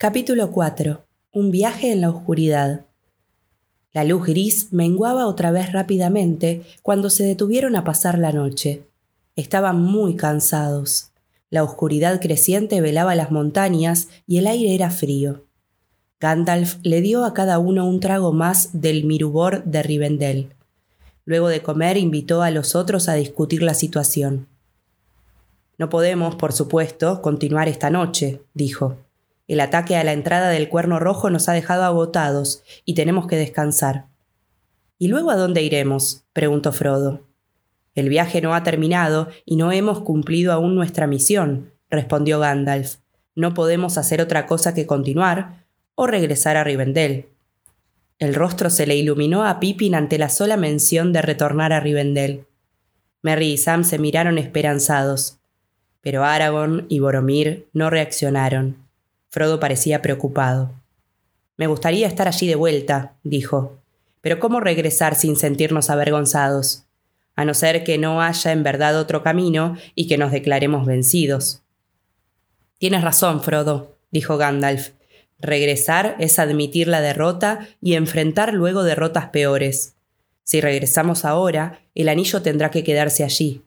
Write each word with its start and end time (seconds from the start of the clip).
Capítulo 0.00 0.52
4. 0.52 1.04
Un 1.32 1.50
viaje 1.50 1.90
en 1.90 2.02
la 2.02 2.10
oscuridad. 2.10 2.86
La 3.92 4.04
luz 4.04 4.28
gris 4.28 4.72
menguaba 4.72 5.26
otra 5.26 5.50
vez 5.50 5.72
rápidamente 5.72 6.62
cuando 6.84 7.10
se 7.10 7.24
detuvieron 7.24 7.74
a 7.74 7.82
pasar 7.82 8.16
la 8.16 8.30
noche. 8.30 8.84
Estaban 9.34 9.82
muy 9.82 10.14
cansados. 10.14 11.10
La 11.50 11.64
oscuridad 11.64 12.20
creciente 12.20 12.80
velaba 12.80 13.16
las 13.16 13.32
montañas 13.32 14.06
y 14.24 14.38
el 14.38 14.46
aire 14.46 14.72
era 14.72 14.90
frío. 14.90 15.46
Gandalf 16.20 16.76
le 16.84 17.00
dio 17.00 17.24
a 17.24 17.34
cada 17.34 17.58
uno 17.58 17.84
un 17.84 17.98
trago 17.98 18.32
más 18.32 18.80
del 18.80 19.02
mirubor 19.02 19.64
de 19.64 19.82
Rivendell. 19.82 20.54
Luego 21.24 21.48
de 21.48 21.60
comer 21.60 21.96
invitó 21.96 22.42
a 22.42 22.52
los 22.52 22.76
otros 22.76 23.08
a 23.08 23.14
discutir 23.14 23.64
la 23.64 23.74
situación. 23.74 24.46
No 25.76 25.88
podemos, 25.88 26.36
por 26.36 26.52
supuesto, 26.52 27.20
continuar 27.20 27.66
esta 27.66 27.90
noche, 27.90 28.42
dijo. 28.54 28.96
El 29.48 29.60
ataque 29.60 29.96
a 29.96 30.04
la 30.04 30.12
entrada 30.12 30.50
del 30.50 30.68
cuerno 30.68 30.98
rojo 31.00 31.30
nos 31.30 31.48
ha 31.48 31.54
dejado 31.54 31.84
agotados 31.84 32.62
y 32.84 32.94
tenemos 32.94 33.26
que 33.26 33.36
descansar. 33.36 34.04
¿Y 34.98 35.08
luego 35.08 35.30
a 35.30 35.36
dónde 35.36 35.62
iremos? 35.62 36.24
preguntó 36.34 36.70
Frodo. 36.70 37.22
El 37.94 38.10
viaje 38.10 38.42
no 38.42 38.54
ha 38.54 38.62
terminado 38.62 39.28
y 39.46 39.56
no 39.56 39.72
hemos 39.72 40.00
cumplido 40.00 40.52
aún 40.52 40.74
nuestra 40.74 41.06
misión, 41.06 41.72
respondió 41.88 42.38
Gandalf. 42.38 42.96
No 43.34 43.54
podemos 43.54 43.96
hacer 43.96 44.20
otra 44.20 44.46
cosa 44.46 44.74
que 44.74 44.86
continuar 44.86 45.64
o 45.94 46.06
regresar 46.06 46.56
a 46.58 46.64
Rivendell. 46.64 47.26
El 48.18 48.34
rostro 48.34 48.68
se 48.68 48.86
le 48.86 48.96
iluminó 48.96 49.44
a 49.44 49.60
Pippin 49.60 49.94
ante 49.94 50.18
la 50.18 50.28
sola 50.28 50.56
mención 50.56 51.12
de 51.12 51.22
retornar 51.22 51.72
a 51.72 51.80
Rivendell. 51.80 52.44
Merry 53.22 53.52
y 53.52 53.56
Sam 53.56 53.82
se 53.82 53.98
miraron 53.98 54.36
esperanzados, 54.36 55.38
pero 56.02 56.24
Aragorn 56.24 56.86
y 56.88 56.98
Boromir 56.98 57.68
no 57.72 57.90
reaccionaron. 57.90 58.87
Frodo 59.30 59.60
parecía 59.60 60.02
preocupado. 60.02 60.70
Me 61.56 61.66
gustaría 61.66 62.06
estar 62.06 62.28
allí 62.28 62.46
de 62.46 62.54
vuelta, 62.54 63.14
dijo. 63.24 63.78
Pero 64.20 64.38
¿cómo 64.38 64.60
regresar 64.60 65.14
sin 65.14 65.36
sentirnos 65.36 65.90
avergonzados? 65.90 66.84
A 67.36 67.44
no 67.44 67.54
ser 67.54 67.84
que 67.84 67.98
no 67.98 68.20
haya 68.22 68.52
en 68.52 68.62
verdad 68.62 68.98
otro 68.98 69.22
camino 69.22 69.76
y 69.94 70.08
que 70.08 70.18
nos 70.18 70.32
declaremos 70.32 70.86
vencidos. 70.86 71.62
Tienes 72.78 73.02
razón, 73.02 73.42
Frodo, 73.42 73.96
dijo 74.10 74.36
Gandalf. 74.36 74.90
Regresar 75.40 76.16
es 76.18 76.38
admitir 76.38 76.88
la 76.88 77.00
derrota 77.00 77.68
y 77.80 77.94
enfrentar 77.94 78.54
luego 78.54 78.82
derrotas 78.82 79.30
peores. 79.30 79.94
Si 80.42 80.60
regresamos 80.60 81.24
ahora, 81.24 81.80
el 81.94 82.08
anillo 82.08 82.42
tendrá 82.42 82.70
que 82.70 82.82
quedarse 82.82 83.22
allí. 83.22 83.62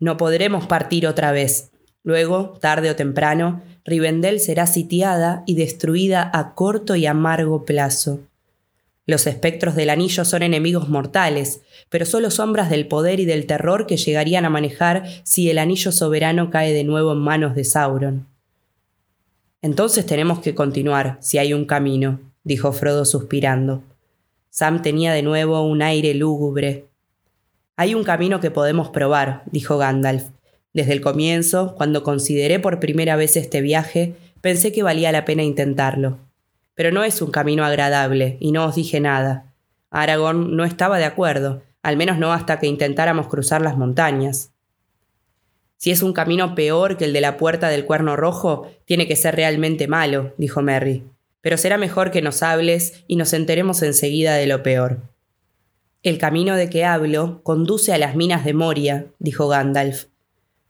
No 0.00 0.16
podremos 0.16 0.66
partir 0.66 1.06
otra 1.06 1.32
vez. 1.32 1.70
Luego, 2.02 2.58
tarde 2.60 2.90
o 2.90 2.96
temprano, 2.96 3.62
Rivendell 3.84 4.40
será 4.40 4.66
sitiada 4.66 5.42
y 5.46 5.54
destruida 5.54 6.30
a 6.32 6.54
corto 6.54 6.96
y 6.96 7.06
amargo 7.06 7.64
plazo. 7.64 8.20
Los 9.06 9.26
espectros 9.26 9.74
del 9.74 9.88
anillo 9.88 10.26
son 10.26 10.42
enemigos 10.42 10.90
mortales, 10.90 11.62
pero 11.88 12.04
solo 12.04 12.30
sombras 12.30 12.68
del 12.68 12.86
poder 12.86 13.20
y 13.20 13.24
del 13.24 13.46
terror 13.46 13.86
que 13.86 13.96
llegarían 13.96 14.44
a 14.44 14.50
manejar 14.50 15.04
si 15.22 15.48
el 15.48 15.56
anillo 15.56 15.92
soberano 15.92 16.50
cae 16.50 16.74
de 16.74 16.84
nuevo 16.84 17.12
en 17.12 17.18
manos 17.18 17.54
de 17.54 17.64
Sauron. 17.64 18.26
Entonces 19.62 20.04
tenemos 20.04 20.40
que 20.40 20.54
continuar, 20.54 21.16
si 21.20 21.38
hay 21.38 21.54
un 21.54 21.64
camino, 21.64 22.20
dijo 22.44 22.72
Frodo 22.72 23.06
suspirando. 23.06 23.82
Sam 24.50 24.82
tenía 24.82 25.12
de 25.12 25.22
nuevo 25.22 25.62
un 25.62 25.80
aire 25.80 26.12
lúgubre. 26.12 26.84
Hay 27.76 27.94
un 27.94 28.04
camino 28.04 28.40
que 28.40 28.50
podemos 28.50 28.90
probar, 28.90 29.42
dijo 29.46 29.78
Gandalf. 29.78 30.24
Desde 30.78 30.92
el 30.92 31.00
comienzo, 31.00 31.74
cuando 31.74 32.04
consideré 32.04 32.60
por 32.60 32.78
primera 32.78 33.16
vez 33.16 33.36
este 33.36 33.60
viaje, 33.60 34.14
pensé 34.40 34.70
que 34.70 34.84
valía 34.84 35.10
la 35.10 35.24
pena 35.24 35.42
intentarlo. 35.42 36.18
Pero 36.76 36.92
no 36.92 37.02
es 37.02 37.20
un 37.20 37.32
camino 37.32 37.64
agradable, 37.64 38.36
y 38.38 38.52
no 38.52 38.64
os 38.64 38.76
dije 38.76 39.00
nada. 39.00 39.52
Aragorn 39.90 40.54
no 40.56 40.64
estaba 40.64 40.98
de 40.98 41.04
acuerdo, 41.04 41.62
al 41.82 41.96
menos 41.96 42.18
no 42.18 42.32
hasta 42.32 42.60
que 42.60 42.68
intentáramos 42.68 43.26
cruzar 43.26 43.60
las 43.60 43.76
montañas. 43.76 44.52
Si 45.78 45.90
es 45.90 46.00
un 46.00 46.12
camino 46.12 46.54
peor 46.54 46.96
que 46.96 47.06
el 47.06 47.12
de 47.12 47.22
la 47.22 47.38
puerta 47.38 47.70
del 47.70 47.84
cuerno 47.84 48.14
rojo, 48.14 48.70
tiene 48.84 49.08
que 49.08 49.16
ser 49.16 49.34
realmente 49.34 49.88
malo, 49.88 50.32
dijo 50.38 50.62
Merry. 50.62 51.02
Pero 51.40 51.56
será 51.56 51.76
mejor 51.76 52.12
que 52.12 52.22
nos 52.22 52.44
hables 52.44 53.02
y 53.08 53.16
nos 53.16 53.32
enteremos 53.32 53.82
enseguida 53.82 54.36
de 54.36 54.46
lo 54.46 54.62
peor. 54.62 55.00
El 56.04 56.18
camino 56.18 56.54
de 56.54 56.70
que 56.70 56.84
hablo 56.84 57.40
conduce 57.42 57.92
a 57.92 57.98
las 57.98 58.14
minas 58.14 58.44
de 58.44 58.54
Moria, 58.54 59.06
dijo 59.18 59.48
Gandalf. 59.48 60.04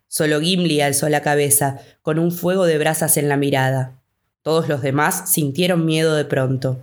Solo 0.09 0.41
Gimli 0.41 0.81
alzó 0.81 1.09
la 1.09 1.23
cabeza, 1.23 1.79
con 2.03 2.19
un 2.19 2.33
fuego 2.33 2.65
de 2.65 2.79
brasas 2.79 3.17
en 3.19 3.29
la 3.29 3.37
mirada. 3.37 4.01
Todos 4.43 4.69
los 4.69 4.81
demás 4.81 5.31
sintieron 5.31 5.85
miedo 5.85 6.15
de 6.15 6.25
pronto. 6.25 6.81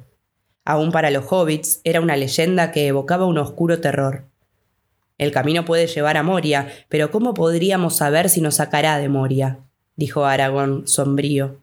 Aún 0.64 0.92
para 0.92 1.10
los 1.10 1.26
hobbits 1.30 1.82
era 1.84 2.02
una 2.02 2.16
leyenda 2.16 2.72
que 2.72 2.88
evocaba 2.88 3.26
un 3.26 3.38
oscuro 3.38 3.80
terror. 3.80 4.26
El 5.18 5.32
camino 5.32 5.66
puede 5.66 5.88
llevar 5.88 6.18
a 6.18 6.24
Moria, 6.24 6.68
pero 6.90 7.10
¿cómo 7.10 7.34
podríamos 7.34 7.96
saber 7.96 8.30
si 8.30 8.42
nos 8.42 8.56
sacará 8.56 8.98
de 8.98 9.10
Moria? 9.10 9.60
dijo 9.96 10.26
Aragorn, 10.26 10.88
sombrío. 10.88 11.60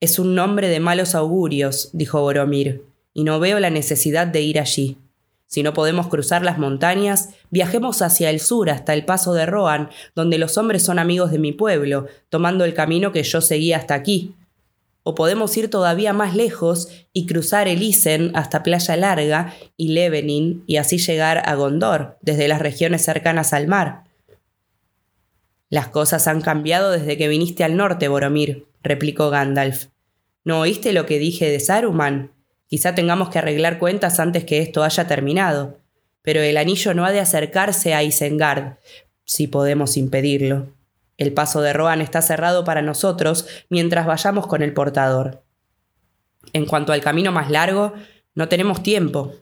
Es 0.00 0.18
un 0.18 0.34
nombre 0.34 0.68
de 0.68 0.80
malos 0.80 1.14
augurios, 1.14 1.90
dijo 1.92 2.20
Boromir, 2.20 2.84
y 3.12 3.24
no 3.24 3.38
veo 3.38 3.60
la 3.60 3.70
necesidad 3.70 4.26
de 4.26 4.40
ir 4.40 4.58
allí. 4.58 4.98
Si 5.46 5.62
no 5.62 5.72
podemos 5.72 6.08
cruzar 6.08 6.42
las 6.44 6.58
montañas, 6.58 7.30
viajemos 7.50 8.02
hacia 8.02 8.30
el 8.30 8.40
sur 8.40 8.68
hasta 8.68 8.94
el 8.94 9.04
paso 9.04 9.32
de 9.32 9.46
Rohan, 9.46 9.90
donde 10.14 10.38
los 10.38 10.58
hombres 10.58 10.82
son 10.82 10.98
amigos 10.98 11.30
de 11.30 11.38
mi 11.38 11.52
pueblo, 11.52 12.06
tomando 12.28 12.64
el 12.64 12.74
camino 12.74 13.12
que 13.12 13.22
yo 13.22 13.40
seguía 13.40 13.76
hasta 13.76 13.94
aquí. 13.94 14.34
O 15.04 15.14
podemos 15.14 15.56
ir 15.56 15.70
todavía 15.70 16.12
más 16.12 16.34
lejos 16.34 16.88
y 17.12 17.26
cruzar 17.26 17.68
el 17.68 17.82
Isen 17.82 18.32
hasta 18.34 18.64
Playa 18.64 18.96
Larga 18.96 19.54
y 19.76 19.88
Levenin 19.88 20.64
y 20.66 20.78
así 20.78 20.98
llegar 20.98 21.48
a 21.48 21.54
Gondor, 21.54 22.18
desde 22.22 22.48
las 22.48 22.60
regiones 22.60 23.04
cercanas 23.04 23.52
al 23.52 23.68
mar. 23.68 24.02
Las 25.70 25.88
cosas 25.88 26.26
han 26.26 26.40
cambiado 26.40 26.90
desde 26.90 27.16
que 27.16 27.28
viniste 27.28 27.62
al 27.62 27.76
norte, 27.76 28.08
Boromir, 28.08 28.66
replicó 28.82 29.30
Gandalf. 29.30 29.86
¿No 30.44 30.60
oíste 30.60 30.92
lo 30.92 31.06
que 31.06 31.18
dije 31.20 31.50
de 31.50 31.60
Saruman? 31.60 32.35
Quizá 32.68 32.94
tengamos 32.94 33.28
que 33.28 33.38
arreglar 33.38 33.78
cuentas 33.78 34.18
antes 34.18 34.44
que 34.44 34.60
esto 34.60 34.82
haya 34.82 35.06
terminado, 35.06 35.78
pero 36.22 36.40
el 36.40 36.56
anillo 36.56 36.94
no 36.94 37.04
ha 37.04 37.12
de 37.12 37.20
acercarse 37.20 37.94
a 37.94 38.02
Isengard, 38.02 38.78
si 39.24 39.46
podemos 39.46 39.96
impedirlo. 39.96 40.68
El 41.16 41.32
paso 41.32 41.62
de 41.62 41.72
Rohan 41.72 42.00
está 42.00 42.20
cerrado 42.22 42.64
para 42.64 42.82
nosotros 42.82 43.46
mientras 43.70 44.06
vayamos 44.06 44.46
con 44.46 44.62
el 44.62 44.74
portador. 44.74 45.44
En 46.52 46.66
cuanto 46.66 46.92
al 46.92 47.00
camino 47.00 47.32
más 47.32 47.50
largo, 47.50 47.94
no 48.34 48.48
tenemos 48.48 48.82
tiempo. 48.82 49.32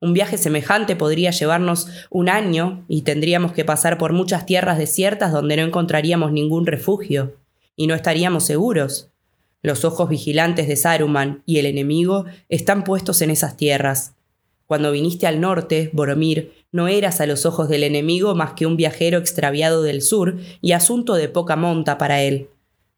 Un 0.00 0.12
viaje 0.12 0.38
semejante 0.38 0.94
podría 0.94 1.32
llevarnos 1.32 1.88
un 2.10 2.28
año 2.28 2.84
y 2.88 3.02
tendríamos 3.02 3.52
que 3.52 3.64
pasar 3.64 3.98
por 3.98 4.12
muchas 4.12 4.46
tierras 4.46 4.78
desiertas 4.78 5.32
donde 5.32 5.56
no 5.56 5.64
encontraríamos 5.64 6.32
ningún 6.32 6.66
refugio, 6.66 7.36
y 7.74 7.86
no 7.86 7.94
estaríamos 7.94 8.44
seguros. 8.44 9.10
Los 9.62 9.84
ojos 9.84 10.08
vigilantes 10.08 10.68
de 10.68 10.76
Saruman 10.76 11.42
y 11.44 11.58
el 11.58 11.66
enemigo 11.66 12.26
están 12.48 12.84
puestos 12.84 13.22
en 13.22 13.30
esas 13.30 13.56
tierras. 13.56 14.14
Cuando 14.66 14.92
viniste 14.92 15.26
al 15.26 15.40
norte, 15.40 15.90
Boromir, 15.92 16.52
no 16.70 16.86
eras 16.88 17.20
a 17.20 17.26
los 17.26 17.46
ojos 17.46 17.68
del 17.68 17.82
enemigo 17.82 18.34
más 18.34 18.52
que 18.52 18.66
un 18.66 18.76
viajero 18.76 19.18
extraviado 19.18 19.82
del 19.82 20.02
sur 20.02 20.36
y 20.60 20.72
asunto 20.72 21.14
de 21.14 21.28
poca 21.28 21.56
monta 21.56 21.98
para 21.98 22.22
él. 22.22 22.50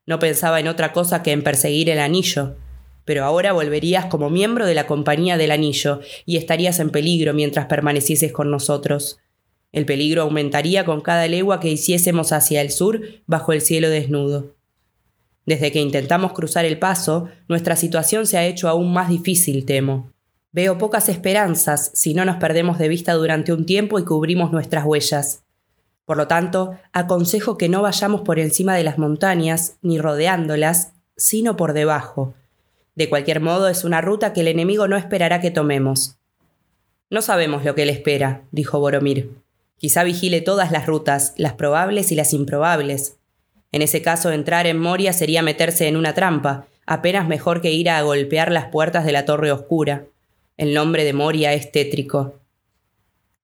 No 0.04 0.18
pensaba 0.18 0.60
en 0.60 0.68
otra 0.68 0.92
cosa 0.92 1.22
que 1.22 1.32
en 1.32 1.44
perseguir 1.44 1.88
el 1.88 2.00
anillo. 2.00 2.56
Pero 3.04 3.24
ahora 3.24 3.52
volverías 3.52 4.06
como 4.06 4.28
miembro 4.28 4.66
de 4.66 4.74
la 4.74 4.86
Compañía 4.86 5.38
del 5.38 5.52
Anillo 5.52 6.00
y 6.26 6.36
estarías 6.36 6.78
en 6.80 6.90
peligro 6.90 7.32
mientras 7.32 7.66
permanecieses 7.66 8.32
con 8.32 8.50
nosotros. 8.50 9.18
El 9.72 9.86
peligro 9.86 10.22
aumentaría 10.22 10.84
con 10.84 11.00
cada 11.00 11.26
legua 11.26 11.60
que 11.60 11.70
hiciésemos 11.70 12.32
hacia 12.32 12.60
el 12.60 12.70
sur 12.70 13.00
bajo 13.26 13.52
el 13.52 13.62
cielo 13.62 13.88
desnudo. 13.88 14.54
Desde 15.46 15.72
que 15.72 15.80
intentamos 15.80 16.32
cruzar 16.32 16.64
el 16.64 16.78
paso, 16.78 17.28
nuestra 17.48 17.76
situación 17.76 18.26
se 18.26 18.38
ha 18.38 18.46
hecho 18.46 18.68
aún 18.68 18.92
más 18.92 19.08
difícil, 19.08 19.64
temo. 19.64 20.12
Veo 20.52 20.78
pocas 20.78 21.08
esperanzas 21.08 21.90
si 21.94 22.12
no 22.12 22.24
nos 22.24 22.36
perdemos 22.36 22.78
de 22.78 22.88
vista 22.88 23.12
durante 23.14 23.52
un 23.52 23.66
tiempo 23.66 23.98
y 23.98 24.04
cubrimos 24.04 24.52
nuestras 24.52 24.84
huellas. 24.84 25.44
Por 26.04 26.16
lo 26.16 26.26
tanto, 26.26 26.76
aconsejo 26.92 27.56
que 27.56 27.68
no 27.68 27.82
vayamos 27.82 28.22
por 28.22 28.40
encima 28.40 28.74
de 28.74 28.82
las 28.82 28.98
montañas, 28.98 29.76
ni 29.80 29.98
rodeándolas, 29.98 30.92
sino 31.16 31.56
por 31.56 31.72
debajo. 31.72 32.34
De 32.96 33.08
cualquier 33.08 33.40
modo, 33.40 33.68
es 33.68 33.84
una 33.84 34.00
ruta 34.00 34.32
que 34.32 34.40
el 34.40 34.48
enemigo 34.48 34.88
no 34.88 34.96
esperará 34.96 35.40
que 35.40 35.52
tomemos. 35.52 36.16
No 37.10 37.22
sabemos 37.22 37.64
lo 37.64 37.76
que 37.76 37.82
él 37.82 37.90
espera, 37.90 38.42
dijo 38.50 38.80
Boromir. 38.80 39.30
Quizá 39.78 40.02
vigile 40.02 40.40
todas 40.40 40.72
las 40.72 40.86
rutas, 40.86 41.32
las 41.36 41.54
probables 41.54 42.10
y 42.10 42.16
las 42.16 42.32
improbables, 42.32 43.19
en 43.72 43.82
ese 43.82 44.02
caso, 44.02 44.32
entrar 44.32 44.66
en 44.66 44.78
Moria 44.78 45.12
sería 45.12 45.42
meterse 45.42 45.86
en 45.86 45.96
una 45.96 46.14
trampa, 46.14 46.66
apenas 46.86 47.28
mejor 47.28 47.60
que 47.60 47.70
ir 47.70 47.88
a 47.88 48.02
golpear 48.02 48.50
las 48.50 48.66
puertas 48.66 49.04
de 49.04 49.12
la 49.12 49.24
Torre 49.24 49.52
Oscura. 49.52 50.06
El 50.56 50.74
nombre 50.74 51.04
de 51.04 51.12
Moria 51.12 51.52
es 51.52 51.70
tétrico. 51.70 52.34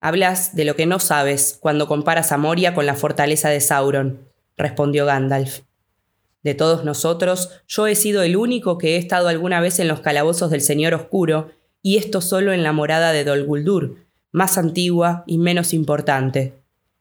Hablas 0.01 0.55
de 0.55 0.65
lo 0.65 0.75
que 0.75 0.85
no 0.85 0.99
sabes 0.99 1.57
cuando 1.59 1.87
comparas 1.87 2.31
a 2.31 2.37
Moria 2.37 2.75
con 2.75 2.85
la 2.85 2.95
fortaleza 2.95 3.49
de 3.49 3.61
Sauron, 3.61 4.19
respondió 4.57 5.05
Gandalf. 5.05 5.61
De 6.43 6.53
todos 6.53 6.85
nosotros, 6.85 7.61
yo 7.67 7.87
he 7.87 7.95
sido 7.95 8.21
el 8.21 8.35
único 8.35 8.77
que 8.77 8.95
he 8.95 8.97
estado 8.97 9.27
alguna 9.27 9.59
vez 9.59 9.79
en 9.79 9.87
los 9.87 10.01
calabozos 10.01 10.51
del 10.51 10.61
Señor 10.61 10.93
Oscuro, 10.93 11.51
y 11.81 11.97
esto 11.97 12.21
solo 12.21 12.53
en 12.53 12.63
la 12.63 12.73
morada 12.73 13.11
de 13.11 13.23
Dol 13.23 13.45
Guldur, 13.45 13.95
más 14.31 14.57
antigua 14.57 15.23
y 15.25 15.37
menos 15.37 15.73
importante. 15.73 16.53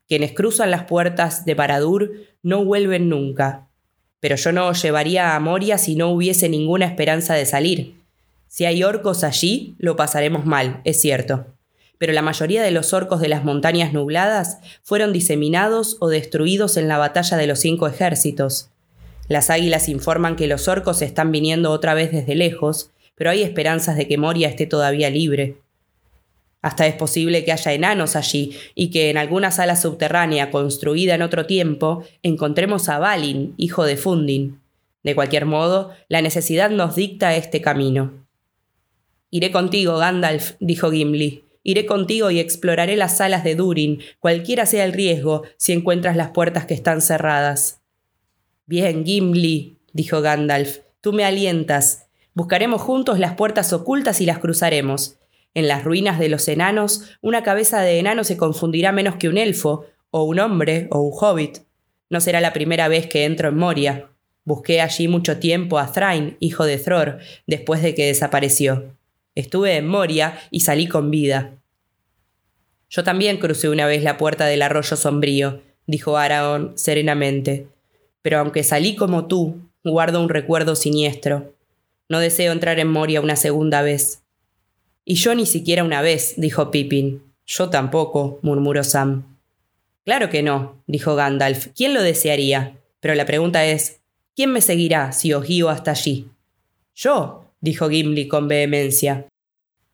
Quienes 0.09 0.33
cruzan 0.33 0.71
las 0.71 0.85
puertas 0.85 1.45
de 1.45 1.57
Paradur 1.57 2.13
no 2.43 2.65
vuelven 2.65 3.09
nunca. 3.09 3.69
Pero 4.21 4.37
yo 4.37 4.53
no 4.53 4.69
os 4.69 4.83
llevaría 4.83 5.35
a 5.35 5.41
Moria 5.41 5.79
si 5.79 5.97
no 5.97 6.11
hubiese 6.11 6.49
ninguna 6.49 6.87
esperanza 6.87 7.35
de 7.35 7.47
salir. 7.47 7.97
Si 8.49 8.65
hay 8.65 8.83
orcos 8.83 9.25
allí, 9.25 9.75
lo 9.79 9.97
pasaremos 9.97 10.47
mal, 10.47 10.81
es 10.85 11.01
cierto. 11.01 11.47
Pero 11.99 12.13
la 12.13 12.23
mayoría 12.23 12.63
de 12.63 12.71
los 12.71 12.93
orcos 12.93 13.21
de 13.21 13.29
las 13.29 13.45
montañas 13.45 13.93
nubladas 13.93 14.59
fueron 14.83 15.13
diseminados 15.13 15.97
o 16.01 16.09
destruidos 16.09 16.77
en 16.77 16.89
la 16.89 16.99
batalla 16.99 17.37
de 17.37 17.47
los 17.47 17.59
cinco 17.59 17.87
ejércitos. 17.89 18.71
Las 19.29 19.51
águilas 19.51 19.89
informan 19.89 20.37
que 20.37 20.47
los 20.47 20.69
orcos 20.69 21.03
están 21.03 21.33
viniendo 21.33 21.73
otra 21.73 21.95
vez 21.95 22.13
desde 22.13 22.35
lejos, 22.35 22.91
pero 23.17 23.31
hay 23.31 23.43
esperanzas 23.43 23.97
de 23.97 24.07
que 24.07 24.19
Moria 24.19 24.49
esté 24.49 24.67
todavía 24.67 25.11
libre. 25.11 25.57
Hasta 26.67 26.89
es 26.89 26.97
posible 26.97 27.45
que 27.45 27.53
haya 27.53 27.73
enanos 27.75 28.17
allí 28.17 28.57
y 28.75 28.91
que 28.91 29.09
en 29.11 29.19
alguna 29.19 29.53
sala 29.53 29.77
subterránea 29.77 30.51
construida 30.51 31.15
en 31.15 31.23
otro 31.23 31.47
tiempo 31.47 32.03
encontremos 32.25 32.89
a 32.89 32.99
Balin, 32.99 33.55
hijo 33.57 33.85
de 33.85 33.97
Fundin. 33.97 34.59
De 35.05 35.15
cualquier 35.15 35.47
modo, 35.47 35.93
la 36.09 36.23
necesidad 36.23 36.71
nos 36.71 36.97
dicta 36.97 37.37
este 37.37 37.61
camino. 37.61 38.27
Iré 39.31 39.53
contigo, 39.53 39.97
Gandalf, 39.99 40.55
dijo 40.59 40.91
Gimli. 40.91 41.45
Iré 41.63 41.87
contigo 41.87 42.33
y 42.33 42.41
exploraré 42.41 42.97
las 42.97 43.19
salas 43.19 43.45
de 43.45 43.55
Durin, 43.55 44.01
cualquiera 44.19 44.67
sea 44.67 44.85
el 44.85 44.93
riesgo, 44.93 45.45
si 45.59 45.73
encuentras 45.73 46.17
las 46.17 46.31
puertas 46.31 46.67
que 46.67 46.75
están 46.75 47.01
cerradas. 47.01 47.81
Bien, 48.67 49.07
Gimli, 49.07 49.79
dijo 49.93 50.21
Gandalf, 50.21 50.79
tú 51.01 51.13
me 51.13 51.25
alientas. 51.25 52.09
Buscaremos 52.35 52.83
juntos 52.83 53.21
las 53.21 53.37
puertas 53.37 53.73
ocultas 53.73 54.21
y 54.21 54.27
las 54.27 54.41
cruzaremos. 54.41 55.17
En 55.57 55.69
las 55.69 55.85
ruinas 55.85 56.19
de 56.19 56.29
los 56.29 56.49
enanos, 56.49 57.17
una 57.23 57.43
cabeza 57.43 57.81
de 57.81 57.99
enano 57.99 58.25
se 58.25 58.37
confundirá 58.37 58.93
menos 58.93 59.17
que 59.17 59.31
un 59.31 59.39
elfo, 59.39 59.87
o 60.11 60.25
un 60.25 60.39
hombre, 60.39 60.87
o 60.91 61.01
un 61.01 61.13
hobbit. 61.19 61.61
No 62.11 62.21
será 62.21 62.43
la 62.43 62.53
primera 62.53 62.89
vez 62.89 63.07
que 63.07 63.25
entro 63.25 63.49
en 63.49 63.57
Moria. 63.57 64.11
Busqué 64.45 64.83
allí 64.83 65.09
mucho 65.09 65.39
tiempo 65.39 65.79
a 65.79 65.91
Thrain, 65.91 66.37
hijo 66.41 66.67
de 66.67 66.77
Thror, 66.77 67.21
después 67.47 67.81
de 67.81 67.95
que 67.95 68.05
desapareció. 68.05 68.93
Estuve 69.35 69.79
en 69.79 69.89
Moria 69.89 70.39
y 70.51 70.61
salí 70.61 70.89
con 70.89 71.11
vida. 71.11 71.53
Yo 72.91 73.03
también 73.03 73.39
crucé 73.39 73.71
una 73.71 73.87
vez 73.87 74.03
la 74.03 74.19
puerta 74.19 74.45
del 74.45 74.61
arroyo 74.61 74.95
sombrío, 74.95 75.63
dijo 75.87 76.19
Aragorn 76.19 76.77
serenamente. 76.77 77.67
Pero 78.21 78.41
aunque 78.41 78.63
salí 78.63 78.95
como 78.95 79.27
tú, 79.27 79.57
guardo 79.83 80.21
un 80.21 80.29
recuerdo 80.29 80.77
siniestro. 80.77 81.55
No 82.11 82.19
deseo 82.19 82.53
entrar 82.53 82.79
en 82.79 82.89
Moria 82.89 83.23
una 83.23 83.37
segunda 83.37 83.81
vez. 83.81 84.26
Y 85.09 85.15
yo 85.15 85.37
ni 85.37 85.47
siquiera 85.47 85.85
una 85.85 86.03
vez, 86.03 86.35
dijo 86.37 86.73
Pippin. 86.73 87.23
Yo 87.47 87.71
tampoco, 87.71 88.41
murmuró 88.43 88.83
Sam. 88.83 89.39
Claro 90.05 90.29
que 90.31 90.43
no, 90.43 90.83
dijo 90.89 91.15
Gandalf. 91.15 91.69
¿Quién 91.77 91.95
lo 91.95 92.03
desearía? 92.03 92.77
Pero 92.99 93.15
la 93.15 93.25
pregunta 93.25 93.65
es, 93.65 94.01
¿quién 94.35 94.51
me 94.51 94.61
seguirá 94.61 95.13
si 95.13 95.33
os 95.33 95.47
guío 95.47 95.69
hasta 95.69 95.93
allí? 95.93 96.29
Yo, 96.97 97.53
dijo 97.61 97.89
Gimli 97.89 98.27
con 98.27 98.49
vehemencia. 98.49 99.27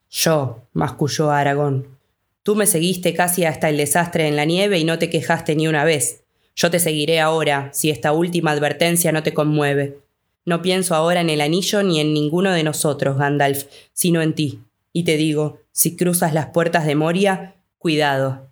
Yo, 0.08 0.62
masculló 0.72 1.30
Aragón. 1.30 1.98
Tú 2.42 2.56
me 2.56 2.66
seguiste 2.66 3.12
casi 3.12 3.44
hasta 3.44 3.68
el 3.68 3.76
desastre 3.76 4.28
en 4.28 4.36
la 4.36 4.46
nieve 4.46 4.78
y 4.78 4.84
no 4.84 4.98
te 4.98 5.10
quejaste 5.10 5.54
ni 5.56 5.68
una 5.68 5.84
vez. 5.84 6.24
Yo 6.56 6.70
te 6.70 6.78
seguiré 6.78 7.20
ahora, 7.20 7.68
si 7.74 7.90
esta 7.90 8.12
última 8.12 8.52
advertencia 8.52 9.12
no 9.12 9.22
te 9.22 9.34
conmueve. 9.34 9.98
No 10.46 10.62
pienso 10.62 10.94
ahora 10.94 11.20
en 11.20 11.28
el 11.28 11.42
anillo 11.42 11.82
ni 11.82 12.00
en 12.00 12.14
ninguno 12.14 12.50
de 12.52 12.62
nosotros, 12.62 13.18
Gandalf, 13.18 13.64
sino 13.92 14.22
en 14.22 14.34
ti. 14.34 14.60
Y 14.92 15.04
te 15.04 15.16
digo, 15.16 15.60
si 15.72 15.96
cruzas 15.96 16.34
las 16.34 16.46
puertas 16.46 16.86
de 16.86 16.94
Moria, 16.94 17.56
cuidado. 17.78 18.50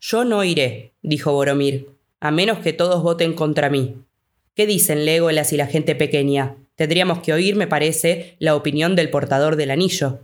Yo 0.00 0.24
no 0.24 0.44
iré, 0.44 0.94
dijo 1.02 1.32
Boromir, 1.32 1.88
a 2.20 2.30
menos 2.30 2.58
que 2.58 2.72
todos 2.72 3.02
voten 3.02 3.34
contra 3.34 3.70
mí. 3.70 3.96
¿Qué 4.54 4.66
dicen 4.66 5.04
Legolas 5.04 5.52
y 5.52 5.56
la 5.56 5.66
gente 5.66 5.94
pequeña? 5.94 6.56
Tendríamos 6.74 7.20
que 7.20 7.32
oír, 7.32 7.56
me 7.56 7.66
parece, 7.66 8.36
la 8.38 8.54
opinión 8.54 8.96
del 8.96 9.10
portador 9.10 9.56
del 9.56 9.70
anillo. 9.70 10.20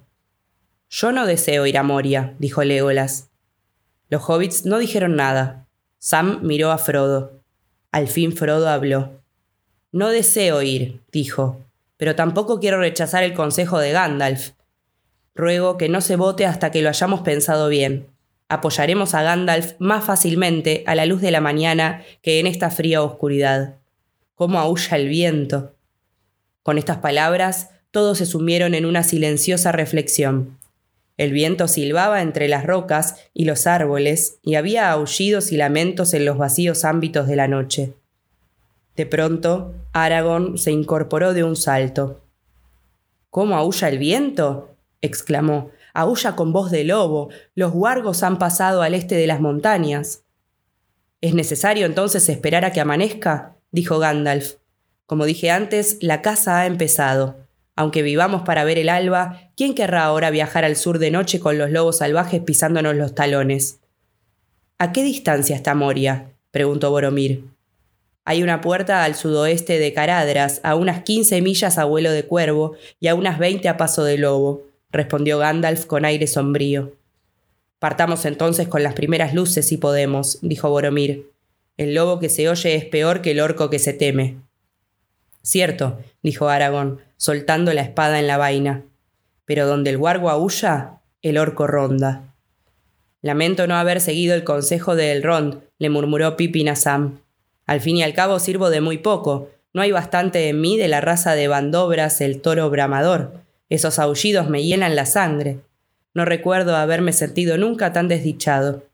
Yo 0.91 1.13
no 1.13 1.27
deseo 1.27 1.67
ir 1.67 1.79
a 1.79 1.83
Moria, 1.83 2.35
dijo 2.39 2.65
Legolas. 2.65 3.31
Los 4.11 4.29
hobbits 4.29 4.65
no 4.65 4.79
dijeron 4.79 5.17
nada. 5.17 5.67
Sam 5.99 6.41
miró 6.43 6.71
a 6.71 6.79
Frodo. 6.79 7.43
Al 7.91 8.09
fin 8.09 8.33
Frodo 8.33 8.69
habló. 8.69 9.23
No 9.93 10.09
deseo 10.09 10.63
ir, 10.63 11.03
dijo, 11.11 11.65
pero 11.97 12.15
tampoco 12.15 12.61
quiero 12.61 12.79
rechazar 12.79 13.25
el 13.25 13.35
consejo 13.35 13.79
de 13.79 13.93
Gandalf. 13.93 14.51
Ruego 15.39 15.79
que 15.79 15.89
no 15.89 16.01
se 16.01 16.17
vote 16.17 16.47
hasta 16.47 16.73
que 16.73 16.83
lo 16.83 16.89
hayamos 16.89 17.21
pensado 17.21 17.69
bien. 17.69 18.09
Apoyaremos 18.49 19.15
a 19.15 19.23
Gandalf 19.23 19.75
más 19.79 20.05
fácilmente 20.05 20.83
a 20.89 20.97
la 20.97 21.07
luz 21.07 21.21
de 21.21 21.31
la 21.31 21.41
mañana 21.41 22.03
que 22.23 22.41
en 22.41 22.49
esta 22.49 22.71
fría 22.71 23.03
oscuridad. 23.03 23.77
¿Cómo 24.35 24.59
aúlla 24.59 24.97
el 24.97 25.09
viento? 25.09 25.77
Con 26.65 26.77
estas 26.77 26.97
palabras, 26.97 27.71
todos 27.93 28.19
se 28.19 28.27
sumieron 28.27 28.75
en 28.75 28.85
una 28.85 29.05
silenciosa 29.05 29.71
reflexión. 29.71 30.59
El 31.17 31.31
viento 31.31 31.69
silbaba 31.69 32.21
entre 32.21 32.49
las 32.49 32.67
rocas 32.67 33.15
y 33.33 33.45
los 33.45 33.69
árboles, 33.69 34.41
y 34.43 34.57
había 34.57 34.91
aullidos 34.91 35.53
y 35.53 35.57
lamentos 35.57 36.15
en 36.15 36.25
los 36.25 36.37
vacíos 36.37 36.85
ámbitos 36.85 37.29
de 37.29 37.37
la 37.37 37.47
noche. 37.47 37.93
De 38.97 39.07
pronto, 39.07 39.73
Aragón 39.93 40.59
se 40.59 40.73
incorporó 40.73 41.33
de 41.33 41.45
un 41.45 41.55
salto. 41.55 42.25
¿Cómo 43.31 43.57
aúlla 43.57 43.89
el 43.89 43.99
viento? 43.99 44.75
Exclamó. 45.01 45.71
Aúlla 45.95 46.37
con 46.37 46.53
voz 46.53 46.71
de 46.71 46.85
lobo. 46.85 47.31
Los 47.55 47.73
huargos 47.75 48.23
han 48.23 48.39
pasado 48.39 48.83
al 48.83 48.95
este 48.95 49.15
de 49.17 49.27
las 49.27 49.41
montañas. 49.41 50.25
¿Es 51.21 51.35
necesario 51.35 51.87
entonces 51.87 52.29
esperar 52.29 52.65
a 52.65 52.73
que 52.73 52.81
amanezca? 52.81 53.57
dijo 53.71 53.99
Gandalf. 53.99 54.55
Como 55.07 55.25
dije 55.25 55.51
antes, 55.51 55.99
la 56.01 56.23
caza 56.23 56.61
ha 56.61 56.67
empezado. 56.67 57.37
Aunque 57.75 58.03
vivamos 58.03 58.43
para 58.43 58.65
ver 58.65 58.79
el 58.79 58.89
alba, 58.89 59.51
¿quién 59.57 59.75
querrá 59.75 60.05
ahora 60.05 60.31
viajar 60.31 60.65
al 60.65 60.77
sur 60.77 60.99
de 60.99 61.11
noche 61.11 61.41
con 61.41 61.59
los 61.59 61.71
lobos 61.71 61.99
salvajes 61.99 62.43
pisándonos 62.43 62.95
los 62.95 63.15
talones? 63.15 63.81
¿A 64.79 64.93
qué 64.93 65.03
distancia 65.03 65.57
está 65.57 65.75
Moria? 65.75 66.33
preguntó 66.51 66.91
Boromir. 66.91 67.45
Hay 68.25 68.43
una 68.43 68.61
puerta 68.61 69.05
al 69.05 69.15
sudoeste 69.15 69.79
de 69.79 69.93
Caradras, 69.95 70.61
a 70.63 70.75
unas 70.75 71.03
quince 71.03 71.41
millas 71.41 71.79
a 71.79 71.85
vuelo 71.85 72.13
de 72.13 72.25
cuervo 72.25 72.75
y 73.01 73.09
a 73.09 73.15
unas 73.15 73.39
veinte 73.39 73.69
a 73.69 73.77
paso 73.77 74.05
de 74.05 74.19
lobo 74.19 74.68
respondió 74.91 75.39
Gandalf 75.39 75.87
con 75.87 76.05
aire 76.05 76.27
sombrío. 76.27 76.93
Partamos 77.79 78.25
entonces 78.25 78.69
con 78.69 78.83
las 78.83 78.95
primeras 78.95 79.35
luces 79.35 79.67
si 79.67 79.77
podemos, 79.77 80.39
dijo 80.43 80.69
Boromir. 80.71 81.31
El 81.77 81.95
lobo 81.95 82.19
que 82.19 82.29
se 82.29 82.49
oye 82.49 82.75
es 82.75 82.85
peor 82.85 83.23
que 83.23 83.31
el 83.31 83.41
orco 83.41 83.71
que 83.71 83.79
se 83.79 83.93
teme. 83.93 84.37
Cierto, 85.43 85.99
dijo 86.23 86.49
Aragón, 86.49 87.01
soltando 87.17 87.73
la 87.73 87.83
espada 87.83 88.19
en 88.19 88.27
la 88.27 88.37
vaina. 88.37 88.83
Pero 89.45 89.67
donde 89.67 89.91
el 89.91 89.99
guargo 89.99 90.29
aúlla, 90.29 91.01
el 91.23 91.39
orco 91.39 91.67
ronda. 91.67 92.35
Lamento 93.23 93.67
no 93.67 93.77
haber 93.77 94.01
seguido 94.01 94.35
el 94.35 94.45
consejo 94.45 94.97
de 94.97 95.13
Elrond, 95.13 95.61
le 95.79 95.91
murmuró 95.91 96.37
Pippin 96.37 96.69
a 96.69 96.77
Sam. 96.77 97.21
Al 97.67 97.81
fin 97.81 97.97
y 97.97 98.03
al 98.03 98.15
cabo 98.15 98.41
sirvo 98.41 98.71
de 98.71 98.81
muy 98.81 98.99
poco. 98.99 99.51
No 99.73 99.83
hay 99.83 99.93
bastante 99.93 100.49
en 100.49 100.61
mí 100.61 100.77
de 100.77 100.89
la 100.89 101.01
raza 101.01 101.35
de 101.35 101.49
Bandobras, 101.49 102.21
el 102.21 102.41
toro 102.41 102.71
bramador. 102.71 103.48
Esos 103.69 103.99
aullidos 103.99 104.49
me 104.49 104.65
llenan 104.65 104.97
la 104.97 105.07
sangre. 105.07 105.59
No 106.15 106.25
recuerdo 106.25 106.77
haberme 106.77 107.13
sentido 107.13 107.59
nunca 107.59 107.93
tan 107.93 108.09
desdichado. 108.09 108.85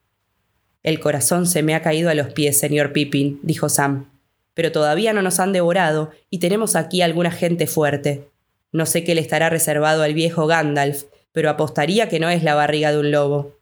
El 0.82 1.00
corazón 1.00 1.46
se 1.46 1.62
me 1.62 1.74
ha 1.74 1.82
caído 1.82 2.10
a 2.10 2.14
los 2.14 2.32
pies, 2.32 2.58
señor 2.58 2.92
Pippin, 2.92 3.40
dijo 3.42 3.68
Sam. 3.68 4.10
Pero 4.52 4.72
todavía 4.72 5.12
no 5.12 5.22
nos 5.22 5.40
han 5.40 5.52
devorado 5.52 6.10
y 6.30 6.38
tenemos 6.38 6.76
aquí 6.76 7.02
alguna 7.02 7.30
gente 7.30 7.66
fuerte. 7.66 8.28
No 8.72 8.86
sé 8.86 9.04
qué 9.04 9.14
le 9.14 9.20
estará 9.20 9.48
reservado 9.50 10.02
al 10.02 10.14
viejo 10.14 10.46
Gandalf, 10.46 11.04
pero 11.32 11.48
apostaría 11.50 12.08
que 12.08 12.20
no 12.20 12.28
es 12.28 12.42
la 12.42 12.54
barriga 12.54 12.92
de 12.92 12.98
un 12.98 13.10
lobo. 13.10 13.56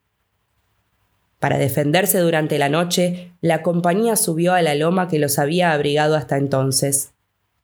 Para 1.38 1.58
defenderse 1.58 2.18
durante 2.18 2.58
la 2.58 2.68
noche, 2.68 3.32
la 3.40 3.62
compañía 3.62 4.16
subió 4.16 4.54
a 4.54 4.62
la 4.62 4.74
loma 4.74 5.08
que 5.08 5.18
los 5.18 5.38
había 5.38 5.72
abrigado 5.72 6.16
hasta 6.16 6.36
entonces. 6.36 7.12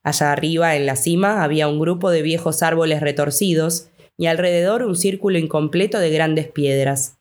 Allá 0.02 0.32
arriba, 0.32 0.76
en 0.76 0.86
la 0.86 0.96
cima, 0.96 1.42
había 1.42 1.68
un 1.68 1.80
grupo 1.80 2.10
de 2.10 2.22
viejos 2.22 2.62
árboles 2.62 3.00
retorcidos 3.00 3.88
y 4.16 4.26
alrededor 4.26 4.82
un 4.82 4.96
círculo 4.96 5.38
incompleto 5.38 5.98
de 5.98 6.10
grandes 6.10 6.48
piedras. 6.48 7.18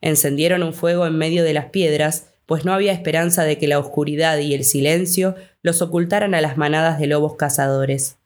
Encendieron 0.00 0.62
un 0.62 0.72
fuego 0.72 1.06
en 1.06 1.16
medio 1.16 1.44
de 1.44 1.54
las 1.54 1.66
piedras, 1.66 2.28
pues 2.46 2.64
no 2.64 2.72
había 2.72 2.92
esperanza 2.92 3.44
de 3.44 3.58
que 3.58 3.68
la 3.68 3.78
oscuridad 3.78 4.38
y 4.38 4.54
el 4.54 4.64
silencio 4.64 5.34
los 5.62 5.82
ocultaran 5.82 6.34
a 6.34 6.40
las 6.40 6.56
manadas 6.56 6.98
de 6.98 7.06
lobos 7.06 7.36
cazadores. 7.36 8.16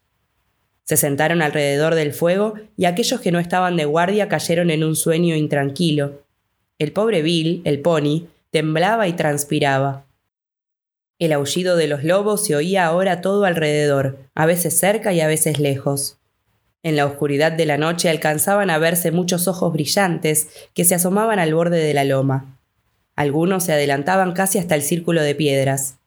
Se 0.84 0.96
sentaron 0.96 1.42
alrededor 1.42 1.94
del 1.94 2.12
fuego 2.12 2.54
y 2.76 2.84
aquellos 2.84 3.20
que 3.20 3.32
no 3.32 3.38
estaban 3.38 3.76
de 3.76 3.84
guardia 3.84 4.28
cayeron 4.28 4.70
en 4.70 4.84
un 4.84 4.96
sueño 4.96 5.34
intranquilo. 5.34 6.22
El 6.78 6.92
pobre 6.92 7.22
Bill, 7.22 7.62
el 7.64 7.80
pony, 7.80 8.26
temblaba 8.50 9.08
y 9.08 9.14
transpiraba. 9.14 10.04
El 11.22 11.32
aullido 11.32 11.76
de 11.76 11.86
los 11.86 12.02
lobos 12.02 12.44
se 12.44 12.56
oía 12.56 12.84
ahora 12.84 13.20
todo 13.20 13.44
alrededor, 13.44 14.18
a 14.34 14.44
veces 14.44 14.76
cerca 14.76 15.12
y 15.12 15.20
a 15.20 15.28
veces 15.28 15.60
lejos. 15.60 16.18
En 16.82 16.96
la 16.96 17.06
oscuridad 17.06 17.52
de 17.52 17.64
la 17.64 17.78
noche 17.78 18.10
alcanzaban 18.10 18.70
a 18.70 18.78
verse 18.78 19.12
muchos 19.12 19.46
ojos 19.46 19.72
brillantes 19.72 20.48
que 20.74 20.84
se 20.84 20.96
asomaban 20.96 21.38
al 21.38 21.54
borde 21.54 21.78
de 21.78 21.94
la 21.94 22.02
loma. 22.02 22.58
Algunos 23.14 23.62
se 23.62 23.72
adelantaban 23.72 24.32
casi 24.32 24.58
hasta 24.58 24.74
el 24.74 24.82
círculo 24.82 25.22
de 25.22 25.36
piedras. 25.36 25.98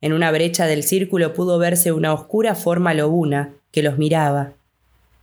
En 0.00 0.14
una 0.14 0.30
brecha 0.30 0.64
del 0.64 0.84
círculo 0.84 1.34
pudo 1.34 1.58
verse 1.58 1.92
una 1.92 2.14
oscura 2.14 2.54
forma 2.54 2.94
lobuna 2.94 3.52
que 3.72 3.82
los 3.82 3.98
miraba. 3.98 4.54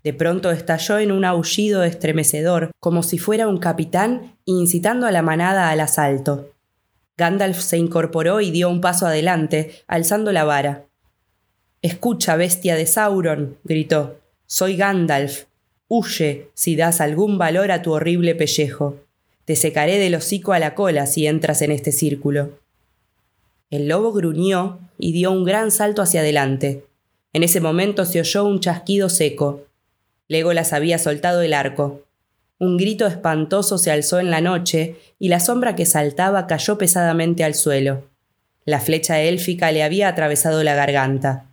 De 0.04 0.13
pronto 0.13 0.52
estalló 0.52 1.00
en 1.00 1.12
un 1.12 1.25
aullido 1.25 1.84
estremecedor, 1.84 2.70
como 2.80 3.02
si 3.02 3.18
fuera 3.18 3.48
un 3.48 3.58
capitán 3.58 4.36
incitando 4.46 5.08
a 5.08 5.12
la 5.12 5.24
manada 5.24 5.72
al 5.72 5.80
asalto. 5.80 6.53
Gandalf 7.17 7.60
se 7.60 7.77
incorporó 7.77 8.41
y 8.41 8.51
dio 8.51 8.70
un 8.70 8.82
paso 8.82 9.05
adelante, 9.05 9.84
alzando 9.88 10.32
la 10.32 10.43
vara. 10.43 10.86
Escucha, 11.82 12.36
bestia 12.36 12.75
de 12.75 12.86
Sauron, 12.88 13.58
gritó. 13.63 14.20
Soy 14.48 14.77
Gandalf. 14.77 15.46
Huye 15.88 16.50
si 16.53 16.75
das 16.75 17.01
algún 17.01 17.38
valor 17.38 17.72
a 17.72 17.82
tu 17.82 17.91
horrible 17.91 18.36
pellejo. 18.36 18.98
Te 19.46 19.55
secaré 19.55 20.00
del 20.00 20.15
hocico 20.15 20.53
a 20.53 20.60
la 20.60 20.74
cola 20.74 21.05
si 21.05 21.27
entras 21.27 21.62
en 21.62 21.72
este 21.72 21.91
círculo. 21.91 22.58
El 23.70 23.88
lobo 23.88 24.13
gruñó 24.13 24.79
y 24.98 25.12
dio 25.12 25.32
un 25.32 25.43
gran 25.43 25.72
salto 25.72 26.01
hacia 26.01 26.22
adelante. 26.22 26.86
En 27.34 27.43
ese 27.43 27.60
momento 27.60 28.05
se 28.05 28.20
oyó 28.20 28.46
un 28.46 28.60
chasquido 28.60 29.10
seco. 29.10 29.65
Legolas 30.27 30.74
había 30.74 30.98
soltado 30.98 31.41
el 31.41 31.53
arco. 31.53 32.01
Un 32.63 32.77
grito 32.77 33.05
espantoso 33.05 33.77
se 33.77 33.91
alzó 33.91 34.22
en 34.22 34.32
la 34.32 34.39
noche 34.39 34.96
y 35.20 35.27
la 35.27 35.41
sombra 35.41 35.75
que 35.75 35.86
saltaba 35.86 36.48
cayó 36.48 36.77
pesadamente 36.77 37.43
al 37.43 37.55
suelo. 37.55 38.05
La 38.63 38.79
flecha 38.79 39.20
élfica 39.20 39.74
le 39.74 39.84
había 39.84 40.08
atravesado 40.08 40.63
la 40.63 40.74
garganta. 40.74 41.48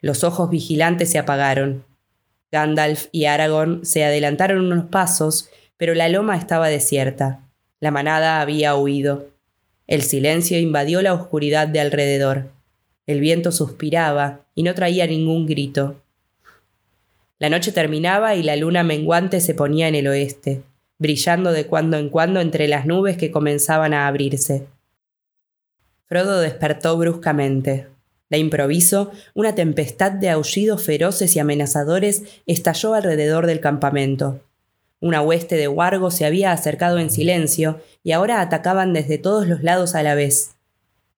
Los 0.00 0.24
ojos 0.24 0.50
vigilantes 0.50 1.12
se 1.12 1.18
apagaron. 1.20 1.84
Gandalf 2.50 3.06
y 3.12 3.26
Aragorn 3.26 3.86
se 3.86 4.02
adelantaron 4.02 4.64
unos 4.64 4.86
pasos, 4.86 5.48
pero 5.76 5.94
la 5.94 6.08
loma 6.08 6.36
estaba 6.36 6.66
desierta. 6.66 7.48
La 7.78 7.92
manada 7.92 8.40
había 8.40 8.74
huido. 8.74 9.28
El 9.86 10.02
silencio 10.02 10.58
invadió 10.58 11.02
la 11.02 11.14
oscuridad 11.14 11.68
de 11.68 11.78
alrededor. 11.78 12.50
El 13.06 13.20
viento 13.20 13.52
suspiraba 13.52 14.40
y 14.56 14.64
no 14.64 14.74
traía 14.74 15.06
ningún 15.06 15.46
grito. 15.46 16.02
La 17.38 17.50
noche 17.50 17.70
terminaba 17.70 18.34
y 18.34 18.42
la 18.42 18.56
luna 18.56 18.82
menguante 18.82 19.40
se 19.40 19.54
ponía 19.54 19.86
en 19.86 19.94
el 19.94 20.08
oeste, 20.08 20.62
brillando 20.98 21.52
de 21.52 21.66
cuando 21.66 21.96
en 21.96 22.08
cuando 22.08 22.40
entre 22.40 22.66
las 22.66 22.84
nubes 22.84 23.16
que 23.16 23.30
comenzaban 23.30 23.94
a 23.94 24.08
abrirse. 24.08 24.66
Frodo 26.06 26.40
despertó 26.40 26.96
bruscamente. 26.96 27.86
De 28.28 28.38
improviso, 28.38 29.12
una 29.34 29.54
tempestad 29.54 30.10
de 30.12 30.30
aullidos 30.30 30.82
feroces 30.82 31.36
y 31.36 31.38
amenazadores 31.38 32.24
estalló 32.46 32.94
alrededor 32.94 33.46
del 33.46 33.60
campamento. 33.60 34.40
Una 35.00 35.22
hueste 35.22 35.56
de 35.56 35.68
wargos 35.68 36.16
se 36.16 36.26
había 36.26 36.50
acercado 36.50 36.98
en 36.98 37.10
silencio 37.10 37.80
y 38.02 38.12
ahora 38.12 38.40
atacaban 38.40 38.92
desde 38.92 39.16
todos 39.16 39.46
los 39.46 39.62
lados 39.62 39.94
a 39.94 40.02
la 40.02 40.14
vez. 40.14 40.56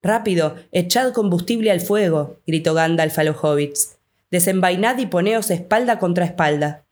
Rápido, 0.03 0.57
echad 0.71 1.12
combustible 1.12 1.71
al 1.71 1.81
fuego, 1.81 2.39
gritó 2.47 2.75
Gandalf 2.75 3.19
a 3.19 3.25
los 3.25 3.37
hobbits. 3.43 4.00
Desenvainad 4.31 4.99
y 4.99 5.07
poneos 5.07 5.51
espalda 5.51 5.99
contra 5.99 6.25
espalda. 6.25 6.85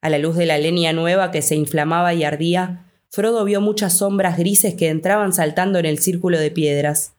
A 0.00 0.08
la 0.08 0.18
luz 0.18 0.36
de 0.36 0.46
la 0.46 0.56
leña 0.56 0.92
nueva 0.92 1.32
que 1.32 1.42
se 1.42 1.56
inflamaba 1.56 2.14
y 2.14 2.22
ardía, 2.22 2.92
Frodo 3.10 3.44
vio 3.44 3.60
muchas 3.60 3.98
sombras 3.98 4.38
grises 4.38 4.74
que 4.74 4.88
entraban 4.88 5.32
saltando 5.32 5.78
en 5.80 5.86
el 5.86 5.98
círculo 5.98 6.38
de 6.38 6.50
piedras. 6.52 7.14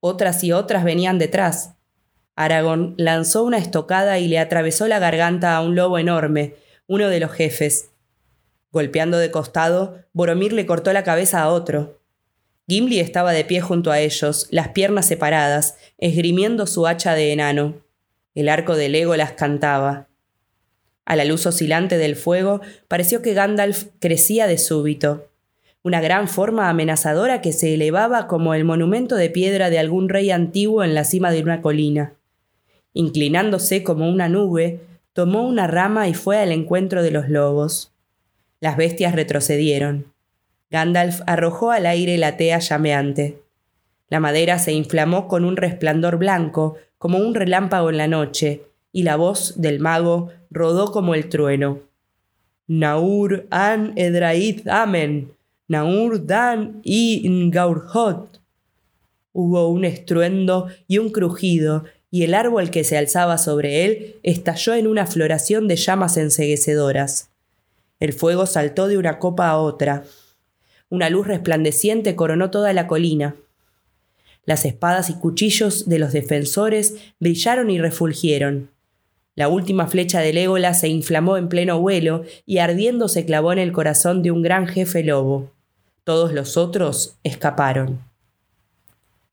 Otras 0.00 0.44
y 0.44 0.52
otras 0.52 0.84
venían 0.84 1.18
detrás. 1.18 1.74
Aragorn 2.36 2.94
lanzó 2.98 3.44
una 3.44 3.56
estocada 3.56 4.18
y 4.18 4.28
le 4.28 4.38
atravesó 4.38 4.86
la 4.86 4.98
garganta 4.98 5.56
a 5.56 5.62
un 5.62 5.76
lobo 5.76 5.98
enorme, 5.98 6.56
uno 6.86 7.08
de 7.08 7.20
los 7.20 7.30
jefes. 7.30 7.90
Golpeando 8.70 9.16
de 9.16 9.30
costado, 9.30 9.98
Boromir 10.12 10.52
le 10.52 10.66
cortó 10.66 10.92
la 10.92 11.04
cabeza 11.04 11.42
a 11.42 11.48
otro. 11.48 12.00
Gimli 12.66 13.00
estaba 13.00 13.32
de 13.32 13.44
pie 13.44 13.60
junto 13.60 13.90
a 13.90 14.00
ellos, 14.00 14.46
las 14.50 14.68
piernas 14.68 15.06
separadas, 15.06 15.76
esgrimiendo 15.96 16.66
su 16.66 16.86
hacha 16.86 17.14
de 17.14 17.32
enano. 17.32 17.83
El 18.34 18.48
arco 18.48 18.76
de 18.76 18.88
Legolas 18.88 19.32
cantaba. 19.32 20.08
A 21.04 21.16
la 21.16 21.24
luz 21.24 21.46
oscilante 21.46 21.98
del 21.98 22.16
fuego 22.16 22.60
pareció 22.88 23.22
que 23.22 23.34
Gandalf 23.34 23.88
crecía 24.00 24.46
de 24.46 24.58
súbito, 24.58 25.28
una 25.82 26.00
gran 26.00 26.28
forma 26.28 26.70
amenazadora 26.70 27.42
que 27.42 27.52
se 27.52 27.74
elevaba 27.74 28.26
como 28.26 28.54
el 28.54 28.64
monumento 28.64 29.16
de 29.16 29.28
piedra 29.28 29.68
de 29.68 29.78
algún 29.78 30.08
rey 30.08 30.30
antiguo 30.30 30.82
en 30.82 30.94
la 30.94 31.04
cima 31.04 31.30
de 31.30 31.42
una 31.42 31.60
colina. 31.60 32.14
Inclinándose 32.94 33.82
como 33.82 34.08
una 34.08 34.28
nube, 34.28 34.80
tomó 35.12 35.46
una 35.46 35.66
rama 35.66 36.08
y 36.08 36.14
fue 36.14 36.38
al 36.38 36.52
encuentro 36.52 37.02
de 37.02 37.10
los 37.10 37.28
lobos. 37.28 37.92
Las 38.60 38.76
bestias 38.78 39.14
retrocedieron. 39.14 40.12
Gandalf 40.70 41.20
arrojó 41.26 41.70
al 41.70 41.84
aire 41.84 42.16
la 42.16 42.38
tea 42.38 42.58
llameante. 42.60 43.42
La 44.08 44.20
madera 44.20 44.58
se 44.58 44.72
inflamó 44.72 45.28
con 45.28 45.44
un 45.44 45.56
resplandor 45.56 46.16
blanco, 46.16 46.76
como 47.04 47.18
un 47.18 47.34
relámpago 47.34 47.90
en 47.90 47.98
la 47.98 48.08
noche, 48.08 48.62
y 48.90 49.02
la 49.02 49.16
voz 49.16 49.60
del 49.60 49.78
mago 49.78 50.30
rodó 50.50 50.90
como 50.90 51.14
el 51.14 51.28
trueno. 51.28 51.80
Naur 52.66 53.46
an 53.50 53.92
edraid 53.96 54.66
amen, 54.66 55.30
Naur 55.68 56.24
dan 56.24 56.80
y 56.82 57.28
ngaurhot. 57.28 58.40
Hubo 59.34 59.68
un 59.68 59.84
estruendo 59.84 60.68
y 60.88 60.96
un 60.96 61.10
crujido, 61.10 61.84
y 62.10 62.22
el 62.22 62.32
árbol 62.32 62.70
que 62.70 62.84
se 62.84 62.96
alzaba 62.96 63.36
sobre 63.36 63.84
él 63.84 64.16
estalló 64.22 64.72
en 64.72 64.86
una 64.86 65.06
floración 65.06 65.68
de 65.68 65.76
llamas 65.76 66.16
enseguecedoras. 66.16 67.28
El 68.00 68.14
fuego 68.14 68.46
saltó 68.46 68.88
de 68.88 68.96
una 68.96 69.18
copa 69.18 69.50
a 69.50 69.58
otra. 69.58 70.04
Una 70.88 71.10
luz 71.10 71.26
resplandeciente 71.26 72.16
coronó 72.16 72.50
toda 72.50 72.72
la 72.72 72.86
colina. 72.86 73.36
Las 74.46 74.64
espadas 74.64 75.10
y 75.10 75.14
cuchillos 75.14 75.88
de 75.88 75.98
los 75.98 76.12
defensores 76.12 76.96
brillaron 77.18 77.70
y 77.70 77.78
refulgieron. 77.78 78.70
La 79.36 79.48
última 79.48 79.88
flecha 79.88 80.20
de 80.20 80.32
Legolas 80.32 80.80
se 80.80 80.88
inflamó 80.88 81.36
en 81.36 81.48
pleno 81.48 81.80
vuelo 81.80 82.22
y 82.46 82.58
ardiendo 82.58 83.08
se 83.08 83.24
clavó 83.24 83.52
en 83.52 83.58
el 83.58 83.72
corazón 83.72 84.22
de 84.22 84.30
un 84.30 84.42
gran 84.42 84.68
jefe 84.68 85.02
lobo. 85.02 85.50
Todos 86.04 86.32
los 86.32 86.56
otros 86.56 87.16
escaparon. 87.24 88.00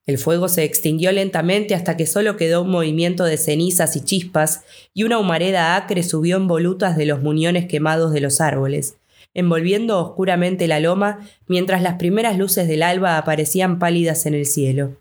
El 0.08 0.18
fuego 0.18 0.50
se 0.50 0.64
extinguió 0.64 1.12
lentamente 1.12 1.76
hasta 1.76 1.96
que 1.96 2.08
solo 2.08 2.36
quedó 2.36 2.64
un 2.64 2.72
movimiento 2.72 3.24
de 3.24 3.38
cenizas 3.38 3.96
y 3.96 4.02
chispas, 4.02 4.64
y 4.94 5.04
una 5.04 5.20
humareda 5.20 5.76
acre 5.76 6.02
subió 6.02 6.38
en 6.38 6.48
volutas 6.48 6.98
de 6.98 7.06
los 7.06 7.22
muñones 7.22 7.68
quemados 7.68 8.12
de 8.12 8.22
los 8.22 8.42
árboles, 8.42 8.96
envolviendo 9.34 10.00
oscuramente 10.00 10.68
la 10.68 10.80
loma 10.80 11.28
mientras 11.48 11.82
las 11.82 11.96
primeras 11.96 12.38
luces 12.38 12.68
del 12.68 12.84
alba 12.84 13.18
aparecían 13.18 13.80
pálidas 13.80 14.26
en 14.26 14.34
el 14.34 14.46
cielo. 14.46 14.98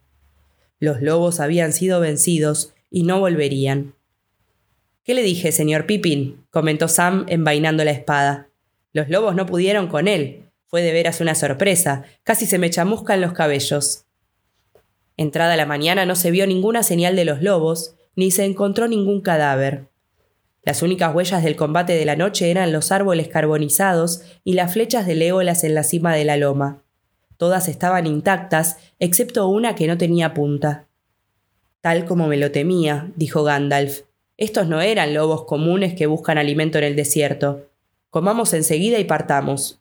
Los 0.78 1.02
lobos 1.02 1.40
habían 1.40 1.72
sido 1.72 2.00
vencidos 2.00 2.74
y 2.90 3.02
no 3.02 3.20
volverían. 3.20 3.94
¿Qué 5.04 5.14
le 5.14 5.22
dije, 5.22 5.52
señor 5.52 5.86
Pippin? 5.86 6.44
comentó 6.50 6.88
Sam 6.88 7.26
envainando 7.28 7.84
la 7.84 7.90
espada. 7.90 8.48
Los 8.92 9.08
lobos 9.08 9.34
no 9.34 9.46
pudieron 9.46 9.88
con 9.88 10.08
él. 10.08 10.44
Fue 10.66 10.82
de 10.82 10.92
veras 10.92 11.20
una 11.20 11.34
sorpresa. 11.34 12.04
Casi 12.22 12.46
se 12.46 12.58
me 12.58 12.70
chamuscan 12.70 13.20
los 13.20 13.32
cabellos. 13.32 14.04
Entrada 15.16 15.56
la 15.56 15.66
mañana 15.66 16.06
no 16.06 16.16
se 16.16 16.30
vio 16.30 16.46
ninguna 16.46 16.82
señal 16.82 17.14
de 17.14 17.24
los 17.24 17.42
lobos, 17.42 17.94
ni 18.16 18.30
se 18.30 18.44
encontró 18.44 18.88
ningún 18.88 19.20
cadáver. 19.20 19.89
Las 20.62 20.82
únicas 20.82 21.14
huellas 21.14 21.42
del 21.42 21.56
combate 21.56 21.94
de 21.94 22.04
la 22.04 22.16
noche 22.16 22.50
eran 22.50 22.72
los 22.72 22.92
árboles 22.92 23.28
carbonizados 23.28 24.22
y 24.44 24.52
las 24.52 24.72
flechas 24.72 25.06
de 25.06 25.14
Legolas 25.14 25.64
en 25.64 25.74
la 25.74 25.84
cima 25.84 26.14
de 26.14 26.24
la 26.24 26.36
loma. 26.36 26.82
Todas 27.38 27.68
estaban 27.68 28.06
intactas, 28.06 28.76
excepto 28.98 29.48
una 29.48 29.74
que 29.74 29.86
no 29.86 29.96
tenía 29.96 30.34
punta. 30.34 30.86
Tal 31.80 32.04
como 32.04 32.26
me 32.26 32.36
lo 32.36 32.50
temía, 32.50 33.10
dijo 33.16 33.42
Gandalf. 33.42 34.02
Estos 34.36 34.66
no 34.68 34.82
eran 34.82 35.14
lobos 35.14 35.44
comunes 35.44 35.94
que 35.94 36.06
buscan 36.06 36.36
alimento 36.36 36.76
en 36.76 36.84
el 36.84 36.96
desierto. 36.96 37.70
Comamos 38.10 38.52
enseguida 38.52 38.98
y 38.98 39.04
partamos. 39.04 39.80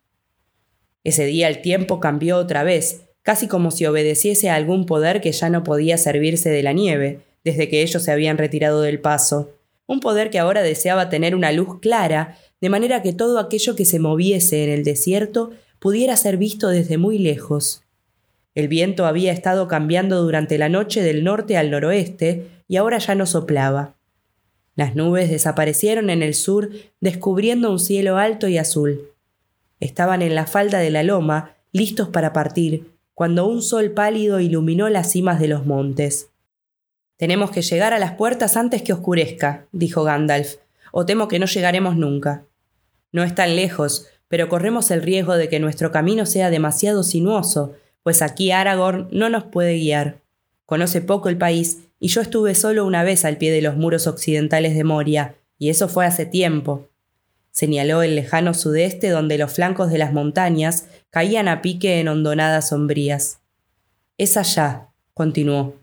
Ese 1.03 1.25
día 1.25 1.49
el 1.49 1.61
tiempo 1.61 1.99
cambió 1.99 2.37
otra 2.37 2.63
vez, 2.63 3.01
casi 3.21 3.49
como 3.49 3.71
si 3.71 3.85
obedeciese 3.85 4.49
a 4.49 4.55
algún 4.55 4.85
poder 4.85 5.19
que 5.19 5.33
ya 5.33 5.49
no 5.49 5.63
podía 5.63 5.97
servirse 5.97 6.49
de 6.49 6.63
la 6.63 6.71
nieve, 6.71 7.19
desde 7.43 7.67
que 7.67 7.81
ellos 7.81 8.03
se 8.03 8.11
habían 8.13 8.37
retirado 8.37 8.81
del 8.81 9.01
paso 9.01 9.58
un 9.89 10.01
poder 10.01 10.29
que 10.29 10.37
ahora 10.37 10.61
deseaba 10.61 11.09
tener 11.09 11.33
una 11.33 11.51
luz 11.51 11.79
clara, 11.79 12.37
de 12.61 12.69
manera 12.69 13.01
que 13.01 13.11
todo 13.11 13.39
aquello 13.39 13.75
que 13.75 13.85
se 13.85 13.97
moviese 13.97 14.63
en 14.63 14.69
el 14.69 14.83
desierto 14.83 15.49
pudiera 15.79 16.15
ser 16.15 16.37
visto 16.37 16.67
desde 16.67 16.99
muy 16.99 17.17
lejos. 17.17 17.81
El 18.53 18.67
viento 18.67 19.07
había 19.07 19.31
estado 19.31 19.67
cambiando 19.67 20.21
durante 20.21 20.59
la 20.59 20.69
noche 20.69 21.01
del 21.01 21.23
norte 21.23 21.57
al 21.57 21.71
noroeste 21.71 22.45
y 22.67 22.75
ahora 22.75 22.99
ya 22.99 23.15
no 23.15 23.25
soplaba. 23.25 23.95
Las 24.75 24.95
nubes 24.95 25.27
desaparecieron 25.31 26.11
en 26.11 26.21
el 26.21 26.35
sur, 26.35 26.69
descubriendo 27.01 27.71
un 27.71 27.79
cielo 27.79 28.17
alto 28.17 28.47
y 28.47 28.59
azul. 28.59 29.09
Estaban 29.79 30.21
en 30.21 30.35
la 30.35 30.45
falda 30.45 30.77
de 30.77 30.91
la 30.91 31.01
loma, 31.01 31.55
listos 31.71 32.09
para 32.09 32.31
partir, 32.31 32.91
cuando 33.15 33.47
un 33.47 33.63
sol 33.63 33.89
pálido 33.91 34.39
iluminó 34.39 34.87
las 34.87 35.11
cimas 35.11 35.39
de 35.39 35.47
los 35.47 35.65
montes. 35.65 36.29
Tenemos 37.19 37.51
que 37.51 37.61
llegar 37.61 37.93
a 37.93 37.99
las 37.99 38.13
puertas 38.13 38.55
antes 38.55 38.81
que 38.81 38.93
oscurezca, 38.93 39.67
dijo 39.73 40.05
Gandalf, 40.05 40.55
o 40.93 41.05
temo 41.05 41.27
que 41.27 41.37
no 41.37 41.47
llegaremos 41.47 41.97
nunca. 41.97 42.45
No 43.11 43.23
es 43.23 43.35
tan 43.35 43.57
lejos, 43.57 44.07
pero 44.29 44.47
corremos 44.47 44.89
el 44.89 45.01
riesgo 45.01 45.35
de 45.35 45.49
que 45.49 45.59
nuestro 45.59 45.91
camino 45.91 46.25
sea 46.25 46.49
demasiado 46.49 47.03
sinuoso, 47.03 47.73
pues 48.03 48.21
aquí 48.21 48.51
Aragorn 48.51 49.09
no 49.11 49.27
nos 49.27 49.43
puede 49.43 49.77
guiar. 49.77 50.21
Conoce 50.65 51.01
poco 51.01 51.27
el 51.27 51.37
país, 51.37 51.79
y 51.99 52.07
yo 52.07 52.21
estuve 52.21 52.55
solo 52.55 52.85
una 52.85 53.03
vez 53.03 53.25
al 53.25 53.35
pie 53.35 53.51
de 53.51 53.63
los 53.63 53.75
muros 53.75 54.07
occidentales 54.07 54.73
de 54.73 54.85
Moria, 54.85 55.35
y 55.57 55.67
eso 55.67 55.89
fue 55.89 56.05
hace 56.05 56.25
tiempo. 56.25 56.87
Señaló 57.51 58.01
el 58.01 58.15
lejano 58.15 58.53
sudeste 58.53 59.09
donde 59.09 59.37
los 59.37 59.51
flancos 59.51 59.91
de 59.91 59.97
las 59.97 60.13
montañas 60.13 60.87
caían 61.09 61.49
a 61.49 61.61
pique 61.61 61.99
en 61.99 62.07
hondonadas 62.07 62.69
sombrías. 62.69 63.41
Es 64.17 64.37
allá, 64.37 64.87
continuó. 65.13 65.75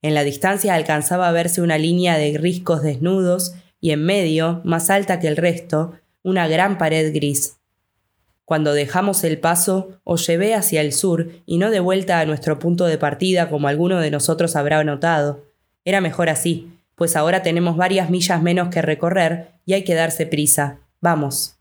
En 0.00 0.14
la 0.14 0.22
distancia 0.24 0.74
alcanzaba 0.74 1.28
a 1.28 1.32
verse 1.32 1.60
una 1.60 1.78
línea 1.78 2.16
de 2.16 2.36
riscos 2.38 2.82
desnudos 2.82 3.54
y 3.80 3.90
en 3.90 4.04
medio, 4.04 4.60
más 4.64 4.90
alta 4.90 5.18
que 5.18 5.28
el 5.28 5.36
resto, 5.36 5.94
una 6.22 6.46
gran 6.46 6.78
pared 6.78 7.12
gris. 7.12 7.56
Cuando 8.44 8.72
dejamos 8.72 9.24
el 9.24 9.38
paso, 9.38 10.00
os 10.04 10.26
llevé 10.26 10.54
hacia 10.54 10.80
el 10.80 10.92
sur 10.92 11.30
y 11.44 11.58
no 11.58 11.70
de 11.70 11.80
vuelta 11.80 12.20
a 12.20 12.24
nuestro 12.24 12.58
punto 12.58 12.86
de 12.86 12.96
partida 12.96 13.50
como 13.50 13.68
alguno 13.68 14.00
de 14.00 14.10
nosotros 14.10 14.56
habrá 14.56 14.82
notado. 14.84 15.44
Era 15.84 16.00
mejor 16.00 16.28
así, 16.28 16.70
pues 16.94 17.14
ahora 17.14 17.42
tenemos 17.42 17.76
varias 17.76 18.08
millas 18.08 18.42
menos 18.42 18.68
que 18.68 18.82
recorrer 18.82 19.52
y 19.66 19.74
hay 19.74 19.84
que 19.84 19.94
darse 19.94 20.26
prisa. 20.26 20.78
Vamos. 21.00 21.56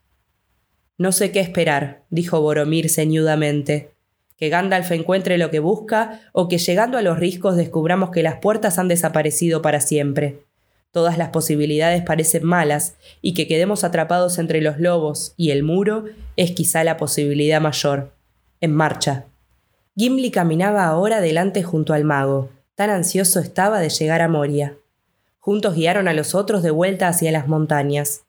No 0.98 1.12
sé 1.12 1.32
qué 1.32 1.41
esperar, 1.41 2.06
dijo 2.10 2.41
Boromir 2.41 2.89
ceñudamente 2.89 3.97
que 4.38 4.50
Gandalf 4.50 4.91
encuentre 4.91 5.38
lo 5.38 5.50
que 5.50 5.60
busca 5.60 6.22
o 6.32 6.48
que 6.48 6.60
llegando 6.60 6.98
a 6.98 7.01
los 7.01 7.20
riscos 7.20 7.56
descubramos 7.56 8.12
que 8.12 8.24
las 8.24 8.36
puertas 8.39 8.77
han 8.77 8.88
desaparecido 8.88 9.62
para 9.62 9.82
siempre. 9.82 10.44
Todas 10.91 11.17
las 11.17 11.29
posibilidades 11.29 12.03
parecen 12.03 12.44
malas 12.44 12.96
y 13.22 13.34
que 13.34 13.48
quedemos 13.48 13.84
atrapados 13.84 14.38
entre 14.38 14.62
los 14.62 14.79
lobos 14.79 15.34
y 15.36 15.51
el 15.51 15.63
muro 15.63 16.06
es 16.38 16.51
quizá 16.51 16.84
la 16.84 16.98
posibilidad 16.98 17.60
mayor. 17.60 18.13
En 18.62 18.74
marcha. 18.74 19.25
Gimli 19.96 20.32
caminaba 20.32 20.86
ahora 20.86 21.22
delante 21.22 21.63
junto 21.63 21.94
al 21.94 22.03
mago, 22.03 22.50
tan 22.75 22.91
ansioso 22.91 23.39
estaba 23.39 23.79
de 23.79 23.89
llegar 23.89 24.22
a 24.22 24.27
Moria. 24.27 24.77
Juntos 25.39 25.75
guiaron 25.75 26.08
a 26.08 26.13
los 26.13 26.36
otros 26.36 26.62
de 26.62 26.72
vuelta 26.72 27.08
hacia 27.08 27.32
las 27.32 27.48
montañas. 27.48 28.26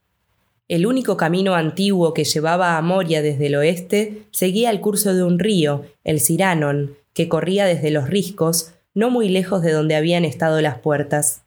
El 0.69 0.85
único 0.85 1.17
camino 1.17 1.55
antiguo 1.55 2.13
que 2.13 2.25
llevaba 2.25 2.77
a 2.77 2.83
Moria 2.83 3.23
desde 3.23 3.47
el 3.47 3.57
oeste 3.57 4.25
seguía 4.33 4.69
el 4.69 4.83
curso 4.83 5.15
de 5.15 5.23
un 5.23 5.39
río, 5.39 5.87
el 6.05 6.21
Siranon, 6.21 6.95
que 7.15 7.27
corría 7.27 7.65
desde 7.65 7.91
los 7.91 8.11
riscos, 8.11 8.75
no 8.93 9.09
muy 9.09 9.31
lejos 9.31 9.63
de 9.63 9.73
donde 9.73 9.97
habían 9.97 10.27
estado 10.27 10.61
las 10.61 10.79
puertas. 10.79 11.41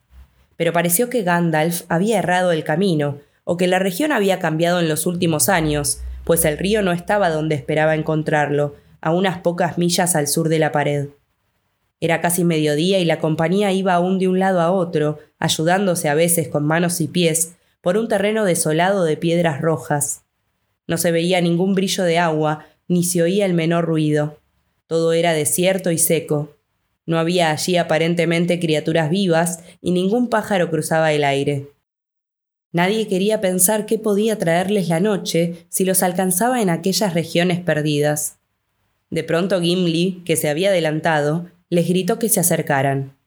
Pero 0.58 0.74
pareció 0.74 1.08
que 1.12 1.22
Gandalf 1.22 1.84
había 1.88 2.18
errado 2.18 2.52
el 2.52 2.64
camino, 2.64 3.20
o 3.44 3.58
que 3.58 3.68
la 3.68 3.78
región 3.78 4.12
había 4.12 4.40
cambiado 4.40 4.80
en 4.80 4.90
los 4.90 5.06
últimos 5.06 5.50
años, 5.50 6.02
pues 6.24 6.44
el 6.44 6.58
río 6.58 6.82
no 6.82 6.92
estaba 6.92 7.30
donde 7.30 7.54
esperaba 7.54 7.94
encontrarlo, 7.94 8.76
a 9.02 9.12
unas 9.12 9.38
pocas 9.40 9.78
millas 9.78 10.16
al 10.16 10.28
sur 10.28 10.50
de 10.50 10.58
la 10.58 10.72
pared. 10.72 11.10
Era 12.00 12.22
casi 12.22 12.44
mediodía 12.44 12.98
y 12.98 13.06
la 13.06 13.20
compañía 13.20 13.72
iba 13.72 13.94
aún 13.94 14.18
de 14.18 14.28
un 14.28 14.40
lado 14.40 14.62
a 14.62 14.72
otro, 14.72 15.20
ayudándose 15.38 16.10
a 16.10 16.16
veces 16.16 16.48
con 16.48 16.66
manos 16.66 17.02
y 17.02 17.08
pies, 17.08 17.54
por 17.82 17.98
un 17.98 18.08
terreno 18.08 18.46
desolado 18.46 19.04
de 19.04 19.18
piedras 19.18 19.60
rojas. 19.60 20.24
No 20.88 20.98
se 20.98 21.12
veía 21.12 21.42
ningún 21.42 21.74
brillo 21.76 22.04
de 22.04 22.18
agua, 22.18 22.66
ni 22.88 23.04
se 23.04 23.22
oía 23.22 23.46
el 23.46 23.54
menor 23.54 23.86
ruido. 23.86 24.38
Todo 24.88 25.14
era 25.14 25.34
desierto 25.34 25.92
y 25.92 25.98
seco. 25.98 26.58
No 27.06 27.18
había 27.18 27.52
allí 27.52 27.78
aparentemente 27.78 28.60
criaturas 28.60 29.10
vivas 29.10 29.64
y 29.82 29.92
ningún 29.92 30.30
pájaro 30.30 30.70
cruzaba 30.70 31.14
el 31.14 31.24
aire. 31.24 31.68
Nadie 32.74 33.08
quería 33.08 33.42
pensar 33.42 33.86
qué 33.86 33.98
podía 33.98 34.38
traerles 34.38 34.88
la 34.88 35.00
noche 35.00 35.66
si 35.70 35.84
los 35.84 36.04
alcanzaba 36.04 36.62
en 36.62 36.70
aquellas 36.70 37.14
regiones 37.14 37.60
perdidas. 37.60 38.38
De 39.10 39.24
pronto 39.24 39.60
Gimli, 39.62 40.22
que 40.26 40.38
se 40.38 40.48
había 40.48 40.70
adelantado, 40.70 41.48
les 41.70 41.88
gritó 41.88 42.18
que 42.18 42.30
se 42.30 42.40
acercaran. 42.40 43.18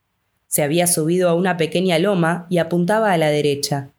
Se 0.46 0.62
había 0.62 0.86
subido 0.86 1.28
a 1.28 1.34
una 1.34 1.56
pequeña 1.56 1.98
loma 1.98 2.46
y 2.48 2.58
apuntaba 2.58 3.12
a 3.12 3.18
la 3.18 3.28
derecha. 3.28 3.93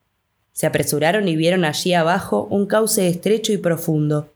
Se 0.55 0.65
apresuraron 0.65 1.27
y 1.27 1.35
vieron 1.35 1.65
allí 1.65 1.93
abajo 1.93 2.47
un 2.49 2.65
cauce 2.65 3.09
estrecho 3.09 3.51
y 3.51 3.57
profundo. 3.57 4.33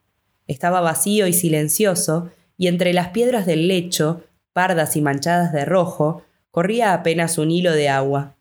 Estaba 0.47 0.81
vacío 0.81 1.27
y 1.27 1.33
silencioso, 1.33 2.29
y 2.57 2.67
entre 2.67 2.91
las 2.91 3.09
piedras 3.09 3.45
del 3.45 3.69
lecho, 3.69 4.21
pardas 4.51 4.97
y 4.97 5.01
manchadas 5.01 5.53
de 5.53 5.63
rojo, 5.63 6.23
corría 6.51 6.93
apenas 6.93 7.37
un 7.37 7.51
hilo 7.51 7.71
de 7.71 7.87
agua. 7.87 8.35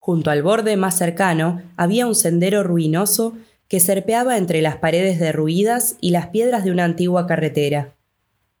Junto 0.00 0.32
al 0.32 0.42
borde 0.42 0.76
más 0.76 0.98
cercano 0.98 1.62
había 1.76 2.04
un 2.04 2.16
sendero 2.16 2.64
ruinoso 2.64 3.36
que 3.68 3.78
serpeaba 3.78 4.36
entre 4.36 4.60
las 4.60 4.76
paredes 4.78 5.20
derruidas 5.20 5.96
y 6.00 6.10
las 6.10 6.26
piedras 6.26 6.64
de 6.64 6.72
una 6.72 6.84
antigua 6.84 7.28
carretera. 7.28 7.94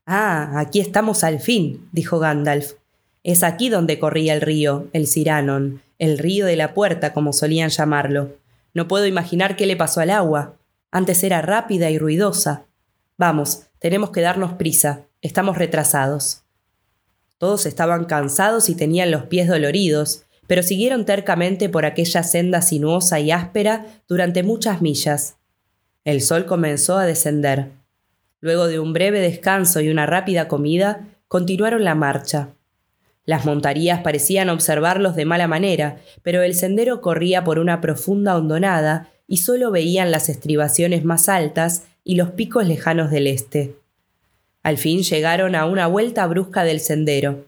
Ah, 0.06 0.60
aquí 0.60 0.78
estamos 0.78 1.24
al 1.24 1.40
fin, 1.40 1.88
dijo 1.90 2.20
Gandalf. 2.20 2.74
Es 3.24 3.42
aquí 3.42 3.68
donde 3.68 3.98
corría 3.98 4.32
el 4.34 4.40
río, 4.40 4.86
el 4.92 5.08
Siranon, 5.08 5.82
el 6.02 6.18
río 6.18 6.46
de 6.46 6.56
la 6.56 6.74
puerta, 6.74 7.12
como 7.12 7.32
solían 7.32 7.70
llamarlo. 7.70 8.36
No 8.74 8.88
puedo 8.88 9.06
imaginar 9.06 9.54
qué 9.54 9.66
le 9.66 9.76
pasó 9.76 10.00
al 10.00 10.10
agua. 10.10 10.56
Antes 10.90 11.22
era 11.22 11.42
rápida 11.42 11.90
y 11.90 11.98
ruidosa. 11.98 12.66
Vamos, 13.16 13.68
tenemos 13.78 14.10
que 14.10 14.20
darnos 14.20 14.54
prisa. 14.54 15.06
Estamos 15.20 15.58
retrasados. 15.58 16.42
Todos 17.38 17.66
estaban 17.66 18.06
cansados 18.06 18.68
y 18.68 18.74
tenían 18.74 19.12
los 19.12 19.26
pies 19.26 19.46
doloridos, 19.46 20.24
pero 20.48 20.64
siguieron 20.64 21.04
tercamente 21.04 21.68
por 21.68 21.84
aquella 21.84 22.24
senda 22.24 22.62
sinuosa 22.62 23.20
y 23.20 23.30
áspera 23.30 23.86
durante 24.08 24.42
muchas 24.42 24.82
millas. 24.82 25.36
El 26.02 26.20
sol 26.20 26.46
comenzó 26.46 26.98
a 26.98 27.06
descender. 27.06 27.68
Luego 28.40 28.66
de 28.66 28.80
un 28.80 28.92
breve 28.92 29.20
descanso 29.20 29.80
y 29.80 29.88
una 29.88 30.06
rápida 30.06 30.48
comida, 30.48 31.06
continuaron 31.28 31.84
la 31.84 31.94
marcha. 31.94 32.56
Las 33.24 33.44
montarías 33.44 34.00
parecían 34.00 34.48
observarlos 34.48 35.14
de 35.14 35.24
mala 35.24 35.46
manera, 35.46 35.98
pero 36.22 36.42
el 36.42 36.54
sendero 36.54 37.00
corría 37.00 37.44
por 37.44 37.58
una 37.58 37.80
profunda 37.80 38.36
hondonada 38.36 39.10
y 39.28 39.38
solo 39.38 39.70
veían 39.70 40.10
las 40.10 40.28
estribaciones 40.28 41.04
más 41.04 41.28
altas 41.28 41.84
y 42.04 42.16
los 42.16 42.30
picos 42.30 42.66
lejanos 42.66 43.10
del 43.10 43.28
este. 43.28 43.76
Al 44.62 44.78
fin 44.78 45.02
llegaron 45.02 45.54
a 45.54 45.66
una 45.66 45.86
vuelta 45.86 46.26
brusca 46.26 46.64
del 46.64 46.80
sendero. 46.80 47.46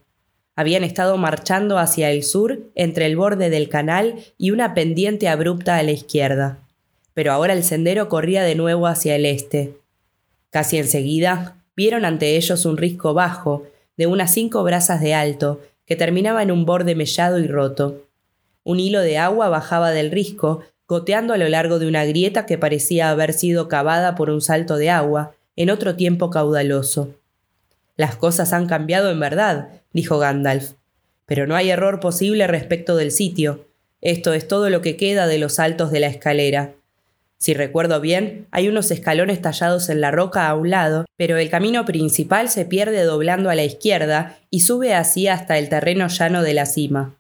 Habían 0.57 0.85
estado 0.85 1.17
marchando 1.17 1.79
hacia 1.79 2.11
el 2.11 2.23
sur 2.23 2.61
entre 2.77 3.07
el 3.07 3.17
borde 3.17 3.51
del 3.51 3.69
canal 3.69 4.17
y 4.39 4.53
una 4.53 4.75
pendiente 4.75 5.29
abrupta 5.29 5.77
a 5.77 5.83
la 5.83 5.91
izquierda. 5.91 6.59
Pero 7.13 7.33
ahora 7.33 7.53
el 7.53 7.65
sendero 7.65 8.09
corría 8.09 8.43
de 8.43 8.55
nuevo 8.55 8.87
hacia 8.87 9.17
el 9.17 9.27
este. 9.27 9.75
Casi 10.51 10.79
enseguida 10.79 11.57
vieron 11.77 12.05
ante 12.05 12.37
ellos 12.37 12.65
un 12.67 12.77
risco 12.77 13.15
bajo, 13.15 13.67
de 13.97 14.07
unas 14.07 14.33
cinco 14.33 14.63
brazas 14.63 15.01
de 15.01 15.15
alto, 15.15 15.61
que 15.87 15.97
terminaba 15.97 16.43
en 16.43 16.51
un 16.51 16.65
borde 16.65 16.95
mellado 16.95 17.39
y 17.39 17.47
roto. 17.47 18.03
Un 18.63 18.81
hilo 18.81 19.01
de 19.01 19.19
agua 19.19 19.49
bajaba 19.49 19.91
del 19.91 20.11
risco, 20.11 20.63
goteando 20.87 21.35
a 21.35 21.39
lo 21.39 21.49
largo 21.49 21.79
de 21.79 21.87
una 21.87 22.05
grieta 22.05 22.47
que 22.47 22.59
parecía 22.59 23.11
haber 23.11 23.33
sido 23.33 23.69
cavada 23.69 24.15
por 24.15 24.31
un 24.31 24.41
salto 24.41 24.77
de 24.77 24.91
agua, 24.91 25.35
en 25.57 25.71
otro 25.71 25.95
tiempo 25.95 26.31
caudaloso. 26.31 27.15
Las 27.97 28.17
cosas 28.17 28.53
han 28.53 28.67
cambiado 28.67 29.11
en 29.11 29.21
verdad, 29.21 29.69
dijo 29.93 30.19
Gandalf. 30.19 30.73
Pero 31.27 31.47
no 31.47 31.55
hay 31.55 31.71
error 31.71 32.01
posible 32.01 32.47
respecto 32.47 32.97
del 32.97 33.13
sitio. 33.13 33.67
Esto 34.01 34.35
es 34.35 34.49
todo 34.49 34.69
lo 34.69 34.83
que 34.83 34.97
queda 34.97 35.27
de 35.27 35.39
los 35.39 35.59
altos 35.59 35.91
de 35.91 36.01
la 36.01 36.09
escalera. 36.09 36.73
Si 37.45 37.53
recuerdo 37.53 38.01
bien, 38.01 38.47
hay 38.53 38.69
unos 38.69 38.91
escalones 38.91 39.43
tallados 39.43 39.91
en 39.91 40.01
la 40.01 40.11
roca 40.11 40.49
a 40.49 40.55
un 40.55 40.71
lado, 40.71 41.05
pero 41.19 41.37
el 41.37 41.51
camino 41.51 41.85
principal 41.85 42.49
se 42.49 42.65
pierde 42.65 43.03
doblando 43.03 43.51
a 43.51 43.55
la 43.55 43.65
izquierda 43.65 44.39
y 44.49 44.61
sube 44.61 44.95
así 44.95 45.29
hasta 45.29 45.59
el 45.59 45.69
terreno 45.69 46.09
llano 46.09 46.43
de 46.43 46.55
la 46.55 46.65
cima. 46.65 47.17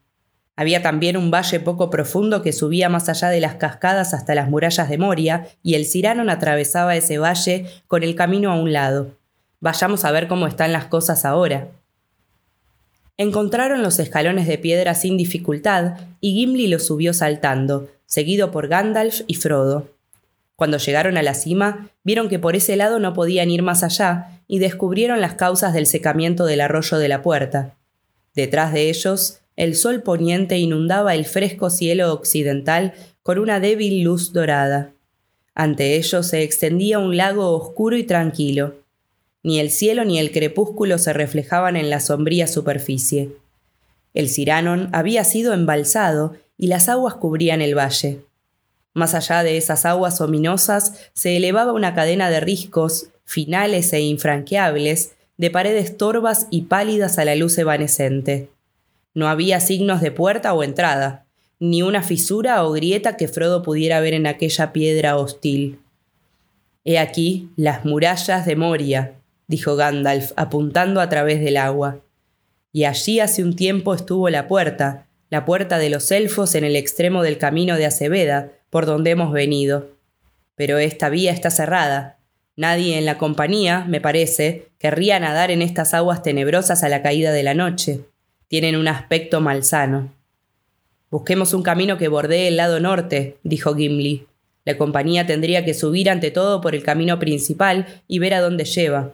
Había 0.56 0.80
también 0.80 1.18
un 1.18 1.30
valle 1.30 1.60
poco 1.60 1.90
profundo 1.90 2.40
que 2.40 2.54
subía 2.54 2.88
más 2.88 3.10
allá 3.10 3.28
de 3.28 3.40
las 3.40 3.56
cascadas 3.56 4.14
hasta 4.14 4.34
las 4.34 4.48
murallas 4.48 4.88
de 4.88 4.96
Moria, 4.96 5.46
y 5.62 5.74
el 5.74 5.84
Ciranon 5.84 6.30
atravesaba 6.30 6.96
ese 6.96 7.18
valle 7.18 7.66
con 7.86 8.02
el 8.02 8.14
camino 8.14 8.50
a 8.50 8.56
un 8.56 8.72
lado. 8.72 9.18
Vayamos 9.60 10.06
a 10.06 10.10
ver 10.10 10.26
cómo 10.26 10.46
están 10.46 10.72
las 10.72 10.86
cosas 10.86 11.26
ahora. 11.26 11.68
Encontraron 13.18 13.82
los 13.82 13.98
escalones 13.98 14.46
de 14.46 14.56
piedra 14.56 14.94
sin 14.94 15.18
dificultad, 15.18 15.98
y 16.22 16.32
Gimli 16.32 16.68
los 16.68 16.86
subió 16.86 17.12
saltando, 17.12 17.90
seguido 18.06 18.50
por 18.50 18.68
Gandalf 18.68 19.20
y 19.26 19.34
Frodo. 19.34 19.93
Cuando 20.56 20.78
llegaron 20.78 21.16
a 21.16 21.22
la 21.22 21.34
cima, 21.34 21.90
vieron 22.04 22.28
que 22.28 22.38
por 22.38 22.54
ese 22.54 22.76
lado 22.76 23.00
no 23.00 23.12
podían 23.12 23.50
ir 23.50 23.62
más 23.62 23.82
allá 23.82 24.40
y 24.46 24.58
descubrieron 24.58 25.20
las 25.20 25.34
causas 25.34 25.74
del 25.74 25.86
secamiento 25.86 26.44
del 26.46 26.60
arroyo 26.60 26.98
de 26.98 27.08
la 27.08 27.22
puerta. 27.22 27.74
Detrás 28.34 28.72
de 28.72 28.88
ellos, 28.88 29.40
el 29.56 29.76
sol 29.76 30.02
poniente 30.02 30.58
inundaba 30.58 31.14
el 31.14 31.24
fresco 31.24 31.70
cielo 31.70 32.12
occidental 32.12 32.94
con 33.22 33.38
una 33.38 33.60
débil 33.60 34.02
luz 34.02 34.32
dorada. 34.32 34.90
Ante 35.54 35.96
ellos 35.96 36.26
se 36.26 36.42
extendía 36.42 36.98
un 36.98 37.16
lago 37.16 37.50
oscuro 37.50 37.96
y 37.96 38.04
tranquilo. 38.04 38.74
Ni 39.42 39.60
el 39.60 39.70
cielo 39.70 40.04
ni 40.04 40.18
el 40.18 40.32
crepúsculo 40.32 40.98
se 40.98 41.12
reflejaban 41.12 41.76
en 41.76 41.90
la 41.90 42.00
sombría 42.00 42.46
superficie. 42.46 43.30
El 44.14 44.28
Ciranon 44.28 44.88
había 44.92 45.24
sido 45.24 45.52
embalsado 45.52 46.34
y 46.56 46.68
las 46.68 46.88
aguas 46.88 47.14
cubrían 47.14 47.60
el 47.60 47.76
valle. 47.76 48.20
Más 48.94 49.14
allá 49.14 49.42
de 49.42 49.56
esas 49.56 49.84
aguas 49.84 50.20
ominosas 50.20 50.94
se 51.12 51.36
elevaba 51.36 51.72
una 51.72 51.94
cadena 51.94 52.30
de 52.30 52.40
riscos, 52.40 53.08
finales 53.24 53.92
e 53.92 54.00
infranqueables, 54.00 55.14
de 55.36 55.50
paredes 55.50 55.96
torvas 55.96 56.46
y 56.50 56.62
pálidas 56.62 57.18
a 57.18 57.24
la 57.24 57.34
luz 57.34 57.58
evanescente. 57.58 58.50
No 59.12 59.28
había 59.28 59.58
signos 59.58 60.00
de 60.00 60.12
puerta 60.12 60.54
o 60.54 60.62
entrada, 60.62 61.26
ni 61.58 61.82
una 61.82 62.02
fisura 62.02 62.64
o 62.64 62.72
grieta 62.72 63.16
que 63.16 63.26
Frodo 63.26 63.62
pudiera 63.62 64.00
ver 64.00 64.14
en 64.14 64.26
aquella 64.26 64.72
piedra 64.72 65.16
hostil. 65.16 65.80
He 66.84 66.98
aquí 66.98 67.50
las 67.56 67.84
murallas 67.84 68.46
de 68.46 68.54
Moria, 68.54 69.14
dijo 69.48 69.74
Gandalf, 69.74 70.32
apuntando 70.36 71.00
a 71.00 71.08
través 71.08 71.40
del 71.40 71.56
agua. 71.56 72.00
Y 72.72 72.84
allí 72.84 73.20
hace 73.20 73.42
un 73.42 73.56
tiempo 73.56 73.94
estuvo 73.94 74.28
la 74.28 74.46
puerta, 74.46 75.06
la 75.30 75.44
puerta 75.44 75.78
de 75.78 75.90
los 75.90 76.10
elfos 76.10 76.54
en 76.54 76.64
el 76.64 76.76
extremo 76.76 77.22
del 77.22 77.38
camino 77.38 77.76
de 77.76 77.86
Aceveda, 77.86 78.52
por 78.74 78.86
donde 78.86 79.12
hemos 79.12 79.30
venido. 79.30 79.86
Pero 80.56 80.78
esta 80.78 81.08
vía 81.08 81.30
está 81.30 81.52
cerrada. 81.52 82.18
Nadie 82.56 82.98
en 82.98 83.04
la 83.04 83.18
compañía, 83.18 83.84
me 83.86 84.00
parece, 84.00 84.66
querría 84.80 85.20
nadar 85.20 85.52
en 85.52 85.62
estas 85.62 85.94
aguas 85.94 86.24
tenebrosas 86.24 86.82
a 86.82 86.88
la 86.88 87.00
caída 87.00 87.30
de 87.30 87.44
la 87.44 87.54
noche. 87.54 88.00
Tienen 88.48 88.74
un 88.74 88.88
aspecto 88.88 89.40
malsano. 89.40 90.12
Busquemos 91.08 91.54
un 91.54 91.62
camino 91.62 91.98
que 91.98 92.08
bordee 92.08 92.48
el 92.48 92.56
lado 92.56 92.80
norte, 92.80 93.36
dijo 93.44 93.76
Gimli. 93.76 94.26
La 94.64 94.76
compañía 94.76 95.24
tendría 95.24 95.64
que 95.64 95.72
subir 95.72 96.10
ante 96.10 96.32
todo 96.32 96.60
por 96.60 96.74
el 96.74 96.82
camino 96.82 97.20
principal 97.20 98.02
y 98.08 98.18
ver 98.18 98.34
a 98.34 98.40
dónde 98.40 98.64
lleva. 98.64 99.12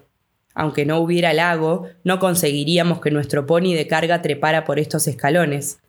Aunque 0.54 0.86
no 0.86 1.00
hubiera 1.00 1.34
lago, 1.34 1.86
no 2.02 2.18
conseguiríamos 2.18 3.02
que 3.02 3.10
nuestro 3.10 3.44
pony 3.44 3.74
de 3.74 3.86
carga 3.86 4.22
trepara 4.22 4.64
por 4.64 4.78
estos 4.78 5.06
escalones. 5.06 5.80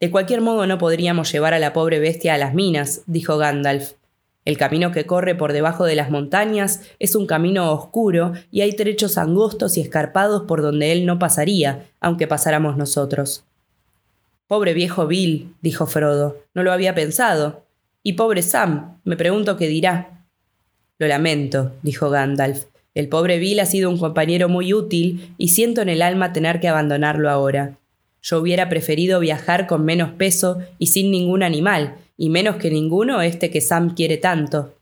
De 0.00 0.10
cualquier 0.10 0.40
modo 0.40 0.66
no 0.66 0.78
podríamos 0.78 1.32
llevar 1.32 1.54
a 1.54 1.58
la 1.58 1.72
pobre 1.72 1.98
bestia 1.98 2.34
a 2.34 2.38
las 2.38 2.54
minas, 2.54 3.02
dijo 3.06 3.36
Gandalf. 3.36 3.94
El 4.44 4.56
camino 4.56 4.92
que 4.92 5.06
corre 5.06 5.34
por 5.34 5.52
debajo 5.52 5.84
de 5.84 5.94
las 5.94 6.10
montañas 6.10 6.82
es 6.98 7.14
un 7.14 7.26
camino 7.26 7.72
oscuro 7.72 8.32
y 8.50 8.62
hay 8.62 8.74
trechos 8.74 9.18
angostos 9.18 9.76
y 9.76 9.80
escarpados 9.80 10.44
por 10.44 10.62
donde 10.62 10.92
él 10.92 11.04
no 11.04 11.18
pasaría, 11.18 11.86
aunque 12.00 12.26
pasáramos 12.26 12.76
nosotros. 12.76 13.44
Pobre 14.46 14.72
viejo 14.72 15.06
Bill, 15.06 15.54
dijo 15.60 15.86
Frodo, 15.86 16.38
no 16.54 16.62
lo 16.62 16.72
había 16.72 16.94
pensado. 16.94 17.64
Y 18.02 18.14
pobre 18.14 18.42
Sam, 18.42 19.00
me 19.04 19.16
pregunto 19.16 19.56
qué 19.56 19.66
dirá. 19.66 20.24
Lo 20.98 21.06
lamento, 21.08 21.72
dijo 21.82 22.08
Gandalf. 22.08 22.64
El 22.94 23.08
pobre 23.08 23.38
Bill 23.38 23.60
ha 23.60 23.66
sido 23.66 23.90
un 23.90 23.98
compañero 23.98 24.48
muy 24.48 24.72
útil 24.72 25.34
y 25.36 25.48
siento 25.48 25.82
en 25.82 25.88
el 25.88 26.00
alma 26.00 26.32
tener 26.32 26.60
que 26.60 26.68
abandonarlo 26.68 27.28
ahora. 27.28 27.77
Yo 28.22 28.40
hubiera 28.40 28.68
preferido 28.68 29.20
viajar 29.20 29.66
con 29.66 29.84
menos 29.84 30.12
peso 30.12 30.58
y 30.78 30.88
sin 30.88 31.10
ningún 31.10 31.42
animal, 31.42 31.96
y 32.16 32.30
menos 32.30 32.56
que 32.56 32.70
ninguno 32.70 33.22
este 33.22 33.50
que 33.50 33.60
Sam 33.60 33.94
quiere 33.94 34.16
tanto. 34.16 34.74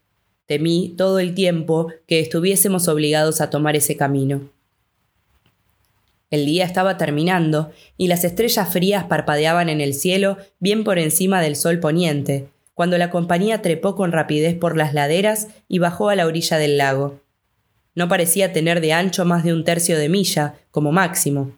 Temí 0.47 0.95
todo 0.97 1.19
el 1.19 1.33
tiempo 1.33 1.91
que 2.07 2.19
estuviésemos 2.19 2.87
obligados 2.87 3.41
a 3.41 3.49
tomar 3.49 3.75
ese 3.75 3.95
camino. 3.95 4.49
El 6.29 6.45
día 6.45 6.65
estaba 6.65 6.97
terminando 6.97 7.71
y 7.95 8.07
las 8.07 8.23
estrellas 8.23 8.71
frías 8.71 9.05
parpadeaban 9.05 9.69
en 9.69 9.79
el 9.79 9.93
cielo 9.93 10.37
bien 10.59 10.83
por 10.83 10.99
encima 10.99 11.41
del 11.41 11.55
sol 11.55 11.79
poniente, 11.79 12.47
cuando 12.73 12.97
la 12.97 13.09
compañía 13.09 13.61
trepó 13.61 13.95
con 13.95 14.11
rapidez 14.11 14.55
por 14.55 14.75
las 14.75 14.93
laderas 14.93 15.47
y 15.67 15.79
bajó 15.79 16.09
a 16.09 16.15
la 16.15 16.25
orilla 16.25 16.57
del 16.57 16.77
lago. 16.77 17.21
No 17.95 18.07
parecía 18.07 18.53
tener 18.53 18.81
de 18.81 18.93
ancho 18.93 19.25
más 19.25 19.43
de 19.43 19.53
un 19.53 19.63
tercio 19.63 19.97
de 19.97 20.09
milla, 20.09 20.55
como 20.69 20.91
máximo. 20.91 21.53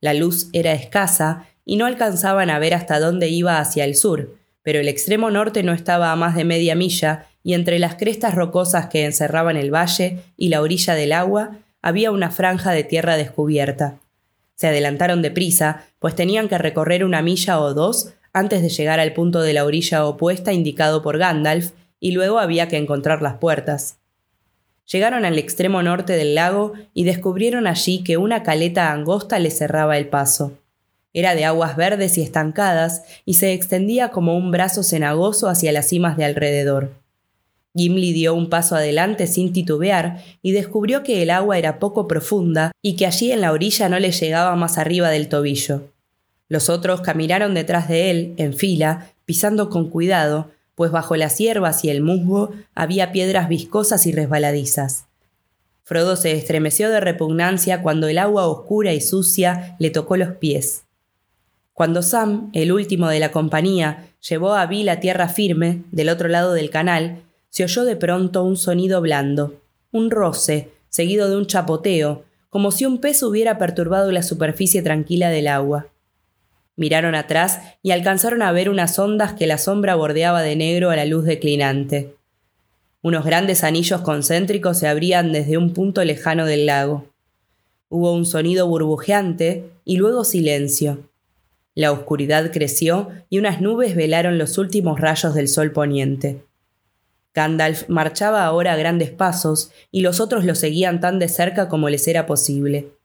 La 0.00 0.14
luz 0.14 0.48
era 0.52 0.72
escasa 0.72 1.46
y 1.64 1.76
no 1.76 1.86
alcanzaban 1.86 2.50
a 2.50 2.58
ver 2.58 2.74
hasta 2.74 3.00
dónde 3.00 3.28
iba 3.28 3.58
hacia 3.58 3.84
el 3.84 3.94
sur, 3.94 4.36
pero 4.62 4.80
el 4.80 4.88
extremo 4.88 5.30
norte 5.30 5.62
no 5.62 5.72
estaba 5.72 6.12
a 6.12 6.16
más 6.16 6.34
de 6.34 6.44
media 6.44 6.74
milla 6.74 7.26
y 7.42 7.54
entre 7.54 7.78
las 7.78 7.94
crestas 7.94 8.34
rocosas 8.34 8.86
que 8.86 9.04
encerraban 9.04 9.56
el 9.56 9.74
valle 9.74 10.20
y 10.36 10.48
la 10.48 10.60
orilla 10.60 10.94
del 10.94 11.12
agua 11.12 11.58
había 11.82 12.10
una 12.10 12.30
franja 12.30 12.72
de 12.72 12.84
tierra 12.84 13.16
descubierta. 13.16 13.98
Se 14.54 14.66
adelantaron 14.66 15.22
deprisa, 15.22 15.84
pues 15.98 16.14
tenían 16.14 16.48
que 16.48 16.58
recorrer 16.58 17.04
una 17.04 17.22
milla 17.22 17.60
o 17.60 17.74
dos 17.74 18.12
antes 18.32 18.62
de 18.62 18.68
llegar 18.68 19.00
al 19.00 19.12
punto 19.12 19.40
de 19.40 19.52
la 19.52 19.64
orilla 19.64 20.04
opuesta 20.04 20.52
indicado 20.52 21.02
por 21.02 21.18
Gandalf, 21.18 21.72
y 22.00 22.12
luego 22.12 22.38
había 22.38 22.68
que 22.68 22.76
encontrar 22.76 23.22
las 23.22 23.34
puertas. 23.34 23.98
Llegaron 24.90 25.26
al 25.26 25.38
extremo 25.38 25.82
norte 25.82 26.14
del 26.14 26.34
lago 26.34 26.72
y 26.94 27.04
descubrieron 27.04 27.66
allí 27.66 28.02
que 28.02 28.16
una 28.16 28.42
caleta 28.42 28.90
angosta 28.90 29.38
les 29.38 29.58
cerraba 29.58 29.98
el 29.98 30.08
paso. 30.08 30.52
Era 31.12 31.34
de 31.34 31.44
aguas 31.44 31.76
verdes 31.76 32.16
y 32.16 32.22
estancadas 32.22 33.02
y 33.26 33.34
se 33.34 33.52
extendía 33.52 34.10
como 34.10 34.36
un 34.36 34.50
brazo 34.50 34.82
cenagoso 34.82 35.48
hacia 35.48 35.72
las 35.72 35.88
cimas 35.88 36.16
de 36.16 36.24
alrededor. 36.24 36.94
Gimli 37.74 38.12
dio 38.12 38.34
un 38.34 38.48
paso 38.48 38.76
adelante 38.76 39.26
sin 39.26 39.52
titubear 39.52 40.24
y 40.42 40.52
descubrió 40.52 41.02
que 41.02 41.22
el 41.22 41.30
agua 41.30 41.58
era 41.58 41.78
poco 41.78 42.08
profunda 42.08 42.72
y 42.82 42.96
que 42.96 43.06
allí 43.06 43.30
en 43.30 43.42
la 43.42 43.52
orilla 43.52 43.88
no 43.90 43.98
le 43.98 44.10
llegaba 44.10 44.56
más 44.56 44.78
arriba 44.78 45.10
del 45.10 45.28
tobillo. 45.28 45.92
Los 46.48 46.70
otros 46.70 47.02
caminaron 47.02 47.52
detrás 47.52 47.88
de 47.88 48.10
él, 48.10 48.34
en 48.38 48.54
fila, 48.54 49.12
pisando 49.26 49.68
con 49.68 49.90
cuidado, 49.90 50.50
pues 50.78 50.92
bajo 50.92 51.16
las 51.16 51.38
hierbas 51.38 51.84
y 51.84 51.90
el 51.90 52.02
musgo 52.02 52.52
había 52.76 53.10
piedras 53.10 53.48
viscosas 53.48 54.06
y 54.06 54.12
resbaladizas. 54.12 55.06
Frodo 55.82 56.14
se 56.14 56.30
estremeció 56.30 56.88
de 56.88 57.00
repugnancia 57.00 57.82
cuando 57.82 58.06
el 58.06 58.16
agua 58.16 58.46
oscura 58.46 58.92
y 58.92 59.00
sucia 59.00 59.74
le 59.80 59.90
tocó 59.90 60.16
los 60.16 60.36
pies. 60.36 60.84
Cuando 61.72 62.00
Sam, 62.00 62.50
el 62.52 62.70
último 62.70 63.08
de 63.08 63.18
la 63.18 63.32
compañía, 63.32 64.06
llevó 64.20 64.54
a 64.54 64.66
Bill 64.66 64.88
a 64.88 65.00
tierra 65.00 65.28
firme, 65.28 65.82
del 65.90 66.10
otro 66.10 66.28
lado 66.28 66.52
del 66.52 66.70
canal, 66.70 67.22
se 67.50 67.64
oyó 67.64 67.84
de 67.84 67.96
pronto 67.96 68.44
un 68.44 68.56
sonido 68.56 69.00
blando, 69.00 69.60
un 69.90 70.12
roce, 70.12 70.70
seguido 70.90 71.28
de 71.28 71.38
un 71.38 71.48
chapoteo, 71.48 72.22
como 72.50 72.70
si 72.70 72.86
un 72.86 73.00
pez 73.00 73.24
hubiera 73.24 73.58
perturbado 73.58 74.12
la 74.12 74.22
superficie 74.22 74.80
tranquila 74.82 75.28
del 75.28 75.48
agua. 75.48 75.88
Miraron 76.78 77.16
atrás 77.16 77.58
y 77.82 77.90
alcanzaron 77.90 78.40
a 78.40 78.52
ver 78.52 78.70
unas 78.70 78.96
ondas 79.00 79.32
que 79.32 79.48
la 79.48 79.58
sombra 79.58 79.96
bordeaba 79.96 80.42
de 80.42 80.54
negro 80.54 80.90
a 80.90 80.96
la 80.96 81.06
luz 81.06 81.24
declinante. 81.24 82.14
Unos 83.02 83.24
grandes 83.24 83.64
anillos 83.64 84.02
concéntricos 84.02 84.78
se 84.78 84.86
abrían 84.86 85.32
desde 85.32 85.58
un 85.58 85.74
punto 85.74 86.04
lejano 86.04 86.46
del 86.46 86.66
lago. 86.66 87.06
Hubo 87.88 88.12
un 88.12 88.24
sonido 88.24 88.68
burbujeante 88.68 89.64
y 89.84 89.96
luego 89.96 90.22
silencio. 90.22 91.00
La 91.74 91.90
oscuridad 91.90 92.52
creció 92.52 93.08
y 93.28 93.40
unas 93.40 93.60
nubes 93.60 93.96
velaron 93.96 94.38
los 94.38 94.56
últimos 94.56 95.00
rayos 95.00 95.34
del 95.34 95.48
sol 95.48 95.72
poniente. 95.72 96.44
Gandalf 97.34 97.88
marchaba 97.88 98.44
ahora 98.44 98.74
a 98.74 98.76
grandes 98.76 99.10
pasos 99.10 99.72
y 99.90 100.02
los 100.02 100.20
otros 100.20 100.44
lo 100.44 100.54
seguían 100.54 101.00
tan 101.00 101.18
de 101.18 101.28
cerca 101.28 101.68
como 101.68 101.88
les 101.88 102.06
era 102.06 102.24
posible. 102.24 102.97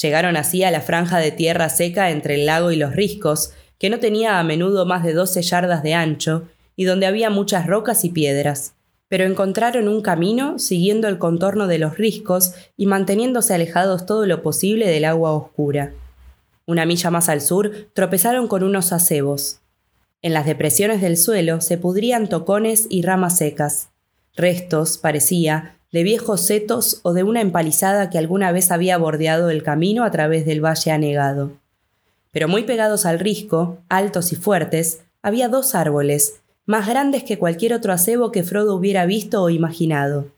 Llegaron 0.00 0.36
así 0.36 0.64
a 0.64 0.70
la 0.70 0.80
franja 0.80 1.18
de 1.18 1.30
tierra 1.30 1.68
seca 1.68 2.10
entre 2.10 2.34
el 2.34 2.46
lago 2.46 2.72
y 2.72 2.76
los 2.76 2.94
riscos, 2.94 3.52
que 3.78 3.90
no 3.90 3.98
tenía 3.98 4.38
a 4.38 4.44
menudo 4.44 4.86
más 4.86 5.04
de 5.04 5.12
doce 5.12 5.42
yardas 5.42 5.82
de 5.82 5.94
ancho, 5.94 6.48
y 6.76 6.84
donde 6.84 7.06
había 7.06 7.30
muchas 7.30 7.66
rocas 7.66 8.04
y 8.04 8.10
piedras. 8.10 8.74
Pero 9.08 9.24
encontraron 9.24 9.86
un 9.88 10.02
camino 10.02 10.58
siguiendo 10.58 11.06
el 11.06 11.18
contorno 11.18 11.66
de 11.66 11.78
los 11.78 11.96
riscos 11.98 12.54
y 12.76 12.86
manteniéndose 12.86 13.54
alejados 13.54 14.06
todo 14.06 14.26
lo 14.26 14.42
posible 14.42 14.88
del 14.88 15.04
agua 15.04 15.32
oscura. 15.32 15.92
Una 16.66 16.86
milla 16.86 17.10
más 17.10 17.28
al 17.28 17.40
sur 17.40 17.88
tropezaron 17.92 18.48
con 18.48 18.62
unos 18.62 18.92
acebos. 18.92 19.60
En 20.22 20.32
las 20.32 20.46
depresiones 20.46 21.02
del 21.02 21.18
suelo 21.18 21.60
se 21.60 21.76
pudrían 21.76 22.28
tocones 22.28 22.86
y 22.88 23.02
ramas 23.02 23.36
secas. 23.36 23.90
Restos, 24.34 24.96
parecía, 24.96 25.76
de 25.94 26.02
viejos 26.02 26.44
setos 26.44 26.98
o 27.04 27.12
de 27.12 27.22
una 27.22 27.40
empalizada 27.40 28.10
que 28.10 28.18
alguna 28.18 28.50
vez 28.50 28.72
había 28.72 28.98
bordeado 28.98 29.48
el 29.48 29.62
camino 29.62 30.02
a 30.02 30.10
través 30.10 30.44
del 30.44 30.60
valle 30.60 30.90
anegado. 30.90 31.52
Pero 32.32 32.48
muy 32.48 32.64
pegados 32.64 33.06
al 33.06 33.20
risco, 33.20 33.78
altos 33.88 34.32
y 34.32 34.34
fuertes, 34.34 35.02
había 35.22 35.46
dos 35.48 35.76
árboles, 35.76 36.40
más 36.66 36.88
grandes 36.88 37.22
que 37.22 37.38
cualquier 37.38 37.74
otro 37.74 37.92
acebo 37.92 38.32
que 38.32 38.42
Frodo 38.42 38.74
hubiera 38.74 39.06
visto 39.06 39.40
o 39.40 39.50
imaginado. 39.50 40.32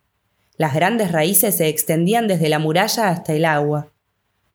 Las 0.58 0.74
grandes 0.74 1.10
raíces 1.10 1.56
se 1.56 1.68
extendían 1.68 2.28
desde 2.28 2.50
la 2.50 2.58
muralla 2.58 3.08
hasta 3.08 3.32
el 3.32 3.46
agua. 3.46 3.88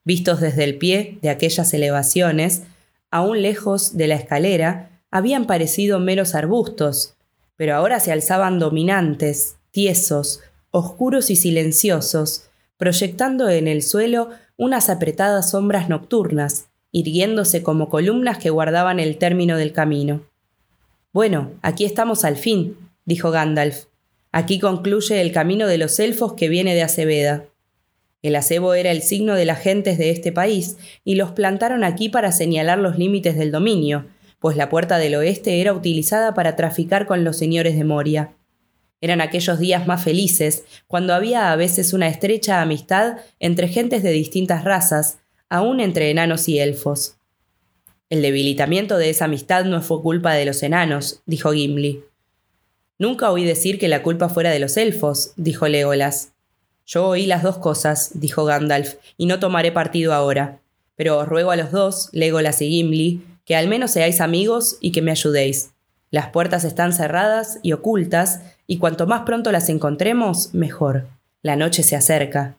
Vistos 0.03 0.39
desde 0.39 0.65
el 0.65 0.77
pie 0.77 1.17
de 1.23 1.31
aquellas 1.31 1.73
elevaciones, 1.73 2.61
aún 3.09 3.41
lejos 3.41 3.97
de 3.97 4.05
la 4.05 4.15
escalera, 4.17 5.01
habían 5.09 5.47
parecido 5.47 5.99
meros 5.99 6.35
arbustos, 6.35 7.15
pero 7.55 7.73
ahora 7.73 7.99
se 7.99 8.11
alzaban 8.11 8.59
dominantes, 8.59 9.55
tiesos, 9.71 10.41
oscuros 10.71 11.29
y 11.29 11.35
silenciosos, 11.35 12.49
proyectando 12.77 13.49
en 13.49 13.67
el 13.67 13.83
suelo 13.83 14.29
unas 14.57 14.89
apretadas 14.89 15.51
sombras 15.51 15.89
nocturnas, 15.89 16.67
irguiéndose 16.91 17.61
como 17.61 17.89
columnas 17.89 18.37
que 18.37 18.49
guardaban 18.49 18.99
el 18.99 19.17
término 19.17 19.57
del 19.57 19.73
camino. 19.73 20.21
Bueno, 21.13 21.51
aquí 21.61 21.85
estamos 21.85 22.25
al 22.25 22.37
fin, 22.37 22.77
dijo 23.05 23.31
Gandalf. 23.31 23.85
Aquí 24.31 24.59
concluye 24.59 25.19
el 25.21 25.31
camino 25.33 25.67
de 25.67 25.77
los 25.77 25.99
elfos 25.99 26.33
que 26.33 26.47
viene 26.47 26.73
de 26.73 26.83
Aceveda. 26.83 27.45
El 28.21 28.35
acebo 28.35 28.75
era 28.75 28.91
el 28.91 29.01
signo 29.01 29.35
de 29.35 29.45
las 29.45 29.59
gentes 29.59 29.97
de 29.97 30.11
este 30.11 30.31
país, 30.31 30.77
y 31.03 31.15
los 31.15 31.31
plantaron 31.31 31.83
aquí 31.83 32.07
para 32.07 32.31
señalar 32.31 32.77
los 32.77 32.97
límites 32.97 33.35
del 33.35 33.51
dominio, 33.51 34.05
pues 34.39 34.55
la 34.55 34.69
puerta 34.69 34.99
del 34.99 35.15
oeste 35.15 35.59
era 35.59 35.73
utilizada 35.73 36.33
para 36.33 36.55
traficar 36.55 37.07
con 37.07 37.23
los 37.23 37.37
señores 37.37 37.75
de 37.75 37.83
Moria. 37.83 38.33
Eran 39.01 39.19
aquellos 39.19 39.59
días 39.59 39.87
más 39.87 40.03
felices, 40.03 40.63
cuando 40.87 41.13
había 41.13 41.51
a 41.51 41.55
veces 41.55 41.91
una 41.91 42.07
estrecha 42.07 42.61
amistad 42.61 43.17
entre 43.39 43.67
gentes 43.67 44.03
de 44.03 44.11
distintas 44.11 44.63
razas, 44.63 45.17
aun 45.49 45.79
entre 45.79 46.11
enanos 46.11 46.47
y 46.47 46.59
elfos. 46.59 47.17
El 48.11 48.21
debilitamiento 48.21 48.97
de 48.97 49.09
esa 49.09 49.25
amistad 49.25 49.65
no 49.65 49.81
fue 49.81 50.01
culpa 50.01 50.33
de 50.33 50.45
los 50.45 50.61
enanos, 50.63 51.21
dijo 51.25 51.51
Gimli. 51.51 52.03
Nunca 52.99 53.31
oí 53.31 53.43
decir 53.43 53.79
que 53.79 53.87
la 53.87 54.03
culpa 54.03 54.29
fuera 54.29 54.51
de 54.51 54.59
los 54.59 54.77
elfos, 54.77 55.33
dijo 55.35 55.67
Legolas. 55.67 56.33
Yo 56.85 57.07
oí 57.07 57.25
las 57.25 57.41
dos 57.41 57.57
cosas, 57.57 58.11
dijo 58.13 58.45
Gandalf, 58.45 58.95
y 59.17 59.25
no 59.25 59.39
tomaré 59.39 59.71
partido 59.71 60.13
ahora. 60.13 60.61
Pero 60.95 61.17
os 61.17 61.27
ruego 61.27 61.51
a 61.51 61.55
los 61.55 61.71
dos, 61.71 62.09
Legolas 62.11 62.61
y 62.61 62.69
Gimli, 62.69 63.23
que 63.45 63.55
al 63.55 63.67
menos 63.67 63.91
seáis 63.91 64.21
amigos 64.21 64.77
y 64.81 64.91
que 64.91 65.01
me 65.01 65.11
ayudéis. 65.11 65.71
Las 66.11 66.27
puertas 66.27 66.65
están 66.65 66.91
cerradas 66.91 67.59
y 67.63 67.71
ocultas, 67.71 68.41
y 68.67 68.79
cuanto 68.79 69.07
más 69.07 69.21
pronto 69.21 69.51
las 69.53 69.69
encontremos, 69.69 70.53
mejor. 70.53 71.07
La 71.41 71.55
noche 71.55 71.83
se 71.83 71.95
acerca. 71.95 72.57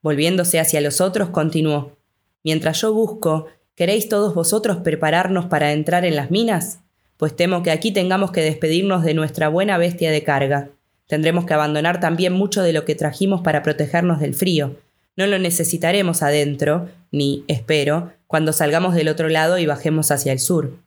Volviéndose 0.00 0.60
hacia 0.60 0.80
los 0.80 1.00
otros, 1.00 1.30
continuó. 1.30 1.96
Mientras 2.44 2.80
yo 2.80 2.94
busco, 2.94 3.46
¿queréis 3.74 4.08
todos 4.08 4.34
vosotros 4.34 4.78
prepararnos 4.78 5.46
para 5.46 5.72
entrar 5.72 6.04
en 6.04 6.14
las 6.14 6.30
minas? 6.30 6.78
Pues 7.16 7.34
temo 7.34 7.64
que 7.64 7.72
aquí 7.72 7.92
tengamos 7.92 8.30
que 8.30 8.42
despedirnos 8.42 9.02
de 9.02 9.14
nuestra 9.14 9.48
buena 9.48 9.76
bestia 9.76 10.12
de 10.12 10.22
carga. 10.22 10.70
Tendremos 11.08 11.44
que 11.44 11.54
abandonar 11.54 11.98
también 11.98 12.32
mucho 12.32 12.62
de 12.62 12.72
lo 12.72 12.84
que 12.84 12.94
trajimos 12.94 13.42
para 13.42 13.62
protegernos 13.62 14.20
del 14.20 14.34
frío. 14.34 14.76
No 15.16 15.26
lo 15.26 15.38
necesitaremos 15.38 16.22
adentro, 16.22 16.88
ni, 17.10 17.44
espero, 17.48 18.12
cuando 18.28 18.52
salgamos 18.52 18.94
del 18.94 19.08
otro 19.08 19.28
lado 19.28 19.58
y 19.58 19.66
bajemos 19.66 20.10
hacia 20.10 20.32
el 20.32 20.38
sur. 20.38 20.78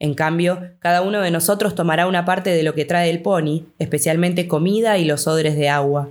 En 0.00 0.14
cambio, 0.14 0.70
cada 0.78 1.02
uno 1.02 1.20
de 1.20 1.30
nosotros 1.30 1.74
tomará 1.74 2.06
una 2.06 2.24
parte 2.24 2.50
de 2.50 2.62
lo 2.62 2.74
que 2.74 2.84
trae 2.84 3.10
el 3.10 3.22
pony, 3.22 3.66
especialmente 3.78 4.46
comida 4.46 4.96
y 4.98 5.04
los 5.04 5.26
odres 5.26 5.56
de 5.56 5.68
agua. 5.68 6.10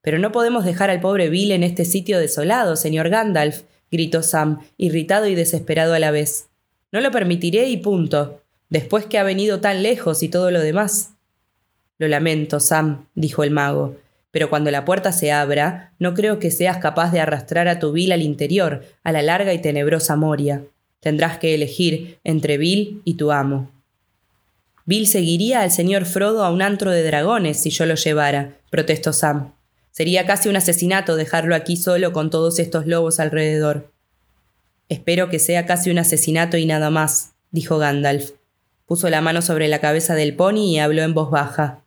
Pero 0.00 0.18
no 0.18 0.32
podemos 0.32 0.64
dejar 0.64 0.88
al 0.88 1.00
pobre 1.00 1.28
Bill 1.28 1.52
en 1.52 1.62
este 1.62 1.84
sitio 1.84 2.18
desolado, 2.18 2.76
señor 2.76 3.10
Gandalf, 3.10 3.62
gritó 3.90 4.22
Sam, 4.22 4.60
irritado 4.76 5.26
y 5.26 5.34
desesperado 5.34 5.94
a 5.94 5.98
la 5.98 6.10
vez. 6.10 6.48
No 6.92 7.00
lo 7.00 7.10
permitiré 7.10 7.68
y 7.68 7.76
punto, 7.78 8.40
después 8.70 9.06
que 9.06 9.18
ha 9.18 9.24
venido 9.24 9.60
tan 9.60 9.82
lejos 9.82 10.22
y 10.22 10.28
todo 10.28 10.50
lo 10.50 10.60
demás. 10.60 11.12
Lo 11.98 12.08
lamento, 12.08 12.60
Sam, 12.60 13.06
dijo 13.14 13.42
el 13.42 13.50
mago, 13.50 13.96
pero 14.30 14.50
cuando 14.50 14.70
la 14.70 14.84
puerta 14.84 15.12
se 15.12 15.32
abra, 15.32 15.92
no 15.98 16.14
creo 16.14 16.38
que 16.38 16.50
seas 16.50 16.78
capaz 16.78 17.10
de 17.10 17.20
arrastrar 17.20 17.68
a 17.68 17.78
tu 17.78 17.92
Bill 17.92 18.12
al 18.12 18.22
interior, 18.22 18.84
a 19.02 19.12
la 19.12 19.22
larga 19.22 19.52
y 19.54 19.60
tenebrosa 19.60 20.14
Moria. 20.16 20.62
Tendrás 21.06 21.38
que 21.38 21.54
elegir 21.54 22.18
entre 22.24 22.58
Bill 22.58 23.00
y 23.04 23.14
tu 23.14 23.30
amo. 23.30 23.70
Bill 24.86 25.06
seguiría 25.06 25.60
al 25.60 25.70
señor 25.70 26.04
Frodo 26.04 26.42
a 26.44 26.50
un 26.50 26.62
antro 26.62 26.90
de 26.90 27.04
dragones 27.04 27.62
si 27.62 27.70
yo 27.70 27.86
lo 27.86 27.94
llevara, 27.94 28.56
protestó 28.70 29.12
Sam. 29.12 29.52
Sería 29.92 30.26
casi 30.26 30.48
un 30.48 30.56
asesinato 30.56 31.14
dejarlo 31.14 31.54
aquí 31.54 31.76
solo 31.76 32.12
con 32.12 32.28
todos 32.28 32.58
estos 32.58 32.88
lobos 32.88 33.20
alrededor. 33.20 33.92
Espero 34.88 35.30
que 35.30 35.38
sea 35.38 35.64
casi 35.64 35.90
un 35.90 35.98
asesinato 35.98 36.56
y 36.56 36.66
nada 36.66 36.90
más, 36.90 37.34
dijo 37.52 37.78
Gandalf. 37.78 38.32
Puso 38.84 39.08
la 39.08 39.20
mano 39.20 39.42
sobre 39.42 39.68
la 39.68 39.78
cabeza 39.78 40.16
del 40.16 40.34
pony 40.34 40.72
y 40.72 40.80
habló 40.80 41.02
en 41.02 41.14
voz 41.14 41.30
baja. 41.30 41.84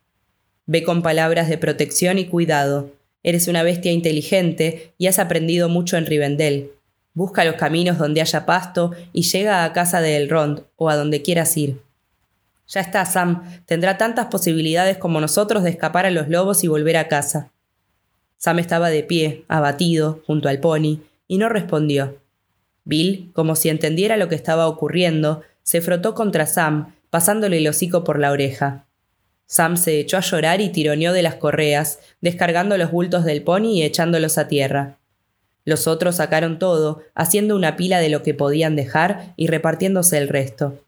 Ve 0.66 0.84
con 0.84 1.02
palabras 1.02 1.50
de 1.50 1.58
protección 1.58 2.20
y 2.20 2.28
cuidado. 2.28 2.94
Eres 3.24 3.50
una 3.50 3.64
bestia 3.64 3.92
inteligente 3.92 4.94
y 4.98 5.08
has 5.08 5.20
aprendido 5.20 5.68
mucho 5.68 5.98
en 5.98 6.06
Rivendell. 6.06 6.72
Busca 7.20 7.44
los 7.44 7.56
caminos 7.56 7.98
donde 7.98 8.22
haya 8.22 8.46
pasto 8.46 8.92
y 9.12 9.24
llega 9.24 9.66
a 9.66 9.74
casa 9.74 10.00
de 10.00 10.16
Elrond 10.16 10.62
o 10.78 10.90
a 10.90 10.96
donde 10.96 11.22
quieras 11.22 11.58
ir. 11.58 11.82
Ya 12.70 12.80
está, 12.80 13.04
Sam. 13.04 13.44
Tendrá 13.66 13.98
tantas 13.98 14.28
posibilidades 14.28 14.98
como 14.98 15.20
nosotros 15.20 15.64
de 15.64 15.72
escapar 15.72 16.06
a 16.06 16.12
los 16.12 16.30
lobos 16.30 16.64
y 16.64 16.70
volver 16.70 16.96
a 16.96 17.10
casa. 17.10 17.52
Sam 18.38 18.60
estaba 18.60 18.90
de 18.90 19.04
pie, 19.04 19.44
abatido, 19.50 20.24
junto 20.28 20.48
al 20.48 20.62
pony, 20.62 21.02
y 21.28 21.40
no 21.40 21.50
respondió. 21.50 22.22
Bill, 22.86 23.32
como 23.34 23.58
si 23.58 23.68
entendiera 23.68 24.16
lo 24.16 24.30
que 24.30 24.36
estaba 24.36 24.70
ocurriendo, 24.70 25.42
se 25.62 25.82
frotó 25.82 26.14
contra 26.14 26.46
Sam, 26.46 26.96
pasándole 27.10 27.58
el 27.58 27.68
hocico 27.68 28.06
por 28.06 28.18
la 28.18 28.32
oreja. 28.32 28.86
Sam 29.46 29.76
se 29.76 30.00
echó 30.00 30.16
a 30.16 30.22
llorar 30.22 30.62
y 30.62 30.70
tironeó 30.70 31.12
de 31.12 31.24
las 31.24 31.36
correas, 31.36 32.00
descargando 32.22 32.78
los 32.78 32.92
bultos 32.92 33.26
del 33.26 33.44
pony 33.44 33.74
y 33.74 33.84
echándolos 33.84 34.38
a 34.38 34.48
tierra. 34.48 34.99
Los 35.66 35.88
otros 35.88 36.16
sacaron 36.16 36.60
todo, 36.60 37.02
haciendo 37.16 37.56
una 37.56 37.76
pila 37.76 38.00
de 38.00 38.10
lo 38.10 38.24
que 38.24 38.34
podían 38.34 38.76
dejar 38.76 39.34
y 39.36 39.48
repartiéndose 39.48 40.18
el 40.18 40.30
resto. 40.30 40.84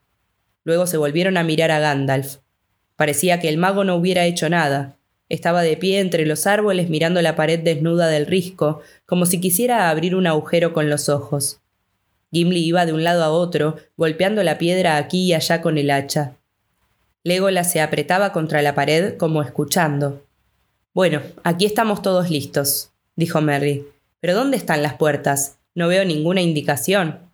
Luego 0.63 0.87
se 0.87 0.97
volvieron 0.97 1.37
a 1.37 1.43
mirar 1.43 1.71
a 1.71 1.79
Gandalf. 1.79 2.37
Parecía 2.95 3.39
que 3.39 3.49
el 3.49 3.57
mago 3.57 3.83
no 3.83 3.95
hubiera 3.95 4.25
hecho 4.25 4.49
nada. 4.49 4.97
Estaba 5.29 5.61
de 5.61 5.77
pie 5.77 5.99
entre 5.99 6.25
los 6.25 6.45
árboles 6.45 6.89
mirando 6.89 7.21
la 7.21 7.35
pared 7.35 7.59
desnuda 7.59 8.07
del 8.07 8.25
risco, 8.25 8.81
como 9.05 9.25
si 9.25 9.39
quisiera 9.39 9.89
abrir 9.89 10.15
un 10.15 10.27
agujero 10.27 10.73
con 10.73 10.89
los 10.89 11.09
ojos. 11.09 11.61
Gimli 12.31 12.63
iba 12.63 12.85
de 12.85 12.93
un 12.93 13.03
lado 13.03 13.23
a 13.23 13.29
otro, 13.29 13.77
golpeando 13.97 14.43
la 14.43 14.57
piedra 14.57 14.97
aquí 14.97 15.25
y 15.25 15.33
allá 15.33 15.61
con 15.61 15.77
el 15.77 15.91
hacha. 15.91 16.35
Legolas 17.23 17.71
se 17.71 17.81
apretaba 17.81 18.31
contra 18.31 18.61
la 18.61 18.73
pared 18.73 19.17
como 19.17 19.41
escuchando. 19.41 20.23
Bueno, 20.93 21.21
aquí 21.43 21.65
estamos 21.65 22.01
todos 22.01 22.29
listos, 22.29 22.91
dijo 23.15 23.41
Merry. 23.41 23.85
Pero 24.21 24.35
¿dónde 24.35 24.55
están 24.55 24.83
las 24.83 24.93
puertas? 24.93 25.57
No 25.75 25.87
veo 25.87 26.05
ninguna 26.05 26.41
indicación. 26.41 27.31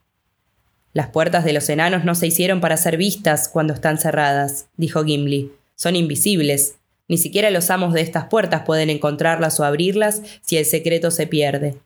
Las 0.94 1.10
puertas 1.10 1.44
de 1.44 1.54
los 1.54 1.70
enanos 1.70 2.06
no 2.06 2.16
se 2.16 2.28
hicieron 2.28 2.62
para 2.62 2.78
ser 2.78 2.98
vistas 2.98 3.50
cuando 3.50 3.74
están 3.74 4.00
cerradas, 4.00 4.70
dijo 4.78 5.04
Gimli. 5.04 5.52
Son 5.76 5.96
invisibles. 5.96 6.76
Ni 7.08 7.18
siquiera 7.18 7.52
los 7.52 7.70
amos 7.70 7.94
de 7.94 8.02
estas 8.02 8.26
puertas 8.26 8.64
pueden 8.66 8.90
encontrarlas 8.90 9.60
o 9.60 9.66
abrirlas 9.66 10.22
si 10.42 10.58
el 10.58 10.66
secreto 10.66 11.12
se 11.12 11.28
pierde. 11.28 11.78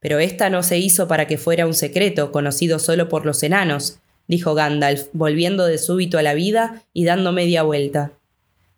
Pero 0.00 0.18
esta 0.18 0.50
no 0.50 0.62
se 0.62 0.78
hizo 0.78 1.06
para 1.08 1.26
que 1.26 1.36
fuera 1.36 1.66
un 1.66 1.74
secreto 1.74 2.32
conocido 2.32 2.78
solo 2.78 3.08
por 3.08 3.26
los 3.26 3.42
enanos, 3.42 3.98
dijo 4.28 4.54
Gandalf, 4.54 5.08
volviendo 5.12 5.66
de 5.66 5.78
súbito 5.78 6.16
a 6.16 6.22
la 6.22 6.34
vida 6.34 6.84
y 6.92 7.04
dando 7.04 7.32
media 7.32 7.62
vuelta. 7.62 8.12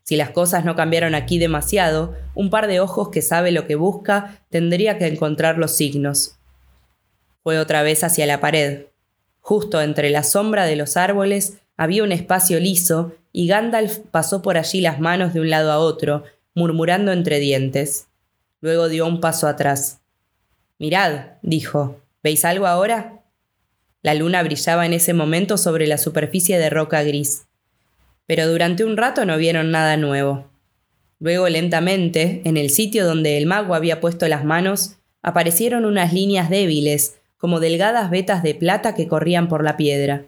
Si 0.04 0.16
las 0.16 0.30
cosas 0.30 0.64
no 0.64 0.76
cambiaron 0.76 1.14
aquí 1.14 1.38
demasiado, 1.38 2.14
un 2.34 2.50
par 2.50 2.66
de 2.66 2.78
ojos 2.78 3.08
que 3.08 3.22
sabe 3.22 3.50
lo 3.52 3.66
que 3.66 3.74
busca 3.74 4.44
tendría 4.50 4.98
que 4.98 5.06
encontrar 5.06 5.56
los 5.58 5.74
signos. 5.74 6.36
Fue 7.42 7.58
otra 7.58 7.82
vez 7.82 8.04
hacia 8.04 8.26
la 8.26 8.38
pared. 8.38 8.86
Justo 9.40 9.80
entre 9.80 10.10
la 10.10 10.22
sombra 10.22 10.66
de 10.66 10.76
los 10.76 10.96
árboles 10.96 11.54
había 11.76 12.04
un 12.04 12.12
espacio 12.12 12.60
liso 12.60 13.14
y 13.32 13.48
Gandalf 13.48 13.98
pasó 14.10 14.42
por 14.42 14.58
allí 14.58 14.80
las 14.80 15.00
manos 15.00 15.34
de 15.34 15.40
un 15.40 15.50
lado 15.50 15.72
a 15.72 15.78
otro, 15.78 16.24
murmurando 16.54 17.10
entre 17.10 17.40
dientes. 17.40 18.06
Luego 18.60 18.88
dio 18.88 19.06
un 19.06 19.20
paso 19.20 19.48
atrás. 19.48 20.00
Mirad, 20.78 21.32
dijo, 21.42 22.00
¿veis 22.22 22.44
algo 22.44 22.66
ahora? 22.66 23.22
La 24.02 24.12
luna 24.12 24.42
brillaba 24.42 24.84
en 24.84 24.92
ese 24.92 25.14
momento 25.14 25.56
sobre 25.56 25.86
la 25.86 25.96
superficie 25.96 26.58
de 26.58 26.68
roca 26.68 27.02
gris. 27.02 27.46
Pero 28.26 28.48
durante 28.48 28.84
un 28.84 28.96
rato 28.96 29.24
no 29.24 29.36
vieron 29.36 29.70
nada 29.70 29.96
nuevo. 29.96 30.50
Luego 31.20 31.48
lentamente, 31.48 32.42
en 32.44 32.56
el 32.56 32.70
sitio 32.70 33.06
donde 33.06 33.38
el 33.38 33.46
mago 33.46 33.74
había 33.74 34.00
puesto 34.00 34.28
las 34.28 34.44
manos, 34.44 34.96
aparecieron 35.22 35.84
unas 35.84 36.12
líneas 36.12 36.50
débiles, 36.50 37.16
como 37.36 37.60
delgadas 37.60 38.10
vetas 38.10 38.42
de 38.42 38.54
plata 38.54 38.94
que 38.94 39.08
corrían 39.08 39.48
por 39.48 39.64
la 39.64 39.76
piedra. 39.76 40.24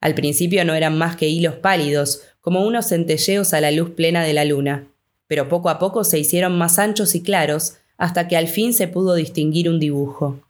Al 0.00 0.14
principio 0.14 0.64
no 0.64 0.74
eran 0.74 0.98
más 0.98 1.16
que 1.16 1.28
hilos 1.28 1.54
pálidos, 1.54 2.22
como 2.40 2.66
unos 2.66 2.88
centelleos 2.88 3.54
a 3.54 3.60
la 3.62 3.70
luz 3.70 3.90
plena 3.90 4.22
de 4.22 4.34
la 4.34 4.44
luna, 4.44 4.86
pero 5.26 5.48
poco 5.48 5.70
a 5.70 5.78
poco 5.78 6.04
se 6.04 6.18
hicieron 6.18 6.58
más 6.58 6.78
anchos 6.78 7.14
y 7.14 7.22
claros, 7.22 7.78
hasta 7.96 8.28
que 8.28 8.36
al 8.36 8.48
fin 8.48 8.74
se 8.74 8.88
pudo 8.88 9.14
distinguir 9.14 9.68
un 9.68 9.80
dibujo. 9.80 10.40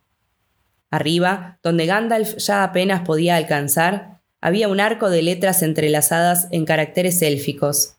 Arriba, 0.90 1.58
donde 1.62 1.86
Gandalf 1.86 2.36
ya 2.38 2.64
apenas 2.64 3.02
podía 3.02 3.36
alcanzar, 3.36 4.13
había 4.44 4.68
un 4.68 4.78
arco 4.78 5.08
de 5.08 5.22
letras 5.22 5.62
entrelazadas 5.62 6.48
en 6.50 6.66
caracteres 6.66 7.22
élficos. 7.22 7.94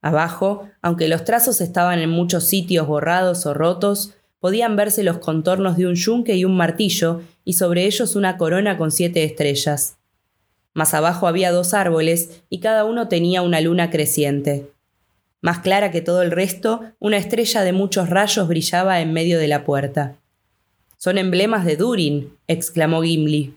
Abajo, 0.00 0.66
aunque 0.80 1.08
los 1.08 1.24
trazos 1.24 1.60
estaban 1.60 1.98
en 1.98 2.08
muchos 2.08 2.44
sitios 2.44 2.86
borrados 2.86 3.44
o 3.44 3.52
rotos, 3.52 4.14
podían 4.40 4.76
verse 4.76 5.02
los 5.02 5.18
contornos 5.18 5.76
de 5.76 5.86
un 5.86 5.94
yunque 5.94 6.36
y 6.36 6.46
un 6.46 6.56
martillo, 6.56 7.20
y 7.44 7.52
sobre 7.52 7.84
ellos 7.84 8.16
una 8.16 8.38
corona 8.38 8.78
con 8.78 8.90
siete 8.92 9.24
estrellas. 9.24 9.98
Más 10.72 10.94
abajo 10.94 11.28
había 11.28 11.52
dos 11.52 11.74
árboles, 11.74 12.42
y 12.48 12.60
cada 12.60 12.86
uno 12.86 13.08
tenía 13.08 13.42
una 13.42 13.60
luna 13.60 13.90
creciente. 13.90 14.70
Más 15.42 15.58
clara 15.58 15.90
que 15.90 16.00
todo 16.00 16.22
el 16.22 16.30
resto, 16.30 16.80
una 16.98 17.18
estrella 17.18 17.62
de 17.62 17.74
muchos 17.74 18.08
rayos 18.08 18.48
brillaba 18.48 19.02
en 19.02 19.12
medio 19.12 19.38
de 19.38 19.48
la 19.48 19.66
puerta. 19.66 20.16
Son 20.96 21.18
emblemas 21.18 21.66
de 21.66 21.76
Durin, 21.76 22.38
exclamó 22.46 23.02
Gimli. 23.02 23.54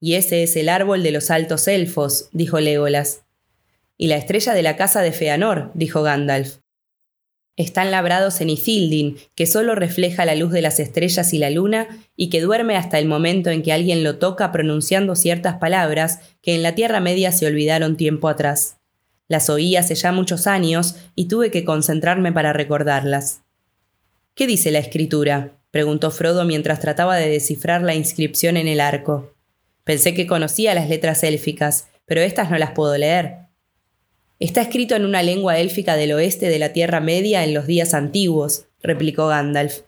Y 0.00 0.14
ese 0.14 0.42
es 0.42 0.56
el 0.56 0.68
árbol 0.68 1.02
de 1.02 1.12
los 1.12 1.30
altos 1.30 1.68
elfos, 1.68 2.30
dijo 2.32 2.58
Legolas. 2.58 3.22
Y 3.98 4.06
la 4.06 4.16
estrella 4.16 4.54
de 4.54 4.62
la 4.62 4.76
casa 4.76 5.02
de 5.02 5.12
Feanor, 5.12 5.70
dijo 5.74 6.02
Gandalf. 6.02 6.56
Están 7.56 7.90
labrados 7.90 8.40
en 8.40 8.48
Ifildin, 8.48 9.18
que 9.34 9.46
solo 9.46 9.74
refleja 9.74 10.24
la 10.24 10.34
luz 10.34 10.50
de 10.50 10.62
las 10.62 10.80
estrellas 10.80 11.34
y 11.34 11.38
la 11.38 11.50
luna, 11.50 11.88
y 12.16 12.30
que 12.30 12.40
duerme 12.40 12.76
hasta 12.76 12.98
el 12.98 13.06
momento 13.06 13.50
en 13.50 13.62
que 13.62 13.74
alguien 13.74 14.02
lo 14.02 14.16
toca 14.16 14.50
pronunciando 14.50 15.14
ciertas 15.14 15.58
palabras 15.58 16.20
que 16.40 16.54
en 16.54 16.62
la 16.62 16.74
Tierra 16.74 17.00
Media 17.00 17.32
se 17.32 17.46
olvidaron 17.46 17.98
tiempo 17.98 18.28
atrás. 18.28 18.78
Las 19.28 19.50
oí 19.50 19.76
hace 19.76 19.94
ya 19.94 20.10
muchos 20.10 20.46
años 20.46 20.96
y 21.14 21.28
tuve 21.28 21.50
que 21.50 21.64
concentrarme 21.64 22.32
para 22.32 22.54
recordarlas. 22.54 23.42
¿Qué 24.34 24.46
dice 24.46 24.70
la 24.70 24.78
escritura? 24.78 25.58
preguntó 25.70 26.10
Frodo 26.10 26.46
mientras 26.46 26.80
trataba 26.80 27.16
de 27.16 27.28
descifrar 27.28 27.82
la 27.82 27.94
inscripción 27.94 28.56
en 28.56 28.68
el 28.68 28.80
arco. 28.80 29.34
Pensé 29.90 30.14
que 30.14 30.28
conocía 30.28 30.72
las 30.72 30.88
letras 30.88 31.24
élficas, 31.24 31.88
pero 32.06 32.20
estas 32.20 32.48
no 32.48 32.56
las 32.58 32.70
puedo 32.70 32.96
leer. 32.96 33.38
Está 34.38 34.62
escrito 34.62 34.94
en 34.94 35.04
una 35.04 35.24
lengua 35.24 35.58
élfica 35.58 35.96
del 35.96 36.12
oeste 36.12 36.48
de 36.48 36.60
la 36.60 36.72
Tierra 36.72 37.00
Media 37.00 37.42
en 37.42 37.54
los 37.54 37.66
días 37.66 37.92
antiguos, 37.92 38.66
replicó 38.80 39.26
Gandalf. 39.26 39.80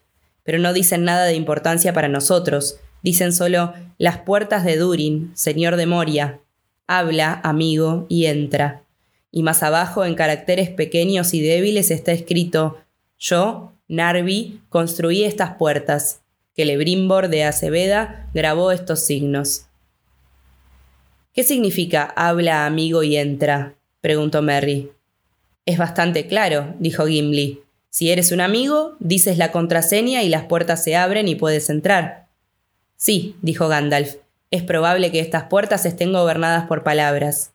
Pero 0.43 0.59
no 0.59 0.73
dicen 0.73 1.05
nada 1.05 1.27
de 1.27 1.37
importancia 1.37 1.93
para 1.93 2.09
nosotros. 2.09 2.81
Dicen 3.05 3.33
solo 3.33 3.75
las 3.97 4.19
puertas 4.19 4.65
de 4.65 4.77
Durin, 4.77 5.31
señor 5.37 5.77
de 5.77 5.87
Moria. 5.87 6.41
Habla, 6.89 7.41
amigo, 7.45 8.07
y 8.09 8.27
entra. 8.27 8.83
Y 9.31 9.45
más 9.45 9.63
abajo, 9.63 10.05
en 10.05 10.17
caracteres 10.17 10.69
pequeños 10.69 11.33
y 11.33 11.41
débiles, 11.43 11.93
está 11.93 12.11
escrito 12.11 12.77
Yo, 13.21 13.75
Narvi, 13.87 14.63
construí 14.69 15.23
estas 15.23 15.55
puertas. 15.55 16.23
Que 16.57 16.65
de 16.65 17.45
Aceveda 17.45 18.29
grabó 18.35 18.73
estos 18.73 18.99
signos. 18.99 19.69
¿Qué 21.33 21.45
significa 21.45 22.13
habla, 22.15 22.67
amigo, 22.67 23.03
y 23.03 23.17
entra? 23.17 23.75
preguntó 24.03 24.43
Merry. 24.43 24.91
Es 25.65 25.79
bastante 25.79 26.27
claro, 26.27 26.75
dijo 26.79 27.07
Gimli. 27.07 27.63
Si 27.89 28.11
eres 28.11 28.33
un 28.33 28.43
amigo, 28.43 28.97
dices 28.99 29.39
la 29.39 29.51
contraseña 29.51 30.23
y 30.23 30.29
las 30.29 30.45
puertas 30.45 30.85
se 30.85 30.95
abren 30.95 31.29
y 31.29 31.35
puedes 31.35 31.71
entrar. 31.71 32.27
Sí, 32.97 33.37
dijo 33.41 33.69
Gandalf. 33.69 34.17
Es 34.51 34.63
probable 34.63 35.11
que 35.11 35.21
estas 35.21 35.45
puertas 35.45 35.87
estén 35.87 36.13
gobernadas 36.13 36.67
por 36.67 36.83
palabras. 36.83 37.53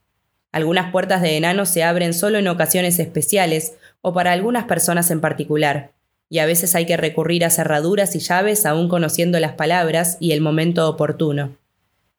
Algunas 0.52 0.92
puertas 0.92 1.22
de 1.22 1.38
enanos 1.38 1.70
se 1.70 1.84
abren 1.84 2.16
solo 2.16 2.40
en 2.40 2.48
ocasiones 2.48 2.98
especiales 2.98 3.74
o 4.02 4.12
para 4.12 4.32
algunas 4.32 4.66
personas 4.66 5.12
en 5.12 5.22
particular, 5.22 5.92
y 6.30 6.40
a 6.40 6.48
veces 6.48 6.74
hay 6.74 6.88
que 6.88 6.98
recurrir 6.98 7.46
a 7.46 7.52
cerraduras 7.52 8.16
y 8.16 8.20
llaves 8.20 8.66
aún 8.66 8.90
conociendo 8.90 9.40
las 9.40 9.54
palabras 9.54 10.18
y 10.20 10.32
el 10.32 10.42
momento 10.42 10.90
oportuno. 10.90 11.56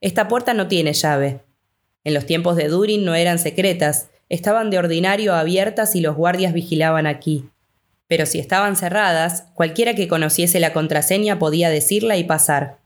Esta 0.01 0.29
puerta 0.29 0.55
no 0.55 0.69
tiene 0.69 0.93
llave. 0.93 1.41
En 2.09 2.15
los 2.15 2.25
tiempos 2.25 2.57
de 2.57 2.69
Durin 2.69 3.05
no 3.05 3.15
eran 3.15 3.39
secretas, 3.39 4.09
estaban 4.31 4.71
de 4.71 4.79
ordinario 4.79 5.35
abiertas 5.35 5.95
y 5.95 6.01
los 6.01 6.17
guardias 6.17 6.55
vigilaban 6.55 7.07
aquí. 7.07 7.51
Pero 8.07 8.25
si 8.25 8.39
estaban 8.39 8.77
cerradas, 8.77 9.45
cualquiera 9.53 9.95
que 9.95 10.09
conociese 10.09 10.59
la 10.59 10.73
contraseña 10.73 11.39
podía 11.39 11.69
decirla 11.69 12.17
y 12.17 12.25
pasar. 12.25 12.79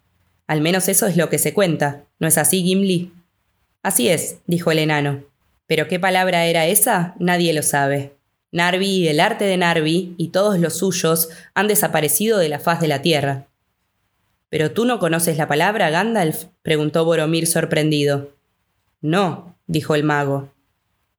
Al 0.49 0.61
menos 0.61 0.89
eso 0.89 1.07
es 1.07 1.17
lo 1.17 1.29
que 1.29 1.39
se 1.39 1.55
cuenta, 1.55 2.03
¿no 2.19 2.27
es 2.27 2.37
así, 2.37 2.65
Gimli? 2.65 3.13
Así 3.85 4.09
es, 4.09 4.39
dijo 4.49 4.73
el 4.73 4.81
enano. 4.81 5.23
Pero 5.69 5.87
qué 5.87 6.01
palabra 6.01 6.47
era 6.47 6.67
esa, 6.67 7.15
nadie 7.21 7.53
lo 7.53 7.63
sabe. 7.63 8.15
Narvi 8.51 8.89
y 8.89 9.07
el 9.07 9.21
arte 9.21 9.45
de 9.45 9.57
Narvi 9.57 10.17
y 10.19 10.31
todos 10.31 10.59
los 10.59 10.79
suyos 10.79 11.29
han 11.55 11.69
desaparecido 11.69 12.39
de 12.39 12.49
la 12.49 12.59
faz 12.59 12.81
de 12.81 12.89
la 12.89 13.03
tierra. 13.03 13.47
¿Pero 14.49 14.73
tú 14.73 14.85
no 14.85 14.99
conoces 14.99 15.39
la 15.39 15.47
palabra, 15.47 15.91
Gandalf? 15.91 16.47
preguntó 16.63 17.05
Boromir 17.05 17.47
sorprendido. 17.47 18.33
No, 19.03 19.59
dijo 19.67 19.97
el 19.97 20.05
mago. 20.05 20.49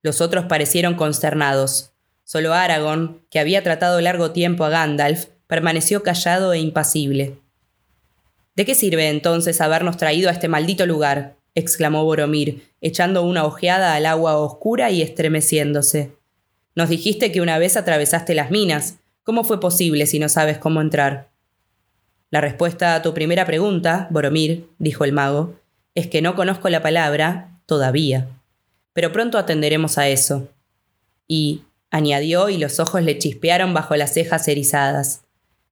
Los 0.01 0.21
otros 0.21 0.45
parecieron 0.45 0.95
consternados. 0.95 1.91
Solo 2.23 2.53
Aragorn, 2.53 3.21
que 3.29 3.39
había 3.39 3.61
tratado 3.61 3.99
largo 3.99 4.31
tiempo 4.31 4.63
a 4.63 4.69
Gandalf, 4.69 5.25
permaneció 5.47 6.01
callado 6.01 6.53
e 6.53 6.59
impasible. 6.59 7.37
¿De 8.55 8.65
qué 8.65 8.73
sirve 8.73 9.09
entonces 9.09 9.59
habernos 9.59 9.97
traído 9.97 10.29
a 10.29 10.31
este 10.31 10.47
maldito 10.47 10.85
lugar? 10.85 11.35
exclamó 11.55 12.03
Boromir, 12.05 12.63
echando 12.81 13.23
una 13.23 13.45
ojeada 13.45 13.95
al 13.95 14.05
agua 14.05 14.37
oscura 14.37 14.89
y 14.89 15.01
estremeciéndose. 15.01 16.13
Nos 16.75 16.89
dijiste 16.89 17.31
que 17.31 17.41
una 17.41 17.57
vez 17.59 17.77
atravesaste 17.77 18.33
las 18.33 18.49
minas. 18.49 18.97
¿Cómo 19.23 19.43
fue 19.43 19.59
posible 19.59 20.05
si 20.05 20.19
no 20.19 20.29
sabes 20.29 20.57
cómo 20.57 20.81
entrar? 20.81 21.29
La 22.31 22.41
respuesta 22.41 22.95
a 22.95 23.01
tu 23.01 23.13
primera 23.13 23.45
pregunta, 23.45 24.07
Boromir, 24.09 24.69
dijo 24.79 25.05
el 25.05 25.13
mago, 25.13 25.55
es 25.95 26.07
que 26.07 26.21
no 26.21 26.35
conozco 26.35 26.69
la 26.69 26.81
palabra 26.81 27.52
todavía 27.65 28.27
pero 28.93 29.11
pronto 29.11 29.37
atenderemos 29.37 29.97
a 29.97 30.07
eso. 30.07 30.47
Y, 31.27 31.63
añadió, 31.89 32.49
y 32.49 32.57
los 32.57 32.79
ojos 32.79 33.01
le 33.03 33.17
chispearon 33.17 33.73
bajo 33.73 33.95
las 33.95 34.13
cejas 34.13 34.47
erizadas. 34.47 35.23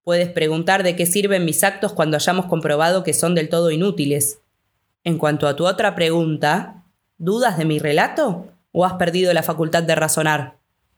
Puedes 0.04 0.30
preguntar 0.30 0.82
de 0.84 0.95
qué 0.95 1.06
sirven 1.06 1.45
mis 1.45 1.63
actos 1.63 1.93
cuando 1.93 2.17
hayamos 2.17 2.47
comprobado 2.47 3.04
que 3.04 3.13
son 3.13 3.36
del 3.36 3.49
todo 3.49 3.69
inútiles. 3.69 4.39
En 5.04 5.17
cuanto 5.19 5.47
a 5.47 5.56
tu 5.56 5.67
otra 5.67 5.95
pregunta, 5.95 6.84
¿dudas 7.17 7.58
de 7.58 7.65
mi 7.65 7.77
relato? 7.77 8.47
¿O 8.71 8.86
has 8.86 8.93
perdido 8.93 9.34
la 9.34 9.43
facultad 9.43 9.84
de 9.84 9.95
razonar? 9.95 10.58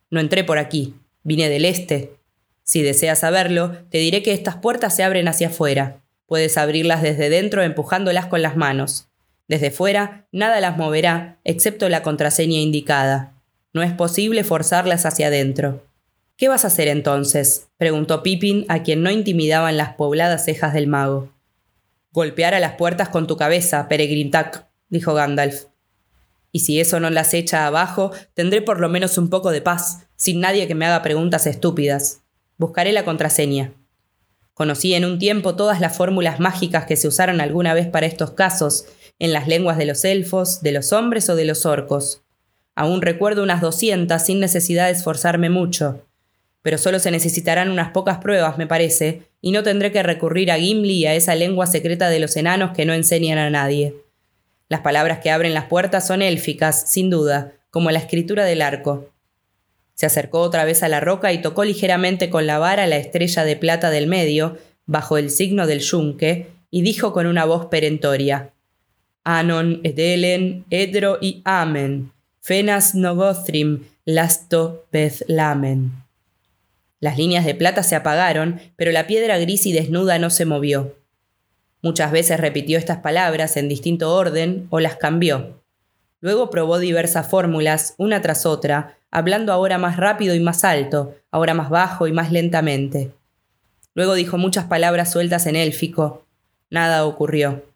No 0.10 0.20
entré 0.20 0.44
por 0.44 0.58
aquí, 0.58 0.96
vine 1.24 1.50
del 1.50 1.66
este. 1.66 2.16
Si 2.64 2.82
deseas 2.82 3.20
saberlo, 3.20 3.78
te 3.90 3.98
diré 3.98 4.24
que 4.24 4.34
estas 4.34 4.56
puertas 4.56 4.96
se 4.96 5.04
abren 5.04 5.28
hacia 5.28 5.48
afuera. 5.48 6.02
Puedes 6.28 6.58
abrirlas 6.58 7.02
desde 7.02 7.30
dentro 7.30 7.62
empujándolas 7.62 8.28
con 8.28 8.42
las 8.42 8.56
manos. 8.56 9.10
Desde 9.48 9.72
fuera, 9.72 10.28
nada 10.32 10.62
las 10.62 10.78
moverá, 10.78 11.40
excepto 11.44 11.90
la 11.90 12.02
contraseña 12.02 12.60
indicada. 12.60 13.34
No 13.74 13.84
es 13.84 13.92
posible 13.92 14.44
forzarlas 14.44 15.06
hacia 15.06 15.28
adentro. 15.28 15.84
¿Qué 16.38 16.48
vas 16.48 16.64
a 16.64 16.68
hacer 16.68 16.88
entonces? 16.88 17.68
preguntó 17.78 18.24
Pippin, 18.24 18.66
a 18.70 18.84
quien 18.84 19.04
no 19.04 19.12
intimidaban 19.12 19.78
las 19.78 19.96
pobladas 19.96 20.46
cejas 20.46 20.74
del 20.74 20.88
mago. 20.88 21.30
Golpear 22.12 22.54
a 22.54 22.60
las 22.60 22.74
puertas 22.74 23.10
con 23.10 23.28
tu 23.28 23.38
cabeza, 23.38 23.88
Peregrintac, 23.88 24.68
dijo 24.90 25.14
Gandalf. 25.14 25.66
Y 26.52 26.60
si 26.60 26.80
eso 26.80 27.00
no 27.00 27.10
las 27.10 27.34
echa 27.34 27.66
abajo, 27.66 28.12
tendré 28.36 28.62
por 28.62 28.80
lo 28.80 28.88
menos 28.88 29.18
un 29.18 29.30
poco 29.30 29.52
de 29.52 29.62
paz, 29.62 30.08
sin 30.16 30.40
nadie 30.40 30.68
que 30.68 30.76
me 30.76 30.86
haga 30.86 31.02
preguntas 31.02 31.48
estúpidas. 31.48 32.22
Buscaré 32.58 32.92
la 32.92 33.04
contraseña. 33.04 33.74
Conocí 34.54 34.94
en 34.94 35.06
un 35.06 35.18
tiempo 35.18 35.56
todas 35.56 35.82
las 35.82 35.98
fórmulas 35.98 36.40
mágicas 36.40 36.86
que 36.86 36.96
se 36.96 37.08
usaron 37.08 37.42
alguna 37.42 37.74
vez 37.74 37.88
para 37.88 38.06
estos 38.06 38.32
casos, 38.32 38.86
en 39.20 39.34
las 39.34 39.48
lenguas 39.48 39.78
de 39.78 39.86
los 39.86 40.04
elfos, 40.06 40.62
de 40.62 40.72
los 40.72 40.94
hombres 40.94 41.30
o 41.30 41.36
de 41.36 41.46
los 41.46 41.66
orcos. 41.66 42.24
Aún 42.76 43.02
recuerdo 43.02 43.44
unas 43.44 43.62
doscientas 43.62 44.26
sin 44.26 44.40
necesidad 44.40 44.88
de 44.88 44.94
esforzarme 44.94 45.50
mucho. 45.50 46.06
Pero 46.62 46.78
solo 46.78 47.00
se 47.00 47.12
necesitarán 47.12 47.70
unas 47.70 47.92
pocas 47.92 48.18
pruebas, 48.18 48.58
me 48.58 48.68
parece, 48.68 49.24
y 49.42 49.52
no 49.52 49.64
tendré 49.64 49.92
que 49.92 50.02
recurrir 50.02 50.52
a 50.52 50.58
Gimli 50.58 50.94
y 50.94 51.06
a 51.06 51.14
esa 51.14 51.36
lengua 51.36 51.68
secreta 51.68 52.10
de 52.10 52.20
los 52.20 52.36
enanos 52.38 52.72
que 52.72 52.86
no 52.86 52.94
enseñan 52.94 53.38
a 53.38 53.50
nadie. 53.50 53.96
Las 54.70 54.82
palabras 54.82 55.20
que 55.20 55.30
abren 55.30 55.54
las 55.54 55.66
puertas 55.66 56.08
son 56.08 56.22
élficas, 56.22 56.90
sin 56.90 57.10
duda, 57.10 57.54
como 57.70 57.92
la 57.92 58.00
escritura 58.00 58.46
del 58.46 58.62
arco. 58.62 59.12
Se 59.94 60.06
acercó 60.06 60.40
otra 60.40 60.66
vez 60.66 60.82
a 60.82 60.90
la 60.90 61.00
roca 61.00 61.32
y 61.34 61.42
tocó 61.42 61.64
ligeramente 61.64 62.30
con 62.30 62.48
la 62.48 62.58
vara 62.58 62.88
la 62.88 62.98
estrella 62.98 63.44
de 63.44 63.56
plata 63.56 63.92
del 63.92 64.08
medio, 64.08 64.58
bajo 64.86 65.18
el 65.18 65.30
signo 65.30 65.68
del 65.68 65.82
yunque, 65.82 66.48
y 66.72 66.82
dijo 66.82 67.14
con 67.14 67.28
una 67.28 67.46
voz 67.46 67.68
perentoria 67.68 68.53
Anon, 69.24 69.80
Edelen, 69.84 70.66
Edro 70.70 71.18
y 71.22 71.42
Amen, 71.46 72.12
Fenas 72.42 72.96
Nogothrim, 72.96 73.84
Lasto 74.06 74.86
Lamen. 75.28 75.92
Las 77.00 77.18
líneas 77.18 77.46
de 77.46 77.56
plata 77.56 77.84
se 77.84 77.96
apagaron, 77.96 78.60
pero 78.76 78.92
la 78.92 79.08
piedra 79.08 79.38
gris 79.38 79.66
y 79.66 79.74
desnuda 79.74 80.20
no 80.20 80.30
se 80.30 80.46
movió. 80.46 80.96
Muchas 81.82 82.12
veces 82.12 82.40
repitió 82.40 82.78
estas 82.78 83.00
palabras 83.00 83.58
en 83.58 83.68
distinto 83.68 84.14
orden 84.14 84.68
o 84.70 84.80
las 84.80 84.96
cambió. 84.96 85.62
Luego 86.22 86.50
probó 86.50 86.80
diversas 86.80 87.28
fórmulas, 87.28 87.96
una 87.98 88.22
tras 88.22 88.46
otra, 88.46 88.98
hablando 89.12 89.52
ahora 89.52 89.78
más 89.78 89.98
rápido 89.98 90.34
y 90.34 90.40
más 90.40 90.64
alto, 90.64 91.16
ahora 91.30 91.54
más 91.54 91.70
bajo 91.70 92.08
y 92.08 92.14
más 92.14 92.32
lentamente. 92.32 93.12
Luego 93.96 94.14
dijo 94.14 94.38
muchas 94.38 94.66
palabras 94.66 95.12
sueltas 95.12 95.46
en 95.46 95.58
élfico. 95.58 96.26
Nada 96.70 97.06
ocurrió. 97.06 97.73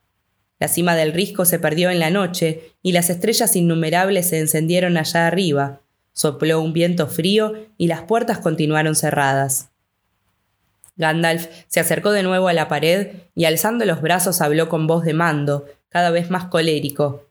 La 0.59 0.67
cima 0.67 0.95
del 0.95 1.13
risco 1.13 1.45
se 1.45 1.59
perdió 1.59 1.89
en 1.89 1.99
la 1.99 2.09
noche 2.09 2.73
y 2.81 2.91
las 2.91 3.09
estrellas 3.09 3.55
innumerables 3.55 4.29
se 4.29 4.39
encendieron 4.39 4.97
allá 4.97 5.27
arriba. 5.27 5.81
Sopló 6.13 6.61
un 6.61 6.73
viento 6.73 7.07
frío 7.07 7.53
y 7.77 7.87
las 7.87 8.01
puertas 8.03 8.39
continuaron 8.39 8.95
cerradas. 8.95 9.69
Gandalf 10.95 11.47
se 11.67 11.79
acercó 11.79 12.11
de 12.11 12.23
nuevo 12.23 12.47
a 12.47 12.53
la 12.53 12.67
pared 12.67 13.09
y 13.35 13.45
alzando 13.45 13.85
los 13.85 14.01
brazos 14.01 14.41
habló 14.41 14.67
con 14.67 14.87
voz 14.87 15.05
de 15.05 15.13
mando, 15.13 15.65
cada 15.89 16.09
vez 16.09 16.31
más 16.31 16.45
colérico. 16.45 17.27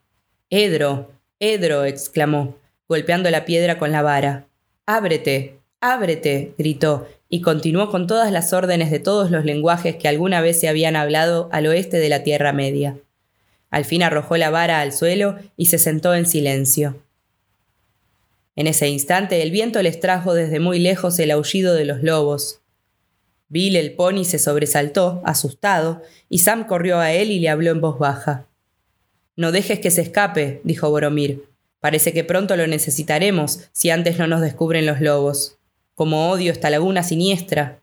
Edro, 0.51 1.11
Edro, 1.41 1.85
exclamó, 1.85 2.57
golpeando 2.89 3.29
la 3.31 3.45
piedra 3.45 3.79
con 3.79 3.91
la 3.91 4.03
vara. 4.03 4.47
Ábrete, 4.87 5.59
ábrete, 5.81 6.55
gritó, 6.57 7.09
y 7.29 7.41
continuó 7.41 7.91
con 7.91 8.07
todas 8.07 8.31
las 8.31 8.53
órdenes 8.53 8.93
de 8.93 9.01
todos 9.01 9.33
los 9.33 9.45
lenguajes 9.45 9.97
que 9.97 10.07
alguna 10.07 10.41
vez 10.41 10.61
se 10.61 10.69
habían 10.69 10.95
hablado 10.95 11.49
al 11.51 11.67
oeste 11.67 11.99
de 11.99 12.09
la 12.09 12.23
Tierra 12.23 12.53
Media. 12.53 12.97
Al 13.71 13.85
fin 13.85 14.03
arrojó 14.03 14.37
la 14.37 14.51
vara 14.51 14.81
al 14.81 14.93
suelo 14.93 15.39
y 15.57 15.67
se 15.67 15.79
sentó 15.79 16.15
en 16.15 16.27
silencio. 16.27 17.03
En 18.57 18.67
ese 18.67 18.89
instante 18.89 19.43
el 19.43 19.51
viento 19.51 19.83
les 19.83 20.01
trajo 20.01 20.33
desde 20.35 20.61
muy 20.61 20.79
lejos 20.79 21.19
el 21.19 21.31
aullido 21.31 21.75
de 21.75 21.85
los 21.85 22.03
lobos. 22.03 22.61
Bill 23.49 23.77
el 23.77 23.93
pony 23.93 24.25
se 24.25 24.39
sobresaltó, 24.39 25.23
asustado, 25.25 26.03
y 26.29 26.39
Sam 26.39 26.67
corrió 26.67 26.99
a 26.99 27.13
él 27.13 27.31
y 27.31 27.39
le 27.39 27.49
habló 27.49 27.71
en 27.71 27.81
voz 27.81 27.99
baja. 27.99 28.47
No 29.37 29.53
dejes 29.53 29.79
que 29.79 29.91
se 29.91 30.01
escape, 30.01 30.63
dijo 30.65 30.91
Boromir. 30.91 31.45
Parece 31.81 32.13
que 32.13 32.25
pronto 32.25 32.57
lo 32.57 32.67
necesitaremos 32.67 33.69
si 33.73 33.91
antes 33.91 34.19
no 34.19 34.27
nos 34.27 34.41
descubren 34.41 34.87
los 34.87 35.01
lobos. 35.01 35.59
Como 35.95 36.31
odio 36.31 36.51
esta 36.51 36.71
laguna 36.71 37.03
siniestra. 37.03 37.79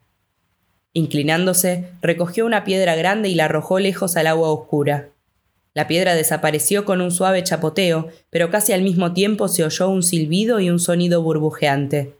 Inclinándose, 0.91 1.91
recogió 2.01 2.45
una 2.45 2.63
piedra 2.63 2.95
grande 2.95 3.29
y 3.29 3.35
la 3.35 3.45
arrojó 3.45 3.79
lejos 3.79 4.17
al 4.17 4.27
agua 4.27 4.49
oscura. 4.49 5.09
La 5.73 5.87
piedra 5.87 6.15
desapareció 6.15 6.85
con 6.85 7.01
un 7.01 7.11
suave 7.11 7.43
chapoteo, 7.43 8.09
pero 8.29 8.51
casi 8.51 8.73
al 8.73 8.83
mismo 8.83 9.13
tiempo 9.13 9.47
se 9.47 9.63
oyó 9.63 9.89
un 9.89 10.03
silbido 10.03 10.59
y 10.59 10.69
un 10.69 10.79
sonido 10.79 11.21
burbujeante. 11.23 12.13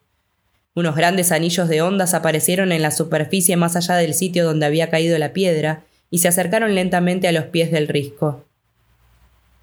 Unos 0.76 0.95
grandes 0.95 1.32
anillos 1.32 1.70
de 1.70 1.84
ondas 1.84 2.16
aparecieron 2.16 2.72
en 2.72 2.82
la 2.82 2.89
superficie 2.89 3.56
más 3.56 3.76
allá 3.76 3.95
del 3.95 4.16
sitio 4.16 4.43
donde 4.43 4.66
había 4.66 4.89
caído 4.89 5.18
la 5.20 5.34
piedra 5.34 5.86
y 6.10 6.20
se 6.20 6.28
acercaron 6.28 6.74
lentamente 6.74 7.28
a 7.28 7.32
los 7.32 7.45
pies 7.45 7.72
del 7.72 7.88
risco. 7.88 8.43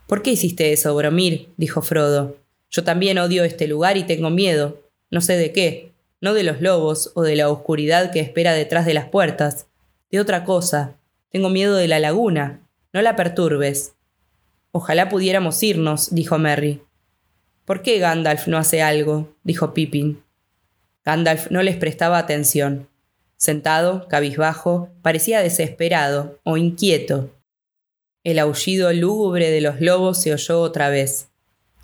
¿Por 0.07 0.23
qué 0.23 0.31
hiciste 0.31 0.73
eso, 0.73 0.93
Boromir? 0.93 1.49
dijo 1.57 1.83
Frodo. 1.83 2.37
Yo 2.71 2.85
también 2.85 3.19
odio 3.19 3.43
este 3.43 3.67
lugar 3.67 3.97
y 3.97 4.05
tengo 4.05 4.31
miedo. 4.31 4.81
No 5.11 5.21
sé 5.21 5.37
de 5.37 5.53
qué. 5.53 5.91
No 6.21 6.35
de 6.35 6.45
los 6.45 6.61
lobos 6.61 7.11
o 7.15 7.23
de 7.23 7.35
la 7.35 7.49
oscuridad 7.49 8.13
que 8.13 8.21
espera 8.21 8.53
detrás 8.53 8.87
de 8.87 8.95
las 8.95 9.09
puertas. 9.09 9.67
De 10.13 10.21
otra 10.21 10.45
cosa. 10.45 10.97
Tengo 11.31 11.49
miedo 11.49 11.77
de 11.77 11.89
la 11.89 11.99
laguna. 11.99 12.61
No 12.93 13.03
la 13.03 13.15
perturbes. 13.15 13.95
Ojalá 14.73 15.09
pudiéramos 15.09 15.63
irnos, 15.63 16.15
dijo 16.15 16.39
Merry. 16.39 16.83
¿Por 17.65 17.83
qué 17.83 17.99
Gandalf 17.99 18.49
no 18.49 18.59
hace 18.59 18.83
algo? 18.83 19.37
dijo 19.45 19.75
Pippin. 19.75 20.23
Gandalf 21.05 21.51
no 21.51 21.63
les 21.63 21.77
prestaba 21.77 22.19
atención. 22.19 22.89
Sentado, 23.37 24.07
cabizbajo, 24.09 24.91
parecía 25.03 25.41
desesperado 25.41 26.41
o 26.45 26.57
inquieto. 26.57 27.31
El 28.23 28.39
aullido 28.39 28.93
lúgubre 28.93 29.51
de 29.51 29.61
los 29.61 29.81
lobos 29.81 30.21
se 30.21 30.33
oyó 30.33 30.61
otra 30.61 30.91
vez. 30.91 31.29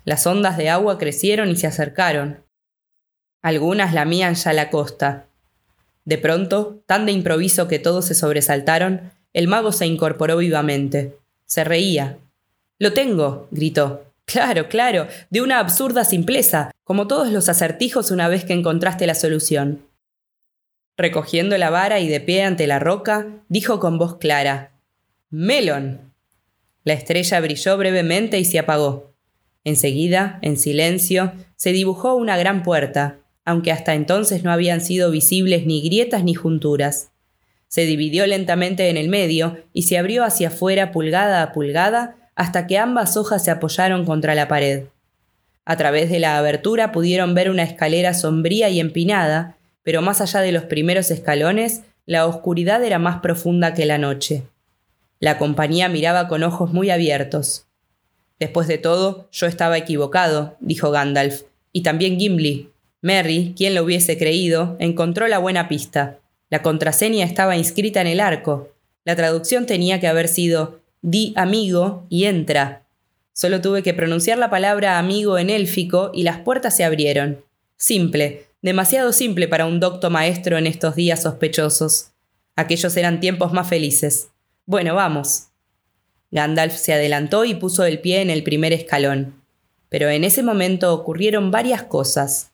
Las 0.05 0.27
ondas 0.27 0.57
de 0.57 0.69
agua 0.69 0.97
crecieron 0.97 1.49
y 1.49 1.55
se 1.55 1.67
acercaron. 1.67 2.45
Algunas 3.41 3.93
lamían 3.93 4.35
ya 4.35 4.53
la 4.53 4.69
costa. 4.69 5.27
De 6.05 6.17
pronto, 6.17 6.83
tan 6.85 7.05
de 7.05 7.11
improviso 7.11 7.67
que 7.67 7.79
todos 7.79 8.05
se 8.05 8.13
sobresaltaron, 8.13 9.11
el 9.37 9.47
mago 9.47 9.71
se 9.71 9.85
incorporó 9.85 10.37
vivamente. 10.37 11.15
Se 11.45 11.63
reía. 11.63 12.17
Lo 12.79 12.93
tengo, 12.93 13.47
gritó. 13.51 14.03
Claro, 14.25 14.67
claro, 14.67 15.07
de 15.29 15.41
una 15.41 15.59
absurda 15.59 16.05
simpleza, 16.05 16.71
como 16.83 17.05
todos 17.05 17.31
los 17.31 17.47
acertijos 17.47 18.09
una 18.09 18.29
vez 18.29 18.45
que 18.45 18.53
encontraste 18.53 19.05
la 19.05 19.13
solución. 19.13 19.85
Recogiendo 20.97 21.55
la 21.59 21.69
vara 21.69 21.99
y 21.99 22.07
de 22.07 22.19
pie 22.19 22.45
ante 22.45 22.65
la 22.65 22.79
roca, 22.79 23.27
dijo 23.47 23.79
con 23.79 23.99
voz 23.99 24.17
clara 24.17 24.71
Melon. 25.29 26.11
La 26.83 26.93
estrella 26.93 27.39
brilló 27.39 27.77
brevemente 27.77 28.39
y 28.39 28.45
se 28.45 28.57
apagó. 28.57 29.13
Enseguida, 29.63 30.39
en 30.41 30.57
silencio, 30.57 31.31
se 31.55 31.73
dibujó 31.73 32.15
una 32.15 32.37
gran 32.37 32.63
puerta, 32.63 33.19
aunque 33.45 33.71
hasta 33.71 33.93
entonces 33.93 34.43
no 34.43 34.51
habían 34.51 34.81
sido 34.81 35.11
visibles 35.11 35.67
ni 35.67 35.83
grietas 35.83 36.23
ni 36.23 36.33
junturas. 36.33 37.11
Se 37.67 37.81
dividió 37.85 38.25
lentamente 38.27 38.89
en 38.89 38.97
el 38.97 39.09
medio 39.09 39.57
y 39.73 39.83
se 39.83 39.97
abrió 39.97 40.23
hacia 40.23 40.47
afuera 40.47 40.91
pulgada 40.91 41.41
a 41.41 41.51
pulgada 41.51 42.15
hasta 42.35 42.67
que 42.67 42.77
ambas 42.77 43.17
hojas 43.17 43.43
se 43.43 43.51
apoyaron 43.51 44.05
contra 44.05 44.35
la 44.35 44.47
pared. 44.47 44.85
A 45.65 45.75
través 45.75 46.09
de 46.09 46.19
la 46.19 46.37
abertura 46.37 46.91
pudieron 46.91 47.33
ver 47.33 47.49
una 47.49 47.63
escalera 47.63 48.13
sombría 48.13 48.69
y 48.69 48.79
empinada, 48.79 49.57
pero 49.83 50.01
más 50.01 50.21
allá 50.21 50.39
de 50.41 50.51
los 50.51 50.63
primeros 50.63 51.11
escalones, 51.11 51.81
la 52.05 52.25
oscuridad 52.25 52.83
era 52.83 52.99
más 52.99 53.19
profunda 53.19 53.73
que 53.73 53.85
la 53.85 53.97
noche. 53.97 54.43
La 55.19 55.37
compañía 55.37 55.89
miraba 55.89 56.27
con 56.27 56.43
ojos 56.43 56.71
muy 56.71 56.89
abiertos. 56.89 57.65
Después 58.39 58.67
de 58.67 58.77
todo, 58.77 59.27
yo 59.31 59.47
estaba 59.47 59.77
equivocado, 59.77 60.55
dijo 60.59 60.91
Gandalf, 60.91 61.41
y 61.73 61.81
también 61.81 62.19
Gimli. 62.19 62.69
Merry, 63.01 63.53
quien 63.57 63.75
lo 63.75 63.83
hubiese 63.83 64.17
creído, 64.17 64.77
encontró 64.79 65.27
la 65.27 65.39
buena 65.39 65.67
pista. 65.67 66.19
La 66.49 66.61
contraseña 66.61 67.25
estaba 67.25 67.57
inscrita 67.57 68.01
en 68.01 68.07
el 68.07 68.19
arco. 68.19 68.69
La 69.03 69.15
traducción 69.15 69.65
tenía 69.65 69.99
que 69.99 70.07
haber 70.07 70.27
sido 70.27 70.79
di 71.01 71.33
amigo 71.35 72.05
y 72.09 72.25
entra. 72.25 72.85
Solo 73.33 73.61
tuve 73.61 73.83
que 73.83 73.93
pronunciar 73.93 74.37
la 74.37 74.49
palabra 74.49 74.97
amigo 74.97 75.37
en 75.37 75.49
élfico 75.49 76.11
y 76.13 76.23
las 76.23 76.39
puertas 76.39 76.75
se 76.75 76.83
abrieron. 76.83 77.43
Simple, 77.77 78.47
demasiado 78.61 79.13
simple 79.13 79.47
para 79.47 79.65
un 79.65 79.79
docto 79.79 80.09
maestro 80.09 80.57
en 80.57 80.67
estos 80.67 80.95
días 80.95 81.21
sospechosos. 81.21 82.11
Aquellos 82.55 82.97
eran 82.97 83.19
tiempos 83.19 83.53
más 83.53 83.69
felices. 83.69 84.29
Bueno, 84.65 84.95
vamos. 84.95 85.49
Gandalf 86.31 86.75
se 86.75 86.93
adelantó 86.93 87.45
y 87.45 87.53
puso 87.53 87.85
el 87.85 87.99
pie 87.99 88.21
en 88.21 88.29
el 88.29 88.43
primer 88.43 88.73
escalón. 88.73 89.41
Pero 89.89 90.09
en 90.09 90.23
ese 90.23 90.43
momento 90.43 90.93
ocurrieron 90.93 91.51
varias 91.51 91.83
cosas. 91.83 92.51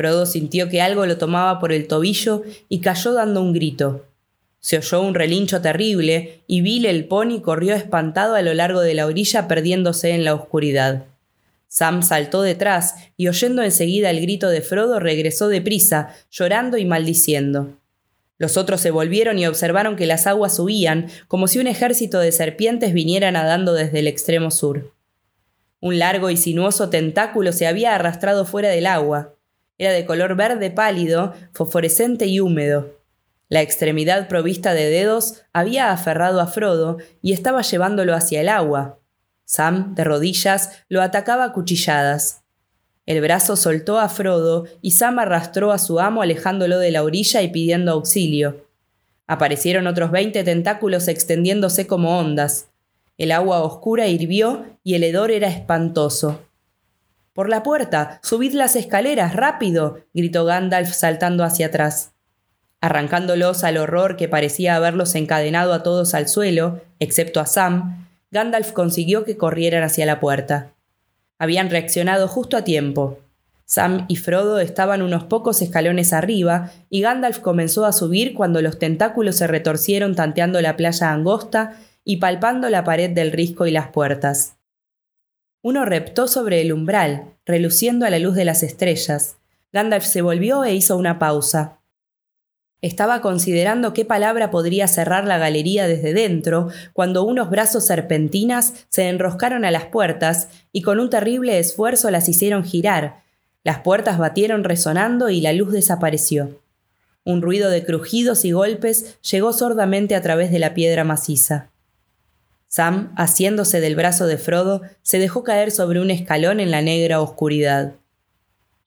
Frodo 0.00 0.24
sintió 0.24 0.70
que 0.70 0.80
algo 0.80 1.04
lo 1.04 1.18
tomaba 1.18 1.60
por 1.60 1.74
el 1.74 1.86
tobillo 1.86 2.42
y 2.70 2.80
cayó 2.80 3.12
dando 3.12 3.42
un 3.42 3.52
grito. 3.52 4.06
Se 4.58 4.78
oyó 4.78 5.02
un 5.02 5.14
relincho 5.14 5.60
terrible 5.60 6.40
y 6.46 6.62
Bill 6.62 6.86
el 6.86 7.04
pony 7.04 7.42
corrió 7.42 7.74
espantado 7.74 8.34
a 8.34 8.40
lo 8.40 8.54
largo 8.54 8.80
de 8.80 8.94
la 8.94 9.04
orilla 9.04 9.46
perdiéndose 9.46 10.12
en 10.12 10.24
la 10.24 10.34
oscuridad. 10.34 11.04
Sam 11.68 12.02
saltó 12.02 12.40
detrás 12.40 12.94
y 13.18 13.28
oyendo 13.28 13.62
enseguida 13.62 14.08
el 14.08 14.22
grito 14.22 14.48
de 14.48 14.62
Frodo 14.62 15.00
regresó 15.00 15.48
deprisa, 15.48 16.14
llorando 16.30 16.78
y 16.78 16.86
maldiciendo. 16.86 17.76
Los 18.38 18.56
otros 18.56 18.80
se 18.80 18.90
volvieron 18.90 19.38
y 19.38 19.46
observaron 19.46 19.96
que 19.96 20.06
las 20.06 20.26
aguas 20.26 20.58
huían, 20.58 21.08
como 21.28 21.46
si 21.46 21.58
un 21.58 21.66
ejército 21.66 22.20
de 22.20 22.32
serpientes 22.32 22.94
viniera 22.94 23.30
nadando 23.32 23.74
desde 23.74 23.98
el 23.98 24.06
extremo 24.06 24.50
sur. 24.50 24.94
Un 25.78 25.98
largo 25.98 26.30
y 26.30 26.38
sinuoso 26.38 26.88
tentáculo 26.88 27.52
se 27.52 27.66
había 27.66 27.94
arrastrado 27.94 28.46
fuera 28.46 28.70
del 28.70 28.86
agua. 28.86 29.34
Era 29.80 29.94
de 29.94 30.04
color 30.04 30.36
verde 30.36 30.70
pálido, 30.70 31.32
fosforescente 31.54 32.26
y 32.26 32.38
húmedo. 32.38 32.98
La 33.48 33.62
extremidad 33.62 34.28
provista 34.28 34.74
de 34.74 34.90
dedos 34.90 35.42
había 35.54 35.90
aferrado 35.90 36.42
a 36.42 36.46
Frodo 36.46 36.98
y 37.22 37.32
estaba 37.32 37.62
llevándolo 37.62 38.14
hacia 38.14 38.42
el 38.42 38.50
agua. 38.50 38.98
Sam, 39.46 39.94
de 39.94 40.04
rodillas, 40.04 40.82
lo 40.90 41.00
atacaba 41.00 41.44
a 41.44 41.52
cuchilladas. 41.54 42.42
El 43.06 43.22
brazo 43.22 43.56
soltó 43.56 43.98
a 43.98 44.10
Frodo 44.10 44.66
y 44.82 44.90
Sam 44.90 45.18
arrastró 45.18 45.72
a 45.72 45.78
su 45.78 45.98
amo 45.98 46.20
alejándolo 46.20 46.78
de 46.78 46.90
la 46.90 47.02
orilla 47.02 47.40
y 47.40 47.48
pidiendo 47.48 47.92
auxilio. 47.92 48.66
Aparecieron 49.26 49.86
otros 49.86 50.10
veinte 50.10 50.44
tentáculos 50.44 51.08
extendiéndose 51.08 51.86
como 51.86 52.18
ondas. 52.18 52.68
El 53.16 53.32
agua 53.32 53.62
oscura 53.62 54.08
hirvió 54.08 54.66
y 54.84 54.92
el 54.92 55.04
hedor 55.04 55.30
era 55.30 55.48
espantoso. 55.48 56.49
Por 57.40 57.48
la 57.48 57.62
puerta. 57.62 58.20
Subid 58.22 58.52
las 58.52 58.76
escaleras. 58.76 59.34
rápido. 59.34 60.00
gritó 60.12 60.44
Gandalf 60.44 60.92
saltando 60.92 61.42
hacia 61.42 61.68
atrás. 61.68 62.12
Arrancándolos 62.82 63.64
al 63.64 63.78
horror 63.78 64.18
que 64.18 64.28
parecía 64.28 64.76
haberlos 64.76 65.14
encadenado 65.14 65.72
a 65.72 65.82
todos 65.82 66.12
al 66.12 66.28
suelo, 66.28 66.82
excepto 66.98 67.40
a 67.40 67.46
Sam, 67.46 68.08
Gandalf 68.30 68.72
consiguió 68.72 69.24
que 69.24 69.38
corrieran 69.38 69.82
hacia 69.82 70.04
la 70.04 70.20
puerta. 70.20 70.74
Habían 71.38 71.70
reaccionado 71.70 72.28
justo 72.28 72.58
a 72.58 72.64
tiempo. 72.64 73.20
Sam 73.64 74.04
y 74.08 74.16
Frodo 74.16 74.60
estaban 74.60 75.00
unos 75.00 75.24
pocos 75.24 75.62
escalones 75.62 76.12
arriba 76.12 76.70
y 76.90 77.00
Gandalf 77.00 77.38
comenzó 77.38 77.86
a 77.86 77.94
subir 77.94 78.34
cuando 78.34 78.60
los 78.60 78.78
tentáculos 78.78 79.36
se 79.36 79.46
retorcieron 79.46 80.14
tanteando 80.14 80.60
la 80.60 80.76
playa 80.76 81.10
angosta 81.10 81.78
y 82.04 82.18
palpando 82.18 82.68
la 82.68 82.84
pared 82.84 83.08
del 83.08 83.32
risco 83.32 83.66
y 83.66 83.70
las 83.70 83.88
puertas. 83.88 84.59
Uno 85.62 85.84
reptó 85.84 86.26
sobre 86.26 86.62
el 86.62 86.72
umbral, 86.72 87.34
reluciendo 87.44 88.06
a 88.06 88.10
la 88.10 88.18
luz 88.18 88.34
de 88.34 88.44
las 88.44 88.62
estrellas. 88.62 89.36
Gandalf 89.72 90.04
se 90.04 90.22
volvió 90.22 90.64
e 90.64 90.74
hizo 90.74 90.96
una 90.96 91.18
pausa. 91.18 91.80
Estaba 92.82 93.20
considerando 93.20 93.92
qué 93.92 94.06
palabra 94.06 94.50
podría 94.50 94.88
cerrar 94.88 95.26
la 95.26 95.36
galería 95.36 95.86
desde 95.86 96.14
dentro, 96.14 96.68
cuando 96.94 97.24
unos 97.24 97.50
brazos 97.50 97.84
serpentinas 97.84 98.86
se 98.88 99.08
enroscaron 99.08 99.66
a 99.66 99.70
las 99.70 99.84
puertas 99.84 100.48
y 100.72 100.80
con 100.80 100.98
un 100.98 101.10
terrible 101.10 101.58
esfuerzo 101.58 102.10
las 102.10 102.28
hicieron 102.30 102.64
girar. 102.64 103.22
Las 103.62 103.80
puertas 103.80 104.16
batieron 104.16 104.64
resonando 104.64 105.28
y 105.28 105.42
la 105.42 105.52
luz 105.52 105.72
desapareció. 105.72 106.58
Un 107.22 107.42
ruido 107.42 107.68
de 107.68 107.84
crujidos 107.84 108.46
y 108.46 108.52
golpes 108.52 109.20
llegó 109.20 109.52
sordamente 109.52 110.14
a 110.14 110.22
través 110.22 110.50
de 110.50 110.58
la 110.58 110.72
piedra 110.72 111.04
maciza. 111.04 111.70
Sam, 112.70 113.12
haciéndose 113.16 113.80
del 113.80 113.96
brazo 113.96 114.28
de 114.28 114.38
Frodo, 114.38 114.82
se 115.02 115.18
dejó 115.18 115.42
caer 115.42 115.72
sobre 115.72 116.00
un 116.00 116.08
escalón 116.08 116.60
en 116.60 116.70
la 116.70 116.82
negra 116.82 117.20
oscuridad. 117.20 117.94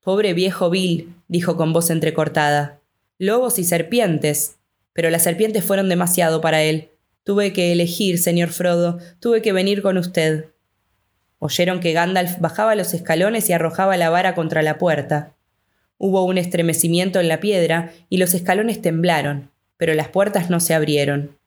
Pobre 0.02 0.34
viejo 0.34 0.70
Bill, 0.70 1.14
dijo 1.28 1.58
con 1.58 1.74
voz 1.74 1.90
entrecortada. 1.90 2.80
Lobos 3.18 3.60
y 3.60 3.66
serpientes. 3.66 4.56
Pero 4.94 5.10
las 5.10 5.24
serpientes 5.24 5.66
fueron 5.66 5.90
demasiado 5.90 6.40
para 6.40 6.64
él. 6.64 6.92
Tuve 7.26 7.52
que 7.52 7.74
elegir, 7.74 8.20
señor 8.20 8.52
Frodo, 8.52 9.00
tuve 9.20 9.42
que 9.42 9.52
venir 9.52 9.82
con 9.82 9.98
usted. 9.98 10.46
Oyeron 11.40 11.82
que 11.82 11.92
Gandalf 11.92 12.40
bajaba 12.40 12.76
los 12.76 12.94
escalones 12.94 13.50
y 13.50 13.54
arrojaba 13.54 13.98
la 13.98 14.10
vara 14.10 14.34
contra 14.34 14.62
la 14.62 14.78
puerta. 14.78 15.34
Hubo 15.98 16.24
un 16.24 16.38
estremecimiento 16.38 17.20
en 17.20 17.28
la 17.28 17.42
piedra 17.42 17.92
y 18.08 18.16
los 18.16 18.34
escalones 18.34 18.82
temblaron, 18.82 19.52
pero 19.76 19.94
las 19.94 20.08
puertas 20.08 20.50
no 20.50 20.62
se 20.62 20.74
abrieron. 20.74 21.38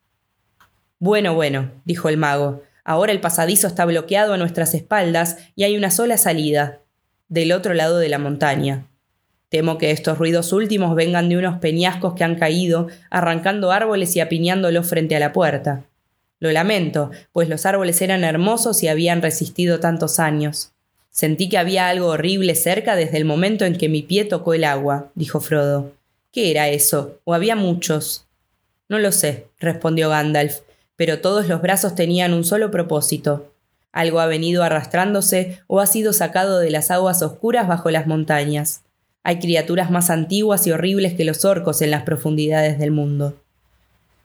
Bueno, 0.99 1.35
bueno, 1.35 1.73
dijo 1.85 2.09
el 2.09 2.17
mago, 2.17 2.63
ahora 2.83 3.13
el 3.13 3.21
pasadizo 3.21 3.67
está 3.67 3.85
bloqueado 3.85 4.33
a 4.33 4.39
nuestras 4.39 4.73
espaldas 4.73 5.37
y 5.55 5.65
hay 5.65 5.77
una 5.77 5.91
sola 5.91 6.17
salida, 6.17 6.81
del 7.29 7.53
otro 7.53 7.75
lado 7.75 7.99
de 7.99 8.09
la 8.09 8.19
montaña. 8.19 8.87
Temo 9.51 9.77
que 9.77 9.91
estos 9.91 10.17
ruidos 10.17 10.55
últimos 10.55 10.95
vengan 10.95 11.29
de 11.29 11.37
unos 11.37 11.59
peñascos 11.59 12.15
que 12.15 12.25
han 12.25 12.37
caído, 12.37 12.89
arrancando 13.11 13.73
árboles 13.73 14.17
y 14.17 14.21
apiñándolos 14.21 14.89
frente 14.89 15.15
a 15.15 15.21
la 15.21 15.35
puerta. 15.35 15.85
Lo 16.41 16.51
lamento, 16.51 17.11
pues 17.33 17.49
los 17.49 17.67
árboles 17.67 18.01
eran 18.01 18.25
hermosos 18.25 18.83
y 18.83 18.89
habían 18.89 19.21
resistido 19.21 19.81
tantos 19.81 20.19
años. 20.19 20.73
Sentí 21.11 21.49
que 21.49 21.59
había 21.59 21.89
algo 21.89 22.09
horrible 22.09 22.55
cerca 22.55 22.97
desde 22.97 23.19
el 23.19 23.25
momento 23.25 23.65
en 23.67 23.77
que 23.77 23.89
mi 23.89 24.03
pie 24.03 24.25
tocó 24.25 24.55
el 24.55 24.65
agua, 24.65 25.11
dijo 25.15 25.41
Frodo. 25.41 25.93
¿Qué 26.33 26.51
era 26.51 26.69
eso? 26.69 27.21
¿O 27.25 27.33
había 27.33 27.55
muchos? 27.55 28.27
No 28.89 28.99
lo 28.99 29.13
sé, 29.13 29.47
respondió 29.59 30.11
Gandalf, 30.11 30.61
pero 30.97 31.21
todos 31.21 31.47
los 31.49 31.63
brazos 31.63 31.95
tenían 31.95 32.33
un 32.33 32.45
solo 32.45 32.71
propósito. 32.71 33.53
Algo 33.93 34.21
ha 34.21 34.27
venido 34.27 34.63
arrastrándose 34.63 35.61
o 35.69 35.81
ha 35.81 35.87
sido 35.87 36.13
sacado 36.13 36.59
de 36.59 36.71
las 36.71 36.91
aguas 36.91 37.23
oscuras 37.23 37.69
bajo 37.69 37.91
las 37.91 38.07
montañas. 38.07 38.83
Hay 39.23 39.39
criaturas 39.39 39.91
más 39.91 40.11
antiguas 40.11 40.67
y 40.67 40.73
horribles 40.73 41.15
que 41.15 41.25
los 41.25 41.45
orcos 41.45 41.83
en 41.83 41.91
las 41.91 42.03
profundidades 42.03 42.79
del 42.79 42.91
mundo. 42.91 43.43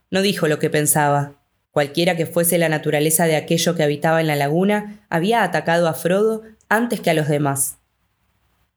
No 0.10 0.22
dijo 0.22 0.48
lo 0.48 0.60
que 0.60 0.70
pensaba. 0.70 1.34
Cualquiera 1.72 2.18
que 2.18 2.26
fuese 2.26 2.58
la 2.58 2.68
naturaleza 2.68 3.26
de 3.26 3.38
aquello 3.38 3.76
que 3.76 3.84
habitaba 3.84 4.20
en 4.20 4.28
la 4.28 4.36
laguna, 4.36 5.06
había 5.10 5.44
atacado 5.44 5.88
a 5.88 5.94
Frodo 5.94 6.44
antes 6.68 7.00
que 7.00 7.10
a 7.10 7.14
los 7.14 7.30
demás. 7.30 7.78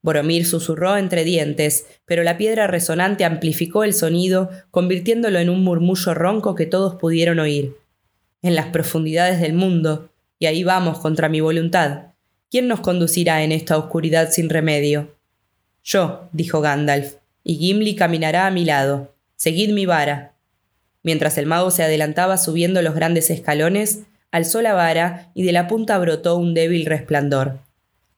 Boromir 0.01 0.45
susurró 0.45 0.97
entre 0.97 1.23
dientes, 1.23 1.87
pero 2.05 2.23
la 2.23 2.37
piedra 2.37 2.67
resonante 2.67 3.25
amplificó 3.25 3.83
el 3.83 3.93
sonido, 3.93 4.49
convirtiéndolo 4.71 5.39
en 5.39 5.49
un 5.49 5.63
murmullo 5.63 6.13
ronco 6.13 6.55
que 6.55 6.67
todos 6.67 6.95
pudieron 6.95 7.39
oír. 7.39 7.75
En 8.45 8.53
las 8.53 8.67
profundidades 8.67 9.41
del 9.41 9.53
mundo, 9.53 10.11
y 10.37 10.45
ahí 10.45 10.63
vamos 10.63 10.99
contra 10.99 11.29
mi 11.29 11.41
voluntad. 11.41 12.13
¿Quién 12.51 12.67
nos 12.67 12.79
conducirá 12.79 13.41
en 13.41 13.51
esta 13.51 13.75
oscuridad 13.75 14.29
sin 14.29 14.51
remedio? 14.51 15.15
Yo, 15.83 16.29
dijo 16.31 16.61
Gandalf, 16.61 17.15
y 17.43 17.55
Gimli 17.55 17.95
caminará 17.95 18.45
a 18.45 18.51
mi 18.51 18.63
lado. 18.63 19.15
Seguid 19.35 19.71
mi 19.71 19.87
vara. 19.87 20.35
Mientras 21.01 21.39
el 21.39 21.47
mago 21.47 21.71
se 21.71 21.81
adelantaba 21.81 22.37
subiendo 22.37 22.83
los 22.83 22.93
grandes 22.93 23.31
escalones, 23.31 24.03
alzó 24.29 24.61
la 24.61 24.75
vara 24.75 25.31
y 25.33 25.41
de 25.41 25.51
la 25.51 25.67
punta 25.67 25.97
brotó 25.97 26.37
un 26.37 26.53
débil 26.53 26.85
resplandor. 26.85 27.61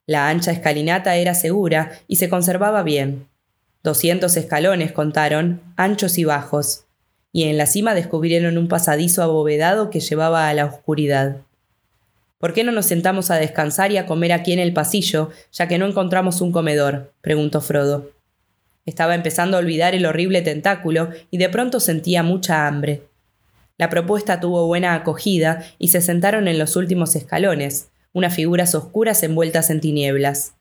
La 0.08 0.28
ancha 0.28 0.52
escalinata 0.52 1.16
era 1.16 1.36
segura 1.36 2.02
y 2.10 2.18
se 2.18 2.28
conservaba 2.28 2.84
bien. 2.84 3.30
Doscientos 3.82 4.36
escalones 4.36 4.92
contaron, 4.92 5.62
anchos 5.78 6.18
y 6.18 6.26
bajos, 6.26 6.84
y 7.32 7.44
en 7.44 7.58
la 7.58 7.66
cima 7.66 7.94
descubrieron 7.94 8.58
un 8.58 8.68
pasadizo 8.68 9.24
abovedado 9.24 9.90
que 9.90 10.00
llevaba 10.00 10.50
a 10.50 10.54
la 10.54 10.66
oscuridad. 10.66 11.38
¿Por 12.40 12.54
qué 12.54 12.64
no 12.64 12.72
nos 12.72 12.86
sentamos 12.86 13.32
a 13.32 13.36
descansar 13.36 13.92
y 13.92 13.98
a 13.98 14.06
comer 14.06 14.32
aquí 14.32 14.54
en 14.54 14.60
el 14.60 14.74
pasillo, 14.74 15.32
ya 15.52 15.68
que 15.68 15.78
no 15.78 15.86
encontramos 15.88 16.42
un 16.42 16.52
comedor? 16.52 17.14
preguntó 17.22 17.62
Frodo. 17.62 18.12
Estaba 18.86 19.16
empezando 19.16 19.58
a 19.58 19.60
olvidar 19.60 19.96
el 19.96 20.06
horrible 20.06 20.42
tentáculo 20.42 21.10
y 21.32 21.40
de 21.40 21.50
pronto 21.50 21.80
sentía 21.80 22.24
mucha 22.24 22.68
hambre. 22.68 23.04
La 23.78 23.90
propuesta 23.90 24.40
tuvo 24.40 24.66
buena 24.66 24.94
acogida 24.94 25.64
y 25.78 25.90
se 25.90 26.02
sentaron 26.02 26.48
en 26.48 26.58
los 26.58 26.76
últimos 26.76 27.16
escalones, 27.16 27.90
unas 28.14 28.34
figuras 28.34 28.74
oscuras 28.76 29.22
envueltas 29.24 29.70
en 29.70 29.82
tinieblas. 29.82 30.54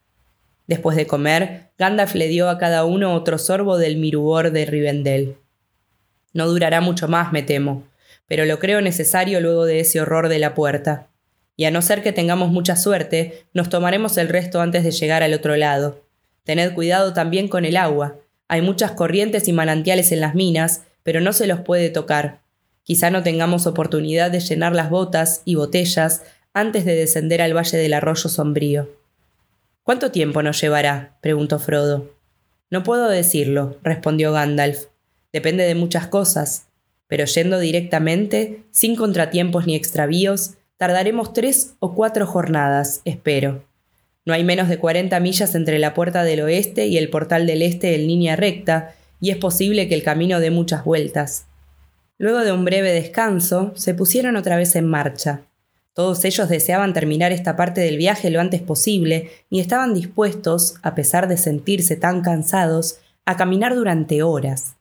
Después 0.66 0.96
de 0.96 1.06
comer, 1.06 1.70
Gandalf 1.78 2.14
le 2.14 2.28
dio 2.28 2.48
a 2.48 2.58
cada 2.58 2.84
uno 2.84 3.14
otro 3.14 3.38
sorbo 3.38 3.78
del 3.78 3.96
mirubor 3.96 4.50
de 4.50 4.66
Rivendell. 4.66 5.36
No 6.36 6.46
durará 6.46 6.82
mucho 6.82 7.08
más, 7.08 7.32
me 7.32 7.42
temo, 7.42 7.84
pero 8.28 8.44
lo 8.44 8.58
creo 8.58 8.82
necesario 8.82 9.40
luego 9.40 9.64
de 9.64 9.80
ese 9.80 10.02
horror 10.02 10.28
de 10.28 10.38
la 10.38 10.54
puerta. 10.54 11.06
Y 11.56 11.64
a 11.64 11.70
no 11.70 11.80
ser 11.80 12.02
que 12.02 12.12
tengamos 12.12 12.50
mucha 12.50 12.76
suerte, 12.76 13.46
nos 13.54 13.70
tomaremos 13.70 14.18
el 14.18 14.28
resto 14.28 14.60
antes 14.60 14.84
de 14.84 14.90
llegar 14.90 15.22
al 15.22 15.32
otro 15.32 15.56
lado. 15.56 16.04
Tened 16.44 16.74
cuidado 16.74 17.14
también 17.14 17.48
con 17.48 17.64
el 17.64 17.78
agua. 17.78 18.16
Hay 18.48 18.60
muchas 18.60 18.90
corrientes 18.90 19.48
y 19.48 19.54
manantiales 19.54 20.12
en 20.12 20.20
las 20.20 20.34
minas, 20.34 20.82
pero 21.02 21.22
no 21.22 21.32
se 21.32 21.46
los 21.46 21.60
puede 21.60 21.88
tocar. 21.88 22.40
Quizá 22.82 23.08
no 23.08 23.22
tengamos 23.22 23.66
oportunidad 23.66 24.30
de 24.30 24.40
llenar 24.40 24.74
las 24.74 24.90
botas 24.90 25.40
y 25.46 25.54
botellas 25.54 26.20
antes 26.52 26.84
de 26.84 26.96
descender 26.96 27.40
al 27.40 27.56
valle 27.56 27.78
del 27.78 27.94
arroyo 27.94 28.28
sombrío. 28.28 28.90
¿Cuánto 29.84 30.10
tiempo 30.10 30.42
nos 30.42 30.60
llevará? 30.60 31.16
preguntó 31.22 31.58
Frodo. 31.58 32.10
No 32.68 32.82
puedo 32.82 33.08
decirlo, 33.08 33.78
respondió 33.82 34.32
Gandalf. 34.32 34.84
Depende 35.36 35.64
de 35.64 35.74
muchas 35.74 36.06
cosas, 36.06 36.64
pero 37.08 37.26
yendo 37.26 37.58
directamente, 37.58 38.62
sin 38.70 38.96
contratiempos 38.96 39.66
ni 39.66 39.74
extravíos, 39.74 40.54
tardaremos 40.78 41.34
tres 41.34 41.74
o 41.78 41.94
cuatro 41.94 42.26
jornadas, 42.26 43.02
espero. 43.04 43.62
No 44.24 44.32
hay 44.32 44.44
menos 44.44 44.70
de 44.70 44.78
40 44.78 45.20
millas 45.20 45.54
entre 45.54 45.78
la 45.78 45.92
puerta 45.92 46.24
del 46.24 46.40
oeste 46.40 46.86
y 46.86 46.96
el 46.96 47.10
portal 47.10 47.46
del 47.46 47.60
este 47.60 47.94
en 47.96 48.06
línea 48.06 48.34
recta, 48.34 48.94
y 49.20 49.28
es 49.28 49.36
posible 49.36 49.88
que 49.88 49.94
el 49.94 50.02
camino 50.02 50.40
dé 50.40 50.50
muchas 50.50 50.84
vueltas. 50.84 51.44
Luego 52.16 52.38
de 52.38 52.52
un 52.52 52.64
breve 52.64 52.92
descanso, 52.92 53.72
se 53.76 53.92
pusieron 53.92 54.36
otra 54.36 54.56
vez 54.56 54.74
en 54.74 54.86
marcha. 54.86 55.42
Todos 55.92 56.24
ellos 56.24 56.48
deseaban 56.48 56.94
terminar 56.94 57.30
esta 57.30 57.56
parte 57.56 57.82
del 57.82 57.98
viaje 57.98 58.30
lo 58.30 58.40
antes 58.40 58.62
posible 58.62 59.32
y 59.50 59.60
estaban 59.60 59.92
dispuestos, 59.92 60.76
a 60.80 60.94
pesar 60.94 61.28
de 61.28 61.36
sentirse 61.36 61.96
tan 61.96 62.22
cansados, 62.22 63.00
a 63.26 63.36
caminar 63.36 63.74
durante 63.74 64.22
horas. 64.22 64.75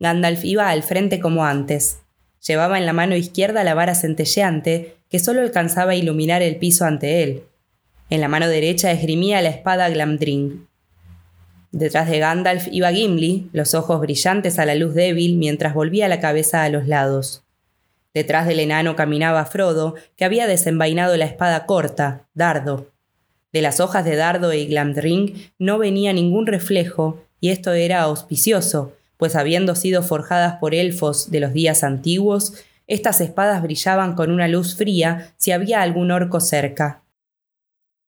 Gandalf 0.00 0.44
iba 0.44 0.68
al 0.70 0.82
frente 0.82 1.18
como 1.20 1.44
antes. 1.44 2.00
Llevaba 2.46 2.78
en 2.78 2.86
la 2.86 2.92
mano 2.92 3.16
izquierda 3.16 3.64
la 3.64 3.74
vara 3.74 3.94
centelleante 3.94 4.96
que 5.10 5.18
solo 5.18 5.40
alcanzaba 5.40 5.92
a 5.92 5.96
iluminar 5.96 6.42
el 6.42 6.56
piso 6.56 6.84
ante 6.84 7.22
él. 7.22 7.42
En 8.10 8.20
la 8.20 8.28
mano 8.28 8.48
derecha 8.48 8.92
esgrimía 8.92 9.42
la 9.42 9.48
espada 9.48 9.88
Glamdring. 9.88 10.66
Detrás 11.72 12.08
de 12.08 12.18
Gandalf 12.18 12.68
iba 12.70 12.92
Gimli, 12.92 13.50
los 13.52 13.74
ojos 13.74 14.00
brillantes 14.00 14.58
a 14.58 14.64
la 14.64 14.74
luz 14.74 14.94
débil 14.94 15.36
mientras 15.36 15.74
volvía 15.74 16.08
la 16.08 16.20
cabeza 16.20 16.62
a 16.62 16.68
los 16.70 16.86
lados. 16.86 17.44
Detrás 18.14 18.46
del 18.46 18.60
enano 18.60 18.96
caminaba 18.96 19.44
Frodo, 19.44 19.94
que 20.16 20.24
había 20.24 20.46
desenvainado 20.46 21.16
la 21.16 21.26
espada 21.26 21.66
corta, 21.66 22.26
Dardo. 22.34 22.90
De 23.52 23.62
las 23.62 23.80
hojas 23.80 24.04
de 24.04 24.16
Dardo 24.16 24.52
y 24.54 24.66
Glamdring 24.66 25.52
no 25.58 25.78
venía 25.78 26.12
ningún 26.12 26.46
reflejo, 26.46 27.22
y 27.40 27.50
esto 27.50 27.72
era 27.72 28.00
auspicioso, 28.02 28.94
pues 29.18 29.36
habiendo 29.36 29.74
sido 29.74 30.02
forjadas 30.02 30.56
por 30.56 30.74
elfos 30.74 31.30
de 31.30 31.40
los 31.40 31.52
días 31.52 31.84
antiguos, 31.84 32.54
estas 32.86 33.20
espadas 33.20 33.62
brillaban 33.62 34.14
con 34.14 34.30
una 34.30 34.48
luz 34.48 34.74
fría 34.74 35.34
si 35.36 35.52
había 35.52 35.82
algún 35.82 36.10
orco 36.10 36.40
cerca. 36.40 37.02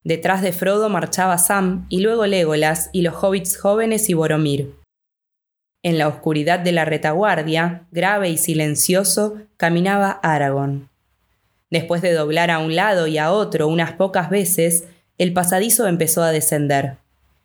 Detrás 0.03 0.41
de 0.41 0.51
Frodo 0.51 0.89
marchaba 0.89 1.37
Sam 1.37 1.85
y 1.89 1.99
luego 1.99 2.25
Legolas 2.25 2.89
y 2.91 3.03
los 3.03 3.13
hobbits 3.21 3.57
jóvenes 3.57 4.09
y 4.09 4.15
Boromir. 4.15 4.73
En 5.83 5.99
la 5.99 6.07
oscuridad 6.07 6.59
de 6.59 6.71
la 6.71 6.85
retaguardia, 6.85 7.87
grave 7.91 8.29
y 8.29 8.37
silencioso, 8.37 9.37
caminaba 9.57 10.11
Aragorn. 10.23 10.89
Después 11.69 12.01
de 12.01 12.13
doblar 12.13 12.49
a 12.49 12.59
un 12.59 12.75
lado 12.75 13.07
y 13.07 13.17
a 13.17 13.31
otro 13.31 13.67
unas 13.67 13.93
pocas 13.93 14.29
veces, 14.29 14.85
el 15.17 15.33
pasadizo 15.33 15.87
empezó 15.87 16.23
a 16.23 16.31
descender. 16.31 16.97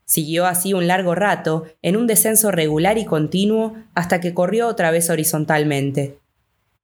Siguió 0.07 0.47
así 0.47 0.73
un 0.73 0.87
largo 0.87 1.17
rato, 1.17 1.65
en 1.83 1.97
un 1.97 2.07
descenso 2.07 2.53
regular 2.53 2.97
y 2.97 3.05
continuo, 3.05 3.75
hasta 3.95 4.21
que 4.21 4.35
corrió 4.35 4.69
otra 4.69 4.93
vez 4.93 5.11
horizontalmente. 5.11 6.19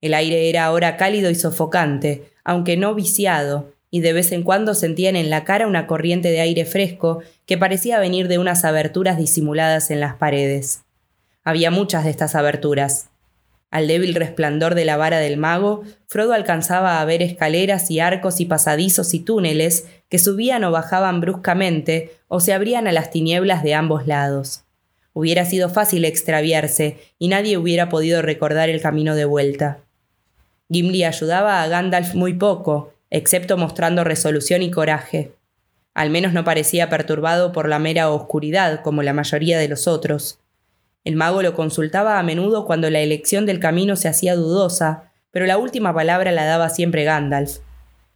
El 0.01 0.13
aire 0.13 0.51
era 0.51 0.65
ahora 0.65 0.97
cálido 0.97 1.31
y 1.31 1.37
sofocante, 1.37 2.33
aunque 2.45 2.77
no 2.77 2.95
viciado, 2.97 3.73
y 3.93 4.01
de 4.01 4.13
vez 4.13 4.33
en 4.33 4.43
cuando 4.43 4.75
sentían 4.75 5.15
en 5.15 5.31
la 5.31 5.45
cara 5.45 5.69
una 5.69 5.87
corriente 5.87 6.33
de 6.33 6.41
aire 6.41 6.65
fresco 6.65 7.21
que 7.47 7.57
parecía 7.57 8.01
venir 8.01 8.27
de 8.27 8.39
unas 8.39 8.65
aberturas 8.65 9.17
disimuladas 9.17 9.93
en 9.93 10.01
las 10.01 10.17
paredes. 10.17 10.83
Había 11.45 11.71
muchas 11.71 12.03
de 12.03 12.11
estas 12.11 12.35
aberturas. 12.35 13.12
Al 13.73 13.89
débil 13.89 14.15
resplandor 14.15 14.75
de 14.75 14.85
la 14.85 14.99
vara 14.99 15.19
del 15.19 15.39
mago, 15.39 15.83
Frodo 16.07 16.35
alcanzaba 16.35 17.01
a 17.01 17.05
ver 17.07 17.23
escaleras 17.23 17.91
y 17.91 18.01
arcos 18.01 18.39
y 18.39 18.45
pasadizos 18.45 19.15
y 19.15 19.21
túneles 19.21 19.87
que 20.11 20.19
subían 20.19 20.63
o 20.65 20.71
bajaban 20.71 21.23
bruscamente 21.23 22.13
o 22.29 22.39
se 22.39 22.53
abrían 22.53 22.87
a 22.87 22.93
las 22.93 23.11
tinieblas 23.11 23.63
de 23.63 23.73
ambos 23.73 24.07
lados. 24.07 24.65
Hubiera 25.15 25.47
sido 25.47 25.71
fácil 25.71 26.05
extraviarse 26.05 26.99
y 27.19 27.29
nadie 27.29 27.57
hubiera 27.57 27.89
podido 27.89 28.21
recordar 28.21 28.69
el 28.69 28.83
camino 28.83 29.15
de 29.15 29.25
vuelta. 29.25 29.79
Gimli 30.71 31.05
ayudaba 31.05 31.63
a 31.63 31.69
Gandalf 31.69 32.15
muy 32.15 32.35
poco, 32.35 32.93
excepto 33.09 33.57
mostrando 33.57 34.05
resolución 34.05 34.61
y 34.61 34.71
coraje. 34.71 35.33
Al 35.95 36.11
menos 36.11 36.35
no 36.35 36.45
parecía 36.45 36.91
perturbado 36.91 37.53
por 37.53 37.71
la 37.71 37.79
mera 37.79 38.11
oscuridad 38.11 38.83
como 38.83 39.03
la 39.03 39.15
mayoría 39.15 39.59
de 39.59 39.69
los 39.69 39.89
otros. 39.89 40.42
El 41.05 41.17
mago 41.17 41.43
lo 41.43 41.55
consultaba 41.55 42.19
a 42.19 42.23
menudo 42.23 42.65
cuando 42.65 42.89
la 42.91 43.01
elección 43.01 43.45
del 43.45 43.59
camino 43.59 43.97
se 43.97 44.09
hacía 44.09 44.37
dudosa, 44.37 45.13
pero 45.33 45.47
la 45.47 45.59
última 45.59 45.93
palabra 45.93 46.31
la 46.31 46.45
daba 46.45 46.69
siempre 46.69 47.05
Gandalf. 47.05 47.59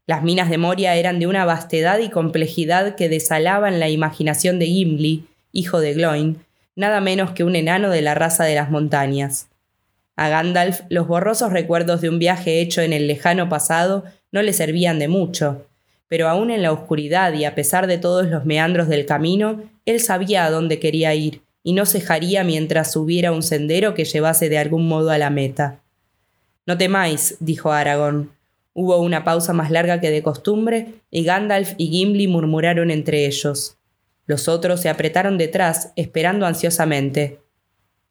Las 0.07 0.23
minas 0.23 0.51
de 0.51 0.59
Moria 0.59 0.95
eran 0.95 1.19
de 1.19 1.27
una 1.27 1.45
vastedad 1.45 1.99
y 1.99 2.11
complejidad 2.11 2.95
que 2.95 3.09
desalaban 3.09 3.81
la 3.81 3.89
imaginación 3.89 4.61
de 4.61 4.67
Gimli, 4.67 5.25
hijo 5.51 5.81
de 5.81 5.95
Gloin, 5.95 6.39
nada 6.77 7.01
menos 7.01 7.33
que 7.33 7.43
un 7.43 7.57
enano 7.57 7.91
de 7.91 8.03
la 8.03 8.15
raza 8.15 8.45
de 8.45 8.55
las 8.55 8.71
montañas. 8.71 9.49
A 10.15 10.29
Gandalf 10.29 10.83
los 10.89 11.09
borrosos 11.09 11.53
recuerdos 11.53 12.01
de 12.03 12.09
un 12.09 12.21
viaje 12.21 12.61
hecho 12.61 12.83
en 12.83 12.93
el 12.93 13.09
lejano 13.09 13.49
pasado 13.49 14.05
no 14.31 14.43
le 14.43 14.53
servían 14.53 15.01
de 15.01 15.09
mucho, 15.09 15.67
pero 16.09 16.29
aún 16.29 16.51
en 16.51 16.63
la 16.63 16.73
oscuridad 16.73 17.33
y 17.33 17.45
a 17.45 17.55
pesar 17.57 17.89
de 17.89 17.99
todos 17.99 18.29
los 18.29 18.45
meandros 18.45 18.89
del 18.89 19.07
camino, 19.07 19.63
él 19.87 20.01
sabía 20.01 20.45
a 20.45 20.51
dónde 20.51 20.79
quería 20.79 21.15
ir, 21.15 21.43
y 21.67 21.73
no 21.73 21.85
cejaría 21.85 22.45
mientras 22.45 22.93
subiera 22.93 23.33
un 23.33 23.43
sendero 23.43 23.93
que 23.93 24.05
llevase 24.05 24.49
de 24.49 24.57
algún 24.57 24.87
modo 24.87 25.11
a 25.11 25.19
la 25.19 25.31
meta. 25.31 25.81
No 26.65 26.79
temáis, 26.79 27.39
dijo 27.41 27.73
Aragón. 27.73 28.31
Hubo 28.73 28.99
una 28.99 29.25
pausa 29.25 29.53
más 29.53 29.73
larga 29.73 30.01
que 30.01 30.13
de 30.13 30.23
costumbre, 30.23 30.95
y 31.11 31.25
Gandalf 31.25 31.73
y 31.77 31.89
Gimli 31.89 32.29
murmuraron 32.29 32.93
entre 32.93 33.27
ellos. 33.27 33.79
Los 34.27 34.47
otros 34.47 34.81
se 34.81 34.89
apretaron 34.89 35.39
detrás, 35.39 35.91
esperando 35.97 36.47
ansiosamente. 36.47 37.41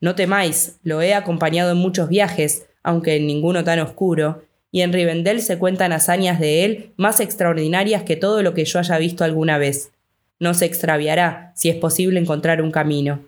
No 0.02 0.16
temáis, 0.16 0.76
lo 0.84 1.02
he 1.02 1.14
acompañado 1.14 1.72
en 1.72 1.78
muchos 1.78 2.10
viajes, 2.10 2.66
aunque 2.84 3.16
en 3.16 3.26
ninguno 3.26 3.64
tan 3.64 3.80
oscuro, 3.80 4.44
y 4.70 4.82
en 4.82 4.92
Rivendell 4.92 5.40
se 5.42 5.58
cuentan 5.58 5.94
hazañas 5.94 6.42
de 6.42 6.66
él 6.66 6.92
más 6.98 7.22
extraordinarias 7.22 8.04
que 8.04 8.18
todo 8.18 8.44
lo 8.44 8.54
que 8.54 8.66
yo 8.66 8.80
haya 8.80 8.98
visto 8.98 9.24
alguna 9.24 9.58
vez. 9.58 9.94
No 10.42 10.54
se 10.54 10.66
extraviará, 10.66 11.54
si 11.56 11.70
es 11.70 11.78
posible 11.78 12.20
encontrar 12.20 12.62
un 12.62 12.72
camino. 12.72 13.22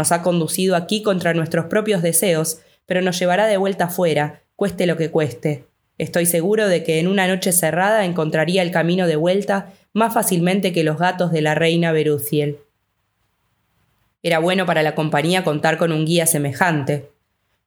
Nos 0.00 0.12
ha 0.12 0.22
conducido 0.22 0.76
aquí 0.76 1.02
contra 1.02 1.34
nuestros 1.34 1.66
propios 1.66 2.00
deseos, 2.00 2.60
pero 2.86 3.02
nos 3.02 3.18
llevará 3.18 3.46
de 3.46 3.58
vuelta 3.58 3.88
fuera, 3.88 4.40
cueste 4.56 4.86
lo 4.86 4.96
que 4.96 5.10
cueste. 5.10 5.66
Estoy 5.98 6.24
seguro 6.24 6.68
de 6.68 6.82
que 6.82 7.00
en 7.00 7.06
una 7.06 7.28
noche 7.28 7.52
cerrada 7.52 8.06
encontraría 8.06 8.62
el 8.62 8.70
camino 8.70 9.06
de 9.06 9.16
vuelta 9.16 9.74
más 9.92 10.14
fácilmente 10.14 10.72
que 10.72 10.84
los 10.84 10.96
gatos 10.96 11.32
de 11.32 11.42
la 11.42 11.54
reina 11.54 11.92
Beruciel. 11.92 12.60
Era 14.22 14.38
bueno 14.38 14.64
para 14.64 14.82
la 14.82 14.94
compañía 14.94 15.44
contar 15.44 15.76
con 15.76 15.92
un 15.92 16.06
guía 16.06 16.24
semejante. 16.24 17.10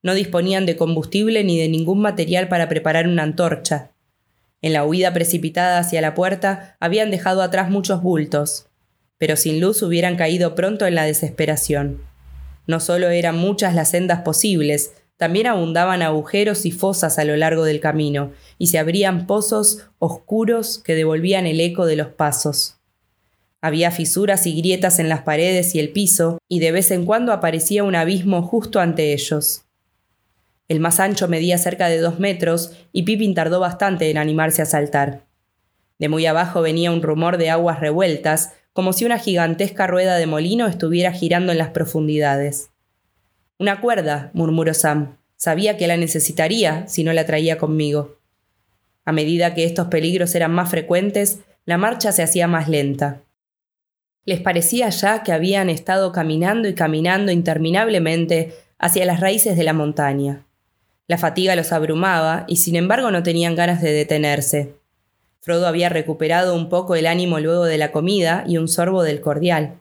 No 0.01 0.15
disponían 0.15 0.65
de 0.65 0.75
combustible 0.75 1.43
ni 1.43 1.59
de 1.59 1.69
ningún 1.69 2.01
material 2.01 2.47
para 2.47 2.67
preparar 2.67 3.07
una 3.07 3.21
antorcha. 3.21 3.91
En 4.63 4.73
la 4.73 4.85
huida 4.85 5.13
precipitada 5.13 5.77
hacia 5.77 6.01
la 6.01 6.15
puerta 6.15 6.77
habían 6.79 7.11
dejado 7.11 7.43
atrás 7.43 7.69
muchos 7.69 8.01
bultos, 8.01 8.65
pero 9.19 9.35
sin 9.35 9.61
luz 9.61 9.83
hubieran 9.83 10.15
caído 10.15 10.55
pronto 10.55 10.87
en 10.87 10.95
la 10.95 11.03
desesperación. 11.03 12.11
No 12.67 12.79
solo 12.79 13.09
eran 13.09 13.37
muchas 13.37 13.75
las 13.75 13.91
sendas 13.91 14.21
posibles, 14.21 14.93
también 15.17 15.47
abundaban 15.47 16.01
agujeros 16.01 16.65
y 16.65 16.71
fosas 16.71 17.19
a 17.19 17.25
lo 17.25 17.35
largo 17.35 17.63
del 17.63 17.79
camino, 17.79 18.31
y 18.57 18.67
se 18.67 18.79
abrían 18.79 19.27
pozos 19.27 19.89
oscuros 19.99 20.79
que 20.79 20.95
devolvían 20.95 21.45
el 21.45 21.59
eco 21.59 21.85
de 21.85 21.95
los 21.95 22.07
pasos. 22.07 22.77
Había 23.61 23.91
fisuras 23.91 24.45
y 24.45 24.57
grietas 24.57 24.99
en 24.99 25.07
las 25.07 25.21
paredes 25.21 25.75
y 25.75 25.79
el 25.79 25.91
piso, 25.91 26.39
y 26.49 26.59
de 26.59 26.73
vez 26.73 26.91
en 26.91 27.05
cuando 27.05 27.31
aparecía 27.31 27.83
un 27.83 27.95
abismo 27.95 28.41
justo 28.41 28.79
ante 28.81 29.13
ellos. 29.13 29.63
El 30.67 30.79
más 30.79 30.99
ancho 30.99 31.27
medía 31.27 31.57
cerca 31.57 31.87
de 31.87 31.99
dos 31.99 32.19
metros, 32.19 32.73
y 32.91 33.03
Pippin 33.03 33.33
tardó 33.33 33.59
bastante 33.59 34.09
en 34.09 34.17
animarse 34.17 34.61
a 34.61 34.65
saltar. 34.65 35.25
De 35.99 36.09
muy 36.09 36.25
abajo 36.25 36.61
venía 36.61 36.91
un 36.91 37.01
rumor 37.01 37.37
de 37.37 37.49
aguas 37.49 37.79
revueltas, 37.79 38.51
como 38.73 38.91
si 38.91 39.05
una 39.05 39.19
gigantesca 39.19 39.87
rueda 39.87 40.17
de 40.17 40.25
molino 40.25 40.67
estuviera 40.67 41.11
girando 41.11 41.51
en 41.51 41.59
las 41.59 41.69
profundidades. 41.69 42.71
Una 43.59 43.79
cuerda, 43.79 44.31
murmuró 44.33 44.73
Sam. 44.73 45.17
Sabía 45.37 45.77
que 45.77 45.87
la 45.87 45.97
necesitaría 45.97 46.87
si 46.87 47.03
no 47.03 47.13
la 47.13 47.25
traía 47.25 47.57
conmigo. 47.57 48.17
A 49.05 49.11
medida 49.11 49.53
que 49.53 49.65
estos 49.65 49.87
peligros 49.87 50.33
eran 50.35 50.51
más 50.51 50.69
frecuentes, 50.69 51.39
la 51.65 51.77
marcha 51.77 52.11
se 52.11 52.23
hacía 52.23 52.47
más 52.47 52.67
lenta. 52.67 53.21
Les 54.25 54.39
parecía 54.39 54.89
ya 54.89 55.23
que 55.23 55.33
habían 55.33 55.69
estado 55.69 56.11
caminando 56.11 56.67
y 56.67 56.73
caminando 56.73 57.31
interminablemente 57.31 58.53
hacia 58.79 59.05
las 59.05 59.19
raíces 59.19 59.55
de 59.57 59.63
la 59.63 59.73
montaña. 59.73 60.45
La 61.07 61.17
fatiga 61.17 61.55
los 61.55 61.73
abrumaba 61.73 62.45
y 62.47 62.57
sin 62.57 62.75
embargo 62.75 63.11
no 63.11 63.21
tenían 63.23 63.55
ganas 63.55 63.81
de 63.81 63.91
detenerse. 63.91 64.75
Frodo 65.43 65.67
había 65.67 65.89
recuperado 65.89 66.55
un 66.55 66.69
poco 66.69 66.95
el 66.95 67.05
ánimo 67.05 67.37
luego 67.37 67.65
de 67.65 67.77
la 67.77 67.91
comida 67.91 68.45
y 68.47 68.57
un 68.57 68.69
sorbo 68.69 69.03
del 69.03 69.19
cordial, 69.19 69.73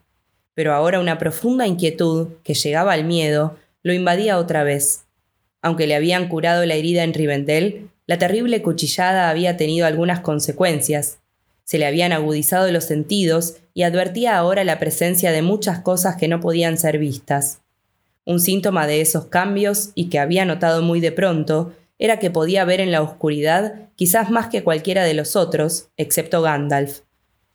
pero 0.54 0.74
ahora 0.74 0.98
una 0.98 1.18
profunda 1.18 1.68
inquietud, 1.68 2.30
que 2.42 2.54
llegaba 2.54 2.92
al 2.92 3.04
miedo, 3.04 3.56
lo 3.84 3.92
invadía 3.92 4.38
otra 4.38 4.64
vez. 4.64 5.04
Aunque 5.60 5.86
le 5.86 5.94
habían 5.94 6.26
curado 6.26 6.66
la 6.66 6.74
herida 6.74 7.04
en 7.04 7.14
Rivendell, 7.14 7.90
la 8.08 8.18
terrible 8.18 8.60
cuchillada 8.60 9.30
había 9.30 9.56
tenido 9.56 9.86
algunas 9.86 10.18
consecuencias, 10.18 11.20
se 11.62 11.78
le 11.78 11.86
habían 11.86 12.10
agudizado 12.10 12.70
los 12.72 12.84
sentidos 12.84 13.58
y 13.72 13.84
advertía 13.84 14.36
ahora 14.36 14.64
la 14.64 14.80
presencia 14.80 15.30
de 15.30 15.42
muchas 15.42 15.78
cosas 15.78 16.16
que 16.16 16.26
no 16.26 16.40
podían 16.40 16.76
ser 16.76 16.98
vistas. 16.98 17.60
Un 18.24 18.40
síntoma 18.40 18.88
de 18.88 19.00
esos 19.00 19.26
cambios, 19.26 19.90
y 19.94 20.08
que 20.08 20.18
había 20.18 20.44
notado 20.44 20.82
muy 20.82 20.98
de 20.98 21.12
pronto, 21.12 21.72
era 22.02 22.18
que 22.18 22.32
podía 22.32 22.64
ver 22.64 22.80
en 22.80 22.90
la 22.90 23.00
oscuridad 23.00 23.90
quizás 23.94 24.28
más 24.28 24.48
que 24.48 24.64
cualquiera 24.64 25.04
de 25.04 25.14
los 25.14 25.36
otros, 25.36 25.86
excepto 25.96 26.42
Gandalf. 26.42 27.02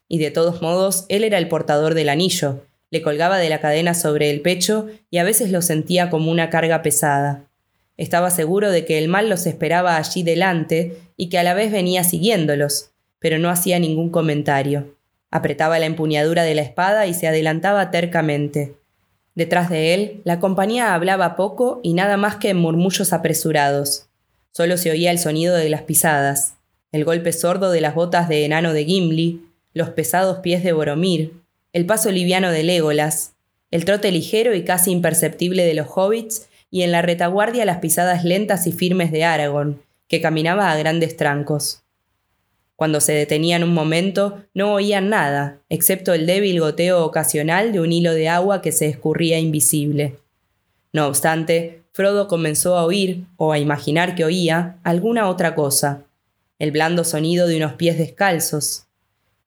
Y 0.07 0.19
de 0.19 0.31
todos 0.31 0.61
modos, 0.61 1.05
él 1.09 1.25
era 1.25 1.37
el 1.37 1.49
portador 1.49 1.95
del 1.95 2.07
anillo, 2.07 2.63
le 2.89 3.01
colgaba 3.01 3.39
de 3.39 3.49
la 3.49 3.59
cadena 3.59 3.93
sobre 3.93 4.29
el 4.29 4.39
pecho 4.39 4.87
y 5.11 5.17
a 5.17 5.25
veces 5.25 5.51
lo 5.51 5.61
sentía 5.61 6.09
como 6.09 6.31
una 6.31 6.49
carga 6.49 6.81
pesada. 6.81 7.43
Estaba 7.97 8.29
seguro 8.29 8.71
de 8.71 8.85
que 8.85 8.97
el 8.97 9.09
mal 9.09 9.29
los 9.29 9.45
esperaba 9.47 9.97
allí 9.97 10.23
delante 10.23 10.97
y 11.17 11.27
que 11.27 11.39
a 11.39 11.43
la 11.43 11.53
vez 11.53 11.69
venía 11.69 12.05
siguiéndolos, 12.05 12.91
pero 13.19 13.39
no 13.39 13.49
hacía 13.49 13.79
ningún 13.79 14.11
comentario. 14.11 14.95
Apretaba 15.29 15.77
la 15.77 15.87
empuñadura 15.87 16.43
de 16.43 16.55
la 16.55 16.61
espada 16.61 17.05
y 17.05 17.13
se 17.13 17.27
adelantaba 17.27 17.91
tercamente. 17.91 18.77
Detrás 19.35 19.69
de 19.69 19.93
él, 19.93 20.21
la 20.23 20.39
compañía 20.39 20.93
hablaba 20.93 21.35
poco 21.35 21.81
y 21.83 21.91
nada 21.91 22.15
más 22.15 22.37
que 22.37 22.51
en 22.51 22.57
murmullos 22.59 23.11
apresurados. 23.11 24.07
Solo 24.58 24.78
se 24.78 24.89
oía 24.89 25.12
el 25.12 25.20
sonido 25.20 25.55
de 25.55 25.70
las 25.70 25.84
pisadas, 25.84 26.55
el 26.91 27.05
golpe 27.05 27.32
sordo 27.32 27.70
de 27.70 27.80
las 27.80 27.93
botas 27.93 28.28
de 28.28 28.43
enano 28.43 28.74
de 28.74 28.86
Gimli, 28.86 29.45
los 29.76 29.91
pesados 29.91 30.39
pies 30.39 30.64
de 30.64 30.72
Boromir, 30.72 31.34
el 31.74 31.86
paso 31.86 32.10
liviano 32.10 32.49
de 32.49 32.64
Legolas, 32.64 33.34
el 33.70 33.86
trote 33.86 34.12
ligero 34.12 34.55
y 34.55 34.64
casi 34.64 34.89
imperceptible 34.89 35.64
de 35.64 35.76
los 35.76 35.86
hobbits 35.95 36.49
y 36.72 36.82
en 36.82 36.91
la 36.91 37.03
retaguardia 37.03 37.66
las 37.66 37.78
pisadas 37.78 38.24
lentas 38.24 38.66
y 38.66 38.72
firmes 38.72 39.12
de 39.12 39.26
Aragorn, 39.26 39.80
que 40.08 40.22
caminaba 40.22 40.72
a 40.72 40.76
grandes 40.76 41.16
trancos. 41.18 41.84
Cuando 42.76 42.99
se 42.99 43.14
detenían 43.14 43.64
un 43.64 43.76
momento, 43.76 44.43
no 44.55 44.74
oían 44.74 45.10
nada, 45.10 45.60
excepto 45.70 46.16
el 46.16 46.26
débil 46.26 46.62
goteo 46.62 47.05
ocasional 47.05 47.74
de 47.74 47.80
un 47.80 47.91
hilo 47.91 48.12
de 48.16 48.28
agua 48.28 48.64
que 48.64 48.72
se 48.72 48.88
escurría 48.88 49.38
invisible. 49.38 50.16
No 50.93 51.05
obstante, 51.05 51.84
Frodo 51.97 52.27
comenzó 52.27 52.77
a 52.77 52.85
oír, 52.85 53.25
o 53.37 53.51
a 53.51 53.57
imaginar 53.57 54.13
que 54.13 54.23
oía, 54.23 54.77
alguna 54.83 55.27
otra 55.27 55.55
cosa, 55.55 56.03
el 56.59 56.69
blando 56.69 57.03
sonido 57.03 57.47
de 57.47 57.57
unos 57.57 57.73
pies 57.73 57.97
descalzos. 57.97 58.85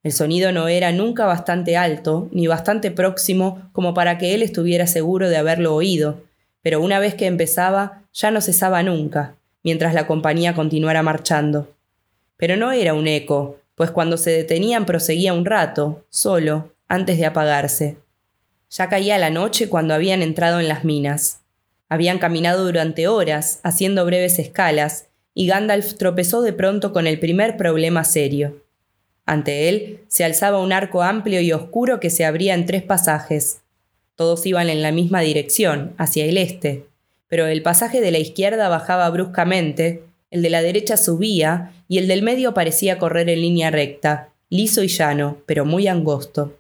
El 0.02 0.10
sonido 0.10 0.50
no 0.50 0.66
era 0.66 0.90
nunca 0.90 1.26
bastante 1.26 1.76
alto, 1.76 2.28
ni 2.32 2.48
bastante 2.48 2.90
próximo 2.90 3.70
como 3.70 3.94
para 3.94 4.18
que 4.18 4.34
él 4.34 4.42
estuviera 4.42 4.88
seguro 4.88 5.28
de 5.28 5.36
haberlo 5.36 5.76
oído, 5.76 6.24
pero 6.60 6.80
una 6.80 6.98
vez 6.98 7.14
que 7.14 7.26
empezaba, 7.26 8.02
ya 8.12 8.32
no 8.32 8.40
cesaba 8.40 8.82
nunca, 8.82 9.36
mientras 9.62 9.94
la 9.94 10.08
compañía 10.08 10.52
continuara 10.52 11.04
marchando. 11.04 11.68
Pero 12.36 12.56
no 12.56 12.72
era 12.72 12.94
un 12.94 13.06
eco, 13.06 13.60
pues 13.76 13.92
cuando 13.92 14.16
se 14.16 14.32
detenían 14.32 14.86
proseguía 14.86 15.34
un 15.34 15.44
rato, 15.44 16.04
solo, 16.10 16.72
antes 16.88 17.16
de 17.16 17.26
apagarse. 17.26 17.98
Ya 18.70 18.88
caía 18.88 19.18
la 19.18 19.30
noche 19.30 19.68
cuando 19.68 19.94
habían 19.94 20.20
entrado 20.20 20.58
en 20.58 20.66
las 20.66 20.82
minas. 20.82 21.39
Habían 21.90 22.20
caminado 22.20 22.64
durante 22.64 23.08
horas, 23.08 23.60
haciendo 23.64 24.06
breves 24.06 24.38
escalas, 24.38 25.08
y 25.34 25.48
Gandalf 25.48 25.94
tropezó 25.94 26.40
de 26.40 26.52
pronto 26.52 26.92
con 26.92 27.08
el 27.08 27.18
primer 27.18 27.56
problema 27.56 28.04
serio. 28.04 28.62
Ante 29.26 29.68
él 29.68 30.00
se 30.06 30.24
alzaba 30.24 30.60
un 30.60 30.72
arco 30.72 31.02
amplio 31.02 31.40
y 31.40 31.52
oscuro 31.52 32.00
que 32.00 32.10
se 32.10 32.24
abría 32.24 32.54
en 32.54 32.64
tres 32.64 32.84
pasajes. 32.84 33.60
Todos 34.14 34.46
iban 34.46 34.68
en 34.68 34.82
la 34.82 34.92
misma 34.92 35.20
dirección, 35.20 35.94
hacia 35.98 36.24
el 36.24 36.38
este, 36.38 36.86
pero 37.28 37.46
el 37.46 37.62
pasaje 37.62 38.00
de 38.00 38.12
la 38.12 38.18
izquierda 38.18 38.68
bajaba 38.68 39.10
bruscamente, 39.10 40.04
el 40.30 40.42
de 40.42 40.50
la 40.50 40.62
derecha 40.62 40.96
subía 40.96 41.72
y 41.88 41.98
el 41.98 42.06
del 42.06 42.22
medio 42.22 42.54
parecía 42.54 42.98
correr 42.98 43.28
en 43.28 43.40
línea 43.40 43.70
recta, 43.72 44.28
liso 44.48 44.84
y 44.84 44.88
llano, 44.88 45.38
pero 45.44 45.64
muy 45.64 45.88
angosto. 45.88 46.56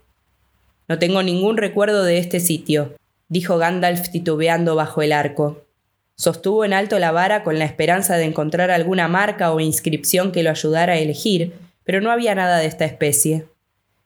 No 0.88 0.98
tengo 0.98 1.22
ningún 1.22 1.56
recuerdo 1.56 2.02
de 2.02 2.18
este 2.18 2.40
sitio, 2.40 2.94
dijo 3.30 3.56
Gandalf 3.56 4.10
titubeando 4.10 4.74
bajo 4.74 5.00
el 5.00 5.12
arco. 5.12 5.64
Sostuvo 6.16 6.66
en 6.66 6.74
alto 6.74 6.98
la 6.98 7.12
vara 7.12 7.42
con 7.42 7.58
la 7.58 7.64
esperanza 7.64 8.18
de 8.18 8.24
encontrar 8.24 8.70
alguna 8.70 9.08
marca 9.08 9.52
o 9.52 9.60
inscripción 9.60 10.32
que 10.32 10.42
lo 10.42 10.50
ayudara 10.50 10.92
a 10.92 10.98
elegir, 10.98 11.54
pero 11.84 12.02
no 12.02 12.10
había 12.10 12.34
nada 12.34 12.58
de 12.58 12.66
esta 12.66 12.84
especie. 12.84 13.46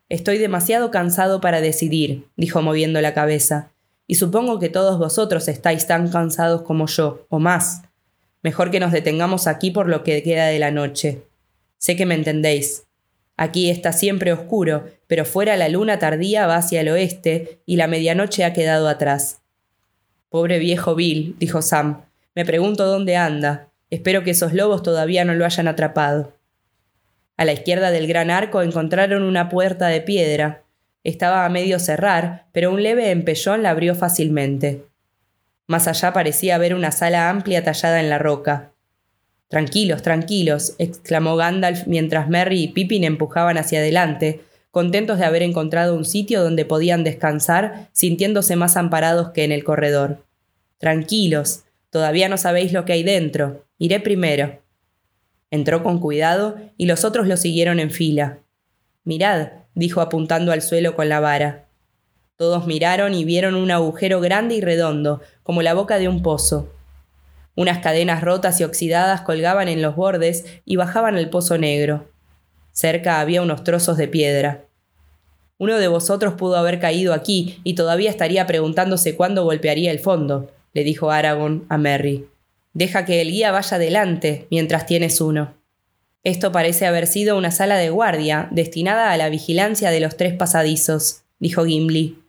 Estoy 0.09 0.39
demasiado 0.39 0.93
cansado 0.93 1.41
para 1.41 1.61
decidir, 1.61 2.29
dijo 2.37 2.63
moviendo 2.63 3.01
la 3.01 3.15
cabeza, 3.15 3.73
y 4.07 4.15
supongo 4.15 4.61
que 4.61 4.69
todos 4.69 4.99
vosotros 4.99 5.49
estáis 5.49 5.87
tan 5.87 6.09
cansados 6.11 6.63
como 6.63 6.87
yo, 6.87 7.27
o 7.31 7.41
más. 7.41 7.83
Mejor 8.43 8.71
que 8.71 8.79
nos 8.79 8.93
detengamos 8.93 9.47
aquí 9.47 9.71
por 9.71 9.89
lo 9.89 10.05
que 10.05 10.23
queda 10.23 10.47
de 10.47 10.59
la 10.59 10.71
noche. 10.71 11.23
Sé 11.79 11.97
que 11.97 12.07
me 12.07 12.15
entendéis. 12.15 12.84
Aquí 13.37 13.71
está 13.71 13.93
siempre 13.93 14.33
oscuro, 14.33 14.85
pero 15.07 15.25
fuera 15.25 15.57
la 15.57 15.69
luna 15.69 15.99
tardía 15.99 16.47
va 16.47 16.57
hacia 16.57 16.81
el 16.81 16.89
oeste 16.89 17.61
y 17.67 17.77
la 17.77 17.89
medianoche 17.89 18.45
ha 18.45 18.53
quedado 18.53 18.89
atrás. 18.89 19.43
Pobre 20.29 20.59
viejo 20.59 20.95
Bill, 20.95 21.37
dijo 21.39 21.63
Sam. 21.63 22.03
Me 22.35 22.45
pregunto 22.45 22.87
dónde 22.87 23.17
anda. 23.17 23.69
Espero 23.91 24.25
que 24.25 24.31
esos 24.31 24.53
lobos 24.53 24.83
todavía 24.83 25.25
no 25.25 25.35
lo 25.35 25.45
hayan 25.45 25.69
atrapado. 25.69 26.35
A 27.37 27.45
la 27.45 27.53
izquierda 27.53 27.91
del 27.91 28.07
gran 28.07 28.31
arco 28.31 28.63
encontraron 28.63 29.23
una 29.23 29.49
puerta 29.49 29.89
de 29.89 30.01
piedra. 30.01 30.63
Estaba 31.03 31.45
a 31.45 31.49
medio 31.49 31.79
cerrar, 31.79 32.47
pero 32.53 32.71
un 32.71 32.83
leve 32.83 33.11
empellón 33.11 33.63
la 33.63 33.71
abrió 33.71 33.95
fácilmente. 33.95 34.85
Más 35.67 35.89
allá 35.89 36.13
parecía 36.13 36.55
haber 36.55 36.75
una 36.75 36.93
sala 36.93 37.31
amplia 37.31 37.65
tallada 37.65 38.01
en 38.01 38.11
la 38.11 38.19
roca. 38.19 38.74
Tranquilos, 39.49 40.03
tranquilos, 40.03 40.75
exclamó 40.79 41.37
Gandalf 41.37 41.87
mientras 41.87 42.29
Merry 42.29 42.63
y 42.63 42.69
Pippin 42.69 43.05
empujaban 43.05 43.59
hacia 43.59 43.79
adelante, 43.79 44.41
contentos 44.71 45.19
de 45.19 45.25
haber 45.25 45.43
encontrado 45.43 45.95
un 45.95 46.05
sitio 46.05 46.43
donde 46.43 46.65
podían 46.65 47.05
descansar, 47.05 47.89
sintiéndose 47.93 48.57
más 48.57 48.77
amparados 48.77 49.31
que 49.31 49.45
en 49.45 49.53
el 49.53 49.63
corredor. 49.63 50.25
Tranquilos, 50.79 51.65
todavía 51.91 52.29
no 52.29 52.37
sabéis 52.37 52.73
lo 52.73 52.85
que 52.85 52.95
hay 52.95 53.03
dentro. 53.05 53.65
Iré 53.79 54.01
primero. 54.01 54.61
Entró 55.51 55.85
con 55.85 56.01
cuidado 56.01 56.57
y 56.77 56.87
los 56.87 57.05
otros 57.05 57.29
lo 57.29 57.37
siguieron 57.37 57.79
en 57.79 57.91
fila. 57.91 58.39
Mirad, 59.05 59.51
dijo 59.75 60.01
apuntando 60.01 60.51
al 60.51 60.63
suelo 60.63 60.97
con 60.97 61.09
la 61.09 61.21
vara. 61.21 61.69
Todos 62.37 62.67
miraron 62.67 63.15
y 63.15 63.25
vieron 63.25 63.55
un 63.55 63.71
agujero 63.71 64.21
grande 64.21 64.57
y 64.57 64.61
redondo, 64.61 65.21
como 65.45 65.63
la 65.63 65.75
boca 65.75 65.99
de 65.99 66.09
un 66.09 66.23
pozo. 66.23 66.69
Unas 67.57 67.79
cadenas 67.79 68.23
rotas 68.23 68.61
y 68.61 68.65
oxidadas 68.65 69.21
colgaban 69.21 69.69
en 69.69 69.83
los 69.83 69.95
bordes 69.95 70.45
y 70.65 70.77
bajaban 70.77 71.17
al 71.17 71.31
pozo 71.31 71.59
negro. 71.59 72.11
Cerca 72.73 73.21
había 73.21 73.43
unos 73.43 73.63
trozos 73.63 73.97
de 73.97 74.09
piedra. 74.09 74.65
Uno 75.59 75.79
de 75.79 75.87
vosotros 75.87 76.35
pudo 76.35 76.57
haber 76.57 76.81
caído 76.81 77.15
aquí 77.15 77.61
y 77.63 77.75
todavía 77.75 78.11
estaría 78.11 78.47
preguntándose 78.47 79.15
cuándo 79.15 79.45
golpearía 79.45 79.93
el 79.93 80.01
fondo, 80.01 80.51
le 80.73 80.83
dijo 80.83 81.13
Aragorn 81.13 81.65
a 81.69 81.79
Merry. 81.79 82.27
Deja 82.73 83.05
que 83.05 83.21
el 83.21 83.31
guía 83.31 83.53
vaya 83.53 83.77
adelante 83.77 84.49
mientras 84.51 84.87
tienes 84.87 85.21
uno. 85.21 85.55
Esto 86.25 86.51
parece 86.51 86.87
haber 86.87 87.07
sido 87.07 87.39
una 87.39 87.53
sala 87.53 87.77
de 87.77 87.91
guardia 87.91 88.49
destinada 88.51 89.13
a 89.13 89.17
la 89.17 89.29
vigilancia 89.29 89.91
de 89.91 90.01
los 90.01 90.17
tres 90.17 90.35
pasadizos, 90.35 91.23
dijo 91.39 91.65
Gimli. 91.65 92.24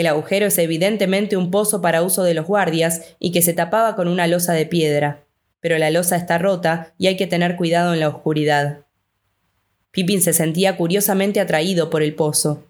El 0.00 0.06
agujero 0.06 0.46
es 0.46 0.56
evidentemente 0.56 1.36
un 1.36 1.50
pozo 1.50 1.82
para 1.82 2.02
uso 2.02 2.22
de 2.22 2.32
los 2.32 2.46
guardias 2.46 3.14
y 3.18 3.32
que 3.32 3.42
se 3.42 3.52
tapaba 3.52 3.96
con 3.96 4.08
una 4.08 4.26
losa 4.26 4.54
de 4.54 4.64
piedra, 4.64 5.26
pero 5.60 5.76
la 5.76 5.90
losa 5.90 6.16
está 6.16 6.38
rota 6.38 6.94
y 6.96 7.08
hay 7.08 7.18
que 7.18 7.26
tener 7.26 7.54
cuidado 7.54 7.92
en 7.92 8.00
la 8.00 8.08
oscuridad. 8.08 8.86
Pippin 9.90 10.22
se 10.22 10.32
sentía 10.32 10.78
curiosamente 10.78 11.38
atraído 11.38 11.90
por 11.90 12.02
el 12.02 12.14
pozo. 12.14 12.64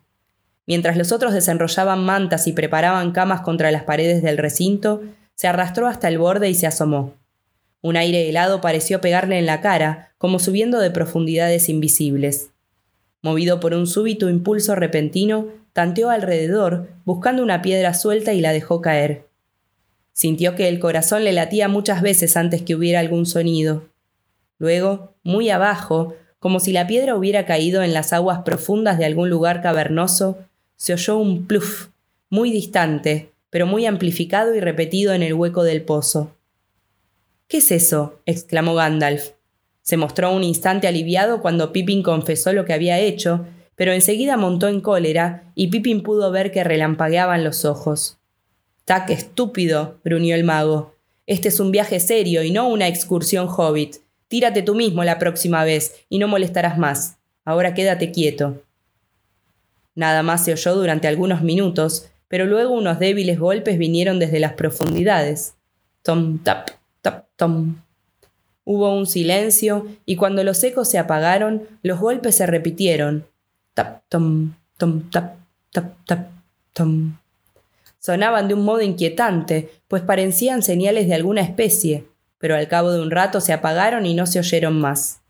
Mientras 0.67 0.97
los 0.97 1.13
otros 1.13 1.33
desenrollaban 1.33 2.05
mantas 2.05 2.49
y 2.49 2.53
preparaban 2.53 3.13
camas 3.13 3.43
contra 3.43 3.71
las 3.71 3.85
paredes 3.85 4.25
del 4.25 4.37
recinto, 4.37 5.01
se 5.37 5.47
arrastró 5.47 5.87
hasta 5.87 6.09
el 6.09 6.19
borde 6.19 6.51
y 6.51 6.55
se 6.57 6.67
asomó. 6.67 7.15
Un 7.81 7.97
aire 7.97 8.29
helado 8.29 8.61
pareció 8.61 9.01
pegarle 9.01 9.39
en 9.39 9.47
la 9.47 9.61
cara, 9.61 10.15
como 10.19 10.41
subiendo 10.41 10.81
de 10.81 10.91
profundidades 10.91 11.69
invisibles. 11.69 12.51
Movido 13.23 13.61
por 13.61 13.73
un 13.73 13.87
súbito 13.87 14.29
impulso 14.29 14.75
repentino, 14.75 15.60
tanteó 15.73 16.11
alrededor, 16.11 16.89
buscando 17.05 17.43
una 17.43 17.63
piedra 17.63 17.95
suelta 17.95 18.33
y 18.33 18.41
la 18.41 18.53
dejó 18.53 18.81
caer. 18.81 19.27
Sintió 20.13 20.55
que 20.55 20.69
el 20.69 20.81
corazón 20.81 21.25
le 21.25 21.33
latía 21.33 21.69
muchas 21.69 22.03
veces 22.03 22.37
antes 22.37 22.63
que 22.63 22.75
hubiera 22.75 23.01
algún 23.01 23.27
sonido. 23.27 23.85
Luego, 24.59 25.15
muy 25.23 25.51
abajo, 25.51 26.15
como 26.39 26.61
si 26.61 26.73
la 26.73 26.87
piedra 26.87 27.15
hubiera 27.15 27.47
caído 27.47 27.83
en 27.83 27.93
las 27.93 28.13
aguas 28.13 28.41
profundas 28.45 28.99
de 28.99 29.05
algún 29.05 29.31
lugar 29.31 29.63
cavernoso, 29.63 30.39
se 30.77 30.95
oyó 30.95 31.19
un 31.19 31.47
pluf, 31.47 31.89
muy 32.31 32.51
distante, 32.51 33.33
pero 33.51 33.67
muy 33.67 33.87
amplificado 33.87 34.55
y 34.55 34.61
repetido 34.61 35.13
en 35.13 35.23
el 35.23 35.35
hueco 35.35 35.63
del 35.65 35.83
pozo. 35.83 36.35
¿Qué 37.49 37.59
es 37.59 37.71
eso? 37.71 38.21
exclamó 38.27 38.75
Gandalf. 38.75 39.31
Se 39.83 39.97
mostró 39.97 40.33
un 40.33 40.45
instante 40.45 40.87
aliviado 40.87 41.43
cuando 41.43 41.73
Pippin 41.73 42.03
confesó 42.03 42.53
lo 42.53 42.65
que 42.65 42.73
había 42.73 42.99
hecho, 42.99 43.45
pero 43.81 43.95
enseguida 43.95 44.37
montó 44.37 44.69
en 44.69 44.83
cólera 44.83 45.51
y 45.55 45.69
Pippin 45.69 46.03
pudo 46.03 46.31
ver 46.31 46.53
que 46.53 46.63
relampagueaban 46.63 47.45
los 47.45 47.65
ojos. 47.65 48.19
Tac, 48.85 49.09
estúpido, 49.09 49.99
gruñó 50.05 50.35
el 50.35 50.45
mago. 50.45 50.97
Este 51.27 51.49
es 51.49 51.61
un 51.61 51.71
viaje 51.71 51.99
serio 51.99 52.43
y 52.43 52.51
no 52.51 52.69
una 52.69 52.89
excursión 52.89 53.49
hobbit. 53.49 53.97
Tírate 54.29 54.61
tú 54.61 54.75
mismo 54.75 55.03
la 55.03 55.19
próxima 55.19 55.65
vez 55.65 55.95
y 56.11 56.19
no 56.19 56.29
molestarás 56.29 56.77
más. 56.77 57.17
Ahora 57.43 57.73
quédate 57.73 58.13
quieto. 58.13 58.63
Nada 59.95 60.23
más 60.23 60.45
se 60.45 60.53
oyó 60.53 60.75
durante 60.75 61.09
algunos 61.09 61.41
minutos, 61.41 62.11
pero 62.29 62.45
luego 62.45 62.75
unos 62.75 62.99
débiles 62.99 63.39
golpes 63.39 63.79
vinieron 63.79 64.19
desde 64.19 64.41
las 64.41 64.53
profundidades. 64.53 65.55
Tom, 66.03 66.39
tap, 66.41 66.69
tap, 67.01 67.29
tom. 67.35 67.77
Hubo 68.65 68.95
un 68.95 69.07
silencio 69.07 69.87
y 70.05 70.17
cuando 70.17 70.45
los 70.45 70.63
ecos 70.65 70.87
se 70.87 70.99
apagaron, 70.99 71.63
los 71.83 71.99
golpes 71.99 72.35
se 72.35 72.45
repitieron, 72.45 73.25
tap, 73.75 74.03
tom, 74.09 74.55
tom, 74.77 75.11
tap, 75.11 75.37
tap, 75.73 75.95
tap, 76.07 76.29
tom. 76.73 77.17
Sonaban 77.99 78.49
de 78.49 78.55
un 78.55 78.65
modo 78.65 78.81
inquietante, 78.81 79.71
pues 79.89 80.03
parecían 80.03 80.63
señales 80.63 81.07
de 81.07 81.15
alguna 81.15 81.43
especie, 81.43 82.07
pero 82.39 82.57
al 82.57 82.69
cabo 82.69 82.93
de 82.93 83.01
un 83.01 83.11
rato 83.11 83.41
se 83.41 83.53
apagaron 83.53 84.07
y 84.07 84.15
no 84.15 84.27
se 84.27 84.39
oyeron 84.39 84.81
más. 84.81 85.21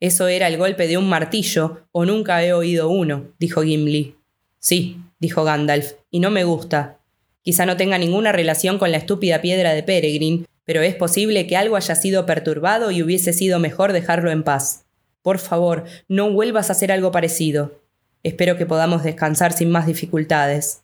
Eso 0.00 0.28
era 0.28 0.48
el 0.48 0.58
golpe 0.58 0.86
de 0.86 0.98
un 0.98 1.08
martillo, 1.08 1.86
o 1.92 2.04
nunca 2.04 2.42
he 2.42 2.52
oído 2.52 2.88
uno, 2.88 3.26
dijo 3.38 3.62
Gimli. 3.62 4.16
Sí, 4.58 4.98
dijo 5.18 5.44
Gandalf, 5.44 5.92
y 6.10 6.20
no 6.20 6.30
me 6.30 6.44
gusta. 6.44 6.98
Quizá 7.42 7.66
no 7.66 7.76
tenga 7.76 7.98
ninguna 7.98 8.32
relación 8.32 8.78
con 8.78 8.90
la 8.90 8.96
estúpida 8.96 9.42
piedra 9.42 9.74
de 9.74 9.82
Peregrin, 9.82 10.46
pero 10.64 10.80
es 10.80 10.94
posible 10.94 11.46
que 11.46 11.58
algo 11.58 11.76
haya 11.76 11.94
sido 11.94 12.24
perturbado 12.24 12.90
y 12.90 13.02
hubiese 13.02 13.34
sido 13.34 13.58
mejor 13.58 13.92
dejarlo 13.92 14.30
en 14.30 14.42
paz. 14.42 14.83
Por 15.24 15.38
favor, 15.38 15.84
no 16.06 16.30
vuelvas 16.30 16.68
a 16.68 16.72
hacer 16.72 16.92
algo 16.92 17.10
parecido. 17.10 17.80
Espero 18.22 18.58
que 18.58 18.66
podamos 18.66 19.02
descansar 19.02 19.54
sin 19.54 19.70
más 19.70 19.86
dificultades. 19.86 20.82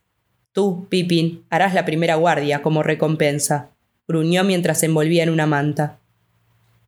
Tú, 0.52 0.86
Pippin, 0.88 1.44
harás 1.50 1.74
la 1.74 1.84
primera 1.84 2.14
guardia 2.14 2.62
como 2.62 2.82
recompensa, 2.82 3.68
gruñó 4.08 4.42
mientras 4.42 4.80
se 4.80 4.86
envolvía 4.86 5.24
en 5.24 5.28
una 5.28 5.44
manta. 5.44 5.98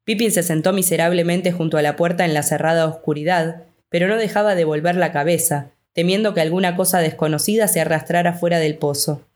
Pippin 0.05 0.33
se 0.33 0.43
sentó 0.43 0.73
miserablemente 0.73 1.53
junto 1.53 1.77
a 1.77 1.83
la 1.83 1.95
puerta 1.95 2.25
en 2.25 2.33
la 2.33 2.43
cerrada 2.43 2.87
oscuridad, 2.87 3.65
pero 3.91 4.09
no 4.09 4.17
dejaba 4.17 4.55
de 4.55 4.65
volver 4.65 4.97
la 4.97 5.13
cabeza, 5.13 5.73
temiendo 5.93 6.33
que 6.33 6.41
alguna 6.41 6.75
cosa 6.75 7.01
desconocida 7.01 7.69
se 7.69 7.83
arrastrara 7.83 8.33
fuera 8.33 8.61
del 8.61 8.79
pozo. 8.79 9.29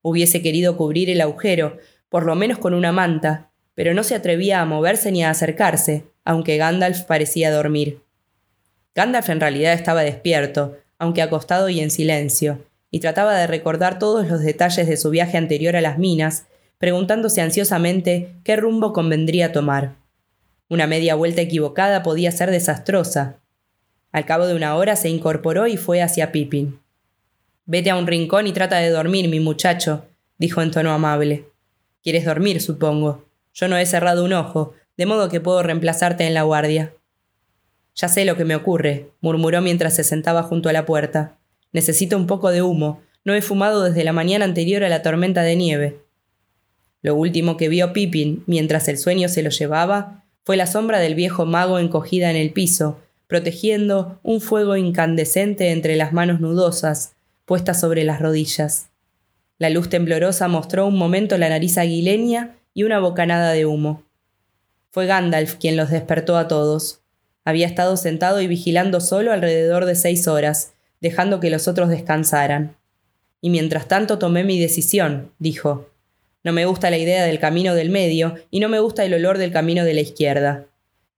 Hubiese 0.00 0.42
querido 0.42 0.76
cubrir 0.76 1.10
el 1.10 1.20
agujero, 1.20 1.78
por 2.08 2.26
lo 2.26 2.34
menos 2.34 2.58
con 2.58 2.74
una 2.74 2.90
manta, 2.90 3.52
pero 3.76 3.94
no 3.94 4.02
se 4.02 4.16
atrevía 4.16 4.60
a 4.60 4.64
moverse 4.64 5.12
ni 5.12 5.22
a 5.22 5.30
acercarse, 5.30 6.06
aunque 6.24 6.56
Gandalf 6.56 7.02
parecía 7.02 7.50
dormir. 7.50 8.00
Gandalf 8.94 9.28
en 9.30 9.40
realidad 9.40 9.72
estaba 9.72 10.02
despierto, 10.02 10.76
aunque 10.98 11.22
acostado 11.22 11.68
y 11.68 11.80
en 11.80 11.90
silencio, 11.90 12.64
y 12.90 13.00
trataba 13.00 13.34
de 13.34 13.46
recordar 13.46 13.98
todos 13.98 14.28
los 14.28 14.42
detalles 14.42 14.86
de 14.86 14.96
su 14.96 15.10
viaje 15.10 15.38
anterior 15.38 15.76
a 15.76 15.80
las 15.80 15.98
minas, 15.98 16.46
preguntándose 16.78 17.40
ansiosamente 17.40 18.34
qué 18.44 18.56
rumbo 18.56 18.92
convendría 18.92 19.52
tomar. 19.52 19.96
Una 20.68 20.86
media 20.86 21.14
vuelta 21.14 21.40
equivocada 21.40 22.02
podía 22.02 22.32
ser 22.32 22.50
desastrosa. 22.50 23.38
Al 24.10 24.26
cabo 24.26 24.46
de 24.46 24.54
una 24.54 24.76
hora 24.76 24.96
se 24.96 25.08
incorporó 25.08 25.66
y 25.66 25.76
fue 25.76 26.02
hacia 26.02 26.32
Pippin. 26.32 26.80
Vete 27.64 27.90
a 27.90 27.96
un 27.96 28.06
rincón 28.06 28.46
y 28.46 28.52
trata 28.52 28.78
de 28.78 28.90
dormir, 28.90 29.28
mi 29.28 29.40
muchacho, 29.40 30.06
dijo 30.38 30.60
en 30.60 30.70
tono 30.70 30.92
amable. 30.92 31.46
Quieres 32.02 32.24
dormir, 32.24 32.60
supongo. 32.60 33.24
Yo 33.54 33.68
no 33.68 33.76
he 33.76 33.86
cerrado 33.86 34.24
un 34.24 34.32
ojo, 34.32 34.74
de 34.96 35.06
modo 35.06 35.28
que 35.28 35.40
puedo 35.40 35.62
reemplazarte 35.62 36.26
en 36.26 36.34
la 36.34 36.42
guardia. 36.42 36.94
Ya 37.94 38.08
sé 38.08 38.24
lo 38.24 38.36
que 38.36 38.44
me 38.44 38.56
ocurre, 38.56 39.10
murmuró 39.20 39.60
mientras 39.60 39.94
se 39.94 40.04
sentaba 40.04 40.42
junto 40.42 40.68
a 40.68 40.72
la 40.72 40.86
puerta. 40.86 41.38
Necesito 41.72 42.16
un 42.16 42.26
poco 42.26 42.50
de 42.50 42.62
humo. 42.62 43.02
No 43.24 43.34
he 43.34 43.42
fumado 43.42 43.82
desde 43.82 44.04
la 44.04 44.12
mañana 44.12 44.44
anterior 44.44 44.82
a 44.84 44.88
la 44.88 45.02
tormenta 45.02 45.42
de 45.42 45.56
nieve. 45.56 46.00
Lo 47.02 47.14
último 47.14 47.56
que 47.56 47.68
vio 47.68 47.92
Pippin, 47.92 48.44
mientras 48.46 48.88
el 48.88 48.98
sueño 48.98 49.28
se 49.28 49.42
lo 49.42 49.50
llevaba, 49.50 50.24
fue 50.44 50.56
la 50.56 50.66
sombra 50.66 50.98
del 50.98 51.14
viejo 51.14 51.46
mago 51.46 51.78
encogida 51.78 52.30
en 52.30 52.36
el 52.36 52.52
piso, 52.52 53.00
protegiendo 53.26 54.20
un 54.22 54.40
fuego 54.40 54.76
incandescente 54.76 55.70
entre 55.70 55.96
las 55.96 56.12
manos 56.12 56.40
nudosas, 56.40 57.14
puestas 57.44 57.80
sobre 57.80 58.04
las 58.04 58.20
rodillas. 58.20 58.90
La 59.58 59.70
luz 59.70 59.88
temblorosa 59.88 60.48
mostró 60.48 60.86
un 60.86 60.98
momento 60.98 61.38
la 61.38 61.48
nariz 61.48 61.78
aguileña 61.78 62.56
y 62.74 62.82
una 62.82 62.98
bocanada 62.98 63.52
de 63.52 63.66
humo. 63.66 64.02
Fue 64.92 65.06
Gandalf 65.06 65.54
quien 65.54 65.78
los 65.78 65.90
despertó 65.90 66.36
a 66.36 66.48
todos. 66.48 67.00
Había 67.46 67.66
estado 67.66 67.96
sentado 67.96 68.42
y 68.42 68.46
vigilando 68.46 69.00
solo 69.00 69.32
alrededor 69.32 69.86
de 69.86 69.94
seis 69.94 70.28
horas, 70.28 70.74
dejando 71.00 71.40
que 71.40 71.48
los 71.48 71.66
otros 71.66 71.88
descansaran. 71.88 72.76
Y 73.40 73.48
mientras 73.48 73.88
tanto 73.88 74.18
tomé 74.18 74.44
mi 74.44 74.60
decisión, 74.60 75.32
dijo. 75.38 75.88
No 76.44 76.52
me 76.52 76.66
gusta 76.66 76.90
la 76.90 76.98
idea 76.98 77.24
del 77.24 77.38
camino 77.38 77.74
del 77.74 77.88
medio 77.88 78.34
y 78.50 78.60
no 78.60 78.68
me 78.68 78.80
gusta 78.80 79.04
el 79.04 79.14
olor 79.14 79.38
del 79.38 79.50
camino 79.50 79.84
de 79.84 79.94
la 79.94 80.02
izquierda. 80.02 80.66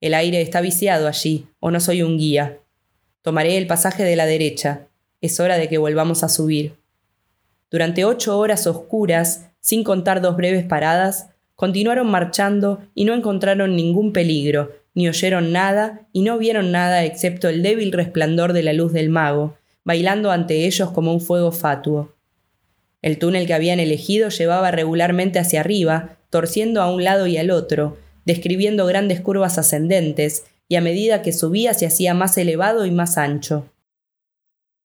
El 0.01 0.15
aire 0.15 0.41
está 0.41 0.61
viciado 0.61 1.09
allí, 1.09 1.49
o 1.59 1.73
no 1.73 1.81
soy 1.81 2.03
un 2.03 2.17
guía. 2.17 2.59
Tomaré 3.23 3.57
el 3.57 3.67
pasaje 3.67 4.05
de 4.05 4.15
la 4.15 4.27
derecha. 4.27 4.87
Es 5.21 5.41
hora 5.41 5.59
de 5.59 5.69
que 5.69 5.79
volvamos 5.79 6.23
a 6.23 6.29
subir. 6.29 6.77
Durante 7.71 8.05
ocho 8.05 8.39
horas 8.39 8.69
oscuras, 8.69 9.47
sin 9.61 9.83
contar 9.83 10.21
dos 10.21 10.37
breves 10.37 10.65
paradas, 10.65 11.31
continuaron 11.55 12.11
marchando 12.11 12.83
y 12.95 13.05
no 13.05 13.15
encontraron 13.15 13.77
ningún 13.77 14.13
peligro, 14.13 14.73
ni 14.95 15.09
oyeron 15.09 15.53
nada 15.53 16.09
y 16.13 16.23
no 16.23 16.39
vieron 16.39 16.73
nada 16.73 17.05
excepto 17.05 17.49
el 17.49 17.63
débil 17.63 17.93
resplandor 17.93 18.53
de 18.53 18.63
la 18.63 18.73
luz 18.73 18.93
del 18.93 19.11
mago, 19.11 19.57
bailando 19.85 20.31
ante 20.31 20.67
ellos 20.67 20.91
como 20.91 21.13
un 21.13 21.21
fuego 21.21 21.53
fatuo. 21.53 22.15
El 23.03 23.19
túnel 23.19 23.47
que 23.47 23.55
habían 23.55 23.81
elegido 23.81 24.31
llevaba 24.31 24.71
regularmente 24.71 25.39
hacia 25.39 25.61
arriba, 25.61 26.17
torciendo 26.31 26.81
a 26.81 26.91
un 26.91 27.05
lado 27.05 27.27
y 27.27 27.37
al 27.37 27.51
otro, 27.51 27.99
describiendo 28.25 28.87
grandes 28.87 29.21
curvas 29.21 29.59
ascendentes, 29.59 30.45
y 30.69 30.77
a 30.77 30.81
medida 30.81 31.21
que 31.21 31.33
subía 31.33 31.75
se 31.75 31.87
hacía 31.87 32.15
más 32.15 32.39
elevado 32.39 32.87
y 32.87 32.91
más 32.91 33.19
ancho. 33.19 33.69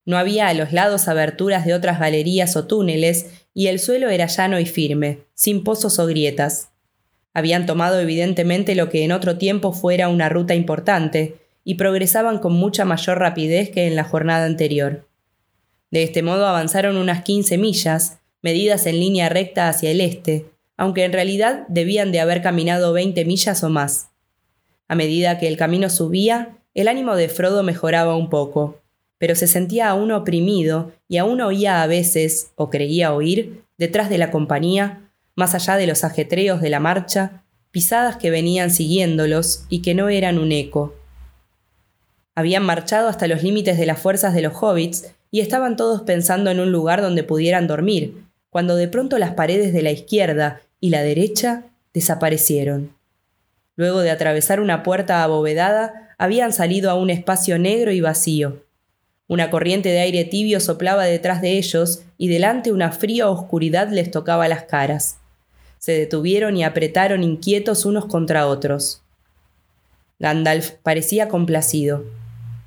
No 0.05 0.17
había 0.17 0.47
a 0.47 0.53
los 0.53 0.74
lados 0.74 1.07
aberturas 1.07 1.65
de 1.65 1.74
otras 1.74 1.99
galerías 1.99 2.55
o 2.57 2.65
túneles, 2.65 3.38
y 3.53 3.67
el 3.67 3.79
suelo 3.79 4.09
era 4.09 4.27
llano 4.27 4.59
y 4.59 4.65
firme, 4.65 5.19
sin 5.33 5.63
pozos 5.63 5.99
o 5.99 6.05
grietas. 6.05 6.69
Habían 7.33 7.65
tomado 7.65 7.99
evidentemente 7.99 8.75
lo 8.75 8.89
que 8.89 9.03
en 9.03 9.11
otro 9.11 9.37
tiempo 9.37 9.71
fuera 9.73 10.09
una 10.09 10.29
ruta 10.29 10.55
importante, 10.55 11.37
y 11.63 11.75
progresaban 11.75 12.39
con 12.39 12.53
mucha 12.53 12.85
mayor 12.85 13.19
rapidez 13.19 13.69
que 13.69 13.85
en 13.85 13.95
la 13.95 14.03
jornada 14.03 14.45
anterior. 14.45 15.07
De 15.91 16.03
este 16.03 16.23
modo 16.23 16.47
avanzaron 16.47 16.97
unas 16.97 17.23
quince 17.23 17.57
millas, 17.57 18.19
medidas 18.41 18.85
en 18.85 18.99
línea 18.99 19.29
recta 19.29 19.67
hacia 19.67 19.91
el 19.91 20.01
este, 20.01 20.45
aunque 20.77 21.03
en 21.03 21.13
realidad 21.13 21.65
debían 21.67 22.11
de 22.11 22.21
haber 22.21 22.41
caminado 22.41 22.93
veinte 22.93 23.25
millas 23.25 23.63
o 23.63 23.69
más. 23.69 24.09
A 24.87 24.95
medida 24.95 25.37
que 25.37 25.47
el 25.47 25.57
camino 25.57 25.89
subía, 25.89 26.57
el 26.73 26.87
ánimo 26.87 27.15
de 27.15 27.29
Frodo 27.29 27.63
mejoraba 27.63 28.15
un 28.15 28.29
poco, 28.29 28.81
pero 29.20 29.36
se 29.36 29.45
sentía 29.45 29.89
aún 29.89 30.11
oprimido 30.11 30.91
y 31.07 31.17
aún 31.17 31.41
oía 31.41 31.84
a 31.84 31.88
veces, 31.88 32.51
o 32.55 32.72
creía 32.72 33.13
oír, 33.13 33.61
detrás 33.78 34.09
de 34.09 34.17
la 34.17 34.32
compañía, 34.32 35.11
más 35.36 35.53
allá 35.53 35.78
de 35.78 35.86
los 35.86 36.03
ajetreos 36.03 36.61
de 36.61 36.70
la 36.70 36.80
marcha, 36.80 37.43
pisadas 37.72 38.17
que 38.17 38.32
venían 38.32 38.72
siguiéndolos 38.72 39.65
y 39.70 39.82
que 39.82 39.93
no 39.93 40.09
eran 40.09 40.39
un 40.39 40.51
eco. 40.51 40.95
Habían 42.34 42.63
marchado 42.63 43.09
hasta 43.09 43.28
los 43.28 43.43
límites 43.43 43.78
de 43.78 43.86
las 43.86 43.99
fuerzas 43.99 44.34
de 44.34 44.41
los 44.41 44.53
hobbits 44.61 45.13
y 45.30 45.41
estaban 45.41 45.76
todos 45.76 46.01
pensando 46.03 46.49
en 46.49 46.59
un 46.59 46.72
lugar 46.72 47.01
donde 47.01 47.24
pudieran 47.24 47.67
dormir, 47.67 48.24
cuando 48.49 48.76
de 48.76 48.88
pronto 48.88 49.17
las 49.17 49.34
paredes 49.34 49.74
de 49.74 49.82
la 49.82 49.91
izquierda 49.91 50.61
y 50.80 50.89
la 50.89 51.01
derecha 51.01 51.65
desaparecieron. 51.93 52.95
Luego 53.76 53.99
de 53.99 54.11
atravesar 54.11 54.59
una 54.59 54.84
puerta 54.84 55.24
abovedada, 55.24 56.15
habían 56.17 56.51
salido 56.51 56.89
a 56.89 56.95
un 56.95 57.09
espacio 57.09 57.59
negro 57.59 57.91
y 57.91 58.01
vacío. 58.01 58.63
Una 59.30 59.51
corriente 59.51 59.89
de 59.89 59.99
aire 59.99 60.25
tibio 60.25 60.59
soplaba 60.59 61.05
detrás 61.05 61.39
de 61.39 61.59
ellos 61.59 62.01
y 62.17 62.30
delante 62.30 62.71
una 62.71 62.91
fría 62.91 63.30
oscuridad 63.30 63.89
les 63.91 64.09
tocaba 64.09 64.47
las 64.47 64.63
caras. 64.63 65.19
Se 65.77 65.91
detuvieron 65.91 66.57
y 66.57 66.63
apretaron 66.63 67.21
inquietos 67.21 67.86
unos 67.86 68.07
contra 68.07 68.47
otros. 68.47 69.03
Gandalf 70.17 70.71
parecía 70.82 71.27
complacido. 71.30 72.05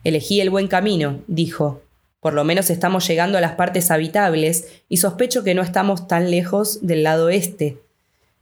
Elegí 0.04 0.40
el 0.40 0.50
buen 0.50 0.68
camino, 0.68 1.18
dijo. 1.26 1.82
Por 2.20 2.32
lo 2.32 2.44
menos 2.44 2.70
estamos 2.70 3.08
llegando 3.08 3.38
a 3.38 3.40
las 3.40 3.56
partes 3.56 3.90
habitables 3.90 4.68
y 4.88 4.98
sospecho 4.98 5.42
que 5.42 5.56
no 5.56 5.62
estamos 5.62 6.06
tan 6.06 6.30
lejos 6.30 6.78
del 6.86 7.02
lado 7.02 7.28
este. 7.28 7.78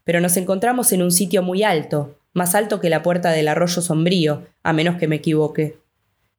Pero 0.04 0.20
nos 0.20 0.36
encontramos 0.36 0.92
en 0.92 1.00
un 1.00 1.10
sitio 1.10 1.42
muy 1.42 1.62
alto, 1.62 2.18
más 2.34 2.54
alto 2.54 2.80
que 2.80 2.90
la 2.90 3.02
puerta 3.02 3.30
del 3.30 3.48
arroyo 3.48 3.80
sombrío, 3.80 4.46
a 4.62 4.74
menos 4.74 4.98
que 4.98 5.08
me 5.08 5.16
equivoque. 5.16 5.78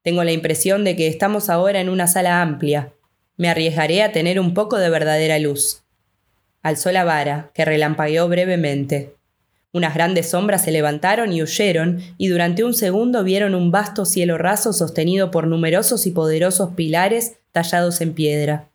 Tengo 0.03 0.23
la 0.23 0.31
impresión 0.31 0.83
de 0.83 0.95
que 0.95 1.07
estamos 1.07 1.49
ahora 1.49 1.79
en 1.79 1.89
una 1.89 2.07
sala 2.07 2.41
amplia. 2.41 2.93
Me 3.37 3.49
arriesgaré 3.49 4.01
a 4.01 4.11
tener 4.11 4.39
un 4.39 4.53
poco 4.53 4.77
de 4.77 4.89
verdadera 4.89 5.37
luz. 5.39 5.83
Alzó 6.63 6.91
la 6.91 7.03
vara, 7.03 7.51
que 7.53 7.65
relampagueó 7.65 8.27
brevemente. 8.27 9.15
Unas 9.73 9.93
grandes 9.93 10.29
sombras 10.29 10.63
se 10.63 10.71
levantaron 10.71 11.31
y 11.31 11.41
huyeron, 11.41 12.01
y 12.17 12.27
durante 12.27 12.63
un 12.63 12.73
segundo 12.73 13.23
vieron 13.23 13.55
un 13.55 13.71
vasto 13.71 14.05
cielo 14.05 14.37
raso 14.37 14.73
sostenido 14.73 15.31
por 15.31 15.47
numerosos 15.47 16.05
y 16.07 16.11
poderosos 16.11 16.71
pilares 16.75 17.37
tallados 17.51 18.01
en 18.01 18.13
piedra. 18.13 18.69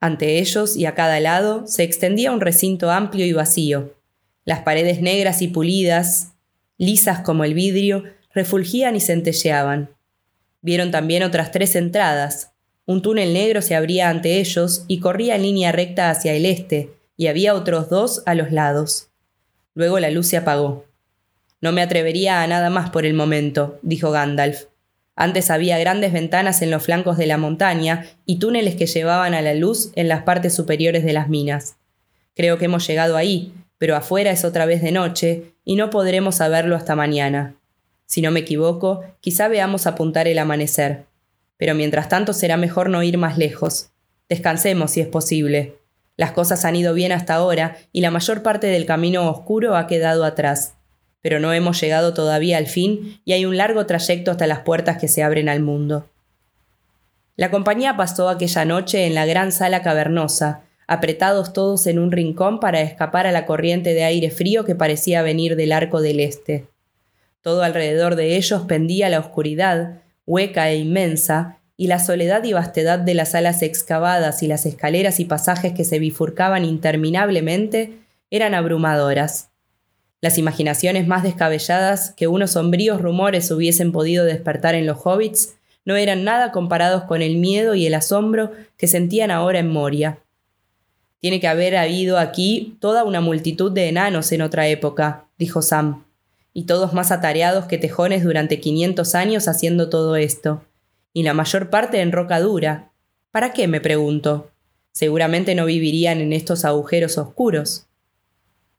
Ante 0.00 0.38
ellos 0.38 0.76
y 0.76 0.86
a 0.86 0.94
cada 0.94 1.20
lado 1.20 1.66
se 1.66 1.82
extendía 1.82 2.32
un 2.32 2.40
recinto 2.40 2.90
amplio 2.90 3.24
y 3.26 3.32
vacío, 3.32 3.94
las 4.44 4.60
paredes 4.60 5.00
negras 5.00 5.42
y 5.42 5.48
pulidas, 5.48 6.32
lisas 6.78 7.20
como 7.20 7.44
el 7.44 7.54
vidrio, 7.54 8.04
refulgían 8.34 8.94
y 8.94 9.00
centelleaban. 9.00 9.95
Vieron 10.62 10.90
también 10.90 11.22
otras 11.22 11.52
tres 11.52 11.76
entradas. 11.76 12.52
Un 12.84 13.02
túnel 13.02 13.32
negro 13.34 13.62
se 13.62 13.74
abría 13.74 14.08
ante 14.08 14.38
ellos 14.38 14.84
y 14.88 15.00
corría 15.00 15.36
en 15.36 15.42
línea 15.42 15.72
recta 15.72 16.10
hacia 16.10 16.32
el 16.34 16.46
este, 16.46 16.90
y 17.16 17.26
había 17.26 17.54
otros 17.54 17.88
dos 17.88 18.22
a 18.26 18.34
los 18.34 18.52
lados. 18.52 19.08
Luego 19.74 19.98
la 20.00 20.10
luz 20.10 20.28
se 20.28 20.36
apagó. 20.36 20.86
No 21.60 21.72
me 21.72 21.82
atrevería 21.82 22.42
a 22.42 22.46
nada 22.46 22.70
más 22.70 22.90
por 22.90 23.06
el 23.06 23.14
momento, 23.14 23.78
dijo 23.82 24.10
Gandalf. 24.10 24.64
Antes 25.16 25.50
había 25.50 25.78
grandes 25.78 26.12
ventanas 26.12 26.60
en 26.60 26.70
los 26.70 26.82
flancos 26.82 27.16
de 27.16 27.26
la 27.26 27.38
montaña 27.38 28.06
y 28.26 28.38
túneles 28.38 28.76
que 28.76 28.86
llevaban 28.86 29.32
a 29.32 29.40
la 29.40 29.54
luz 29.54 29.90
en 29.96 30.08
las 30.08 30.22
partes 30.22 30.54
superiores 30.54 31.04
de 31.04 31.14
las 31.14 31.28
minas. 31.28 31.76
Creo 32.34 32.58
que 32.58 32.66
hemos 32.66 32.86
llegado 32.86 33.16
ahí, 33.16 33.54
pero 33.78 33.96
afuera 33.96 34.30
es 34.30 34.44
otra 34.44 34.66
vez 34.66 34.82
de 34.82 34.92
noche 34.92 35.54
y 35.64 35.76
no 35.76 35.88
podremos 35.88 36.36
saberlo 36.36 36.76
hasta 36.76 36.94
mañana. 36.94 37.56
Si 38.06 38.22
no 38.22 38.30
me 38.30 38.40
equivoco, 38.40 39.04
quizá 39.20 39.48
veamos 39.48 39.86
apuntar 39.86 40.28
el 40.28 40.38
amanecer. 40.38 41.04
Pero 41.56 41.74
mientras 41.74 42.08
tanto 42.08 42.32
será 42.32 42.56
mejor 42.56 42.88
no 42.88 43.02
ir 43.02 43.18
más 43.18 43.36
lejos. 43.36 43.90
Descansemos 44.28 44.92
si 44.92 45.00
es 45.00 45.08
posible. 45.08 45.78
Las 46.16 46.32
cosas 46.32 46.64
han 46.64 46.76
ido 46.76 46.94
bien 46.94 47.12
hasta 47.12 47.34
ahora 47.34 47.76
y 47.92 48.00
la 48.00 48.10
mayor 48.10 48.42
parte 48.42 48.68
del 48.68 48.86
camino 48.86 49.28
oscuro 49.28 49.76
ha 49.76 49.86
quedado 49.86 50.24
atrás. 50.24 50.74
Pero 51.20 51.40
no 51.40 51.52
hemos 51.52 51.80
llegado 51.80 52.14
todavía 52.14 52.56
al 52.58 52.66
fin 52.66 53.20
y 53.24 53.32
hay 53.32 53.44
un 53.44 53.56
largo 53.56 53.84
trayecto 53.86 54.30
hasta 54.30 54.46
las 54.46 54.60
puertas 54.60 54.98
que 54.98 55.08
se 55.08 55.22
abren 55.22 55.48
al 55.48 55.60
mundo. 55.60 56.08
La 57.36 57.50
compañía 57.50 57.96
pasó 57.96 58.28
aquella 58.30 58.64
noche 58.64 59.06
en 59.06 59.14
la 59.14 59.26
gran 59.26 59.52
sala 59.52 59.82
cavernosa, 59.82 60.62
apretados 60.86 61.52
todos 61.52 61.86
en 61.86 61.98
un 61.98 62.12
rincón 62.12 62.60
para 62.60 62.80
escapar 62.80 63.26
a 63.26 63.32
la 63.32 63.44
corriente 63.44 63.92
de 63.92 64.04
aire 64.04 64.30
frío 64.30 64.64
que 64.64 64.74
parecía 64.74 65.20
venir 65.22 65.56
del 65.56 65.72
arco 65.72 66.00
del 66.00 66.20
este. 66.20 66.66
Todo 67.46 67.62
alrededor 67.62 68.16
de 68.16 68.36
ellos 68.36 68.62
pendía 68.62 69.08
la 69.08 69.20
oscuridad, 69.20 70.00
hueca 70.26 70.68
e 70.68 70.78
inmensa, 70.78 71.60
y 71.76 71.86
la 71.86 72.00
soledad 72.00 72.42
y 72.42 72.52
vastedad 72.52 72.98
de 72.98 73.14
las 73.14 73.36
alas 73.36 73.62
excavadas 73.62 74.42
y 74.42 74.48
las 74.48 74.66
escaleras 74.66 75.20
y 75.20 75.26
pasajes 75.26 75.72
que 75.72 75.84
se 75.84 76.00
bifurcaban 76.00 76.64
interminablemente 76.64 78.00
eran 78.32 78.52
abrumadoras. 78.56 79.50
Las 80.20 80.38
imaginaciones 80.38 81.06
más 81.06 81.22
descabelladas 81.22 82.10
que 82.16 82.26
unos 82.26 82.50
sombríos 82.50 83.00
rumores 83.00 83.48
hubiesen 83.52 83.92
podido 83.92 84.24
despertar 84.24 84.74
en 84.74 84.84
los 84.84 84.98
hobbits 85.04 85.54
no 85.84 85.94
eran 85.94 86.24
nada 86.24 86.50
comparados 86.50 87.04
con 87.04 87.22
el 87.22 87.36
miedo 87.36 87.76
y 87.76 87.86
el 87.86 87.94
asombro 87.94 88.50
que 88.76 88.88
sentían 88.88 89.30
ahora 89.30 89.60
en 89.60 89.70
Moria. 89.70 90.18
Tiene 91.20 91.38
que 91.38 91.46
haber 91.46 91.76
habido 91.76 92.18
aquí 92.18 92.76
toda 92.80 93.04
una 93.04 93.20
multitud 93.20 93.70
de 93.70 93.88
enanos 93.88 94.32
en 94.32 94.42
otra 94.42 94.66
época, 94.66 95.26
dijo 95.38 95.62
Sam, 95.62 96.05
y 96.56 96.62
todos 96.62 96.94
más 96.94 97.12
atareados 97.12 97.66
que 97.66 97.76
tejones 97.76 98.24
durante 98.24 98.60
quinientos 98.60 99.14
años 99.14 99.46
haciendo 99.46 99.90
todo 99.90 100.16
esto, 100.16 100.64
y 101.12 101.22
la 101.22 101.34
mayor 101.34 101.68
parte 101.68 102.00
en 102.00 102.12
roca 102.12 102.40
dura. 102.40 102.92
¿Para 103.30 103.52
qué? 103.52 103.68
me 103.68 103.82
pregunto. 103.82 104.50
Seguramente 104.90 105.54
no 105.54 105.66
vivirían 105.66 106.18
en 106.22 106.32
estos 106.32 106.64
agujeros 106.64 107.18
oscuros. 107.18 107.88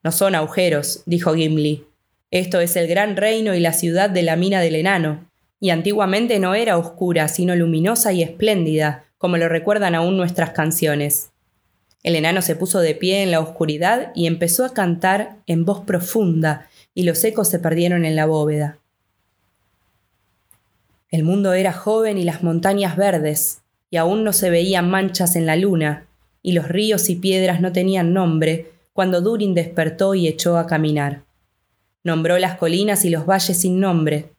No 0.02 0.12
son 0.12 0.34
agujeros, 0.34 1.04
dijo 1.06 1.36
Gimli. 1.36 1.86
Esto 2.32 2.62
es 2.62 2.76
el 2.78 2.88
gran 2.88 3.16
reino 3.16 3.54
y 3.54 3.60
la 3.60 3.74
ciudad 3.74 4.10
de 4.10 4.24
la 4.24 4.38
mina 4.38 4.60
del 4.60 4.74
enano, 4.74 5.30
y 5.60 5.70
antiguamente 5.70 6.40
no 6.40 6.56
era 6.56 6.80
oscura, 6.80 7.28
sino 7.28 7.56
luminosa 7.56 8.12
y 8.12 8.24
espléndida, 8.24 9.04
como 9.20 9.38
lo 9.38 9.50
recuerdan 9.50 9.94
aún 9.94 10.18
nuestras 10.18 10.50
canciones. 10.50 11.30
El 12.02 12.16
enano 12.16 12.42
se 12.42 12.56
puso 12.56 12.80
de 12.80 12.96
pie 12.96 13.22
en 13.22 13.30
la 13.30 13.40
oscuridad 13.40 14.14
y 14.16 14.26
empezó 14.26 14.66
a 14.66 14.74
cantar 14.74 15.38
en 15.46 15.64
voz 15.64 15.82
profunda, 15.82 16.68
y 16.98 17.04
los 17.04 17.24
ecos 17.24 17.48
se 17.48 17.60
perdieron 17.60 18.06
en 18.06 18.16
la 18.16 18.26
bóveda. 18.26 18.80
El 21.12 21.24
mundo 21.24 21.54
era 21.54 21.72
joven 21.72 22.18
y 22.18 22.24
las 22.24 22.42
montañas 22.42 22.98
verdes, 22.98 23.62
y 23.92 23.98
aún 23.98 24.24
no 24.24 24.34
se 24.34 24.50
veían 24.50 24.90
manchas 24.90 25.36
en 25.36 25.46
la 25.46 25.56
luna, 25.56 26.08
y 26.42 26.54
los 26.54 26.68
ríos 26.68 27.12
y 27.12 27.16
piedras 27.18 27.62
no 27.62 27.72
tenían 27.72 28.14
nombre, 28.14 28.72
cuando 28.94 29.22
Durin 29.22 29.54
despertó 29.54 30.16
y 30.16 30.28
echó 30.28 30.58
a 30.58 30.66
caminar. 30.66 31.22
Nombró 32.04 32.40
las 32.40 32.56
colinas 32.58 33.06
y 33.06 33.12
los 33.12 33.28
valles 33.28 33.60
sin 33.60 33.80
nombre, 33.80 34.32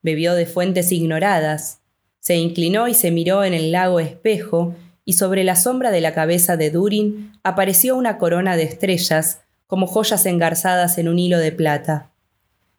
bebió 0.00 0.32
de 0.32 0.46
fuentes 0.46 0.92
ignoradas, 0.92 1.80
se 2.20 2.36
inclinó 2.36 2.88
y 2.88 2.94
se 2.94 3.10
miró 3.10 3.44
en 3.44 3.52
el 3.52 3.72
lago 3.72 4.00
espejo, 4.00 4.74
y 5.04 5.12
sobre 5.12 5.44
la 5.44 5.54
sombra 5.54 5.90
de 5.90 6.00
la 6.00 6.14
cabeza 6.14 6.56
de 6.56 6.70
Durin 6.70 7.32
apareció 7.42 7.94
una 7.94 8.16
corona 8.16 8.56
de 8.56 8.62
estrellas, 8.62 9.42
como 9.66 9.86
joyas 9.86 10.26
engarzadas 10.26 10.98
en 10.98 11.08
un 11.08 11.18
hilo 11.18 11.38
de 11.38 11.52
plata. 11.52 12.10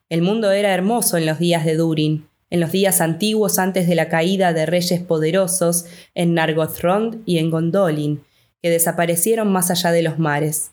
El 0.09 0.21
mundo 0.21 0.51
era 0.51 0.73
hermoso 0.73 1.17
en 1.17 1.25
los 1.25 1.39
días 1.39 1.65
de 1.65 1.75
Durin, 1.75 2.27
en 2.49 2.59
los 2.59 2.71
días 2.71 3.01
antiguos 3.01 3.59
antes 3.59 3.87
de 3.87 3.95
la 3.95 4.07
caída 4.07 4.53
de 4.53 4.65
reyes 4.65 5.01
poderosos 5.01 5.85
en 6.15 6.33
Nargothrond 6.33 7.21
y 7.25 7.39
en 7.39 7.51
Gondolin, 7.51 8.23
que 8.61 8.69
desaparecieron 8.69 9.51
más 9.51 9.69
allá 9.69 9.91
de 9.91 10.01
los 10.01 10.17
mares. 10.17 10.71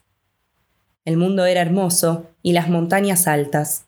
El 1.05 1.17
mundo 1.17 1.45
era 1.45 1.61
hermoso 1.61 2.31
y 2.43 2.53
las 2.53 2.69
montañas 2.69 3.27
altas. 3.27 3.87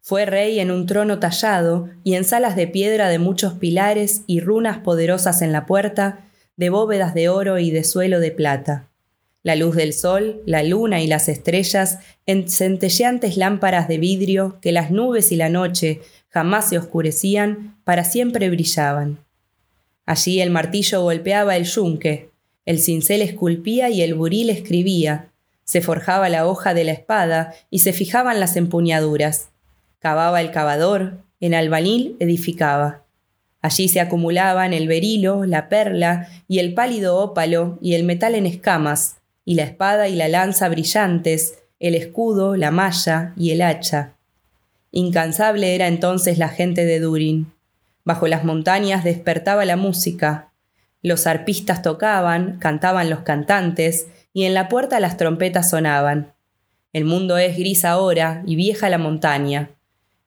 Fue 0.00 0.26
rey 0.26 0.60
en 0.60 0.70
un 0.70 0.86
trono 0.86 1.18
tallado 1.18 1.88
y 2.04 2.14
en 2.14 2.24
salas 2.24 2.56
de 2.56 2.68
piedra 2.68 3.08
de 3.08 3.18
muchos 3.18 3.54
pilares 3.54 4.22
y 4.26 4.40
runas 4.40 4.78
poderosas 4.78 5.42
en 5.42 5.50
la 5.50 5.66
puerta, 5.66 6.26
de 6.56 6.70
bóvedas 6.70 7.14
de 7.14 7.28
oro 7.28 7.58
y 7.58 7.70
de 7.70 7.84
suelo 7.84 8.20
de 8.20 8.30
plata. 8.30 8.90
La 9.44 9.56
luz 9.56 9.76
del 9.76 9.92
sol, 9.92 10.42
la 10.46 10.62
luna 10.62 11.02
y 11.02 11.06
las 11.06 11.28
estrellas, 11.28 11.98
en 12.24 12.48
centelleantes 12.48 13.36
lámparas 13.36 13.88
de 13.88 13.98
vidrio 13.98 14.58
que 14.62 14.72
las 14.72 14.90
nubes 14.90 15.30
y 15.32 15.36
la 15.36 15.50
noche 15.50 16.00
jamás 16.30 16.70
se 16.70 16.78
oscurecían, 16.78 17.76
para 17.84 18.04
siempre 18.04 18.48
brillaban. 18.48 19.18
Allí 20.06 20.40
el 20.40 20.50
martillo 20.50 21.02
golpeaba 21.02 21.56
el 21.56 21.64
yunque, 21.64 22.30
el 22.64 22.78
cincel 22.80 23.20
esculpía 23.20 23.90
y 23.90 24.00
el 24.00 24.14
buril 24.14 24.48
escribía, 24.48 25.30
se 25.64 25.82
forjaba 25.82 26.30
la 26.30 26.46
hoja 26.46 26.72
de 26.72 26.84
la 26.84 26.92
espada 26.92 27.54
y 27.68 27.80
se 27.80 27.92
fijaban 27.92 28.40
las 28.40 28.56
empuñaduras. 28.56 29.50
Cavaba 29.98 30.40
el 30.40 30.52
cavador, 30.52 31.22
en 31.40 31.52
albanil 31.54 32.16
edificaba. 32.18 33.04
Allí 33.60 33.88
se 33.88 34.00
acumulaban 34.00 34.72
el 34.72 34.88
berilo, 34.88 35.44
la 35.44 35.68
perla 35.68 36.28
y 36.48 36.60
el 36.60 36.72
pálido 36.72 37.18
ópalo 37.18 37.78
y 37.82 37.94
el 37.94 38.04
metal 38.04 38.34
en 38.34 38.46
escamas, 38.46 39.16
y 39.44 39.54
la 39.54 39.64
espada 39.64 40.08
y 40.08 40.16
la 40.16 40.28
lanza 40.28 40.68
brillantes, 40.68 41.58
el 41.80 41.94
escudo, 41.94 42.56
la 42.56 42.70
malla 42.70 43.32
y 43.36 43.50
el 43.50 43.62
hacha. 43.62 44.14
Incansable 44.90 45.74
era 45.74 45.88
entonces 45.88 46.38
la 46.38 46.48
gente 46.48 46.84
de 46.84 47.00
Durin. 47.00 47.52
Bajo 48.04 48.28
las 48.28 48.44
montañas 48.44 49.04
despertaba 49.04 49.64
la 49.64 49.76
música. 49.76 50.52
Los 51.02 51.26
arpistas 51.26 51.82
tocaban, 51.82 52.58
cantaban 52.58 53.10
los 53.10 53.20
cantantes, 53.20 54.06
y 54.32 54.44
en 54.44 54.54
la 54.54 54.68
puerta 54.68 55.00
las 55.00 55.16
trompetas 55.16 55.70
sonaban. 55.70 56.32
El 56.92 57.04
mundo 57.04 57.38
es 57.38 57.56
gris 57.56 57.84
ahora 57.84 58.42
y 58.46 58.56
vieja 58.56 58.88
la 58.88 58.98
montaña. 58.98 59.70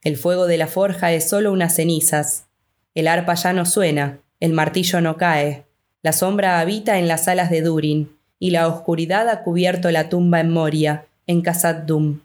El 0.04 0.18
fuego 0.18 0.48
de 0.48 0.58
la 0.58 0.68
forja 0.68 1.14
es 1.14 1.30
solo 1.30 1.52
unas 1.52 1.76
cenizas. 1.76 2.48
El 2.94 3.08
arpa 3.08 3.36
ya 3.36 3.54
no 3.54 3.66
suena, 3.66 4.20
el 4.40 4.54
martillo 4.54 5.02
no 5.02 5.18
cae. 5.18 5.66
La 6.04 6.14
sombra 6.14 6.60
habita 6.60 7.00
en 7.00 7.08
las 7.08 7.28
alas 7.28 7.50
de 7.50 7.62
Durin, 7.62 8.17
y 8.40 8.52
la 8.52 8.68
oscuridad 8.68 9.30
ha 9.30 9.44
cubierto 9.44 9.92
la 9.92 10.10
tumba 10.10 10.40
en 10.40 10.52
Moria, 10.52 11.06
en 11.26 11.42
Khazad 11.42 11.84
Dum. 11.84 12.22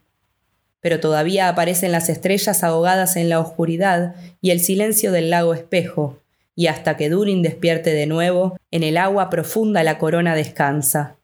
Pero 0.81 1.01
todavía 1.01 1.49
aparecen 1.49 1.93
las 1.93 2.09
estrellas 2.09 2.65
ahogadas 2.65 3.17
en 3.17 3.29
la 3.29 3.41
oscuridad 3.41 4.15
y 4.41 4.51
el 4.51 4.61
silencio 4.61 5.13
del 5.13 5.31
lago 5.31 5.55
espejo, 5.55 6.19
y 6.55 6.67
hasta 6.67 6.97
que 6.97 7.09
Durin 7.09 7.43
despierte 7.43 7.93
de 7.95 8.07
nuevo, 8.07 8.59
en 8.71 8.83
el 8.83 8.97
agua 8.97 9.31
profunda 9.31 9.83
la 9.85 9.99
corona 9.99 10.35
descansa. 10.35 11.17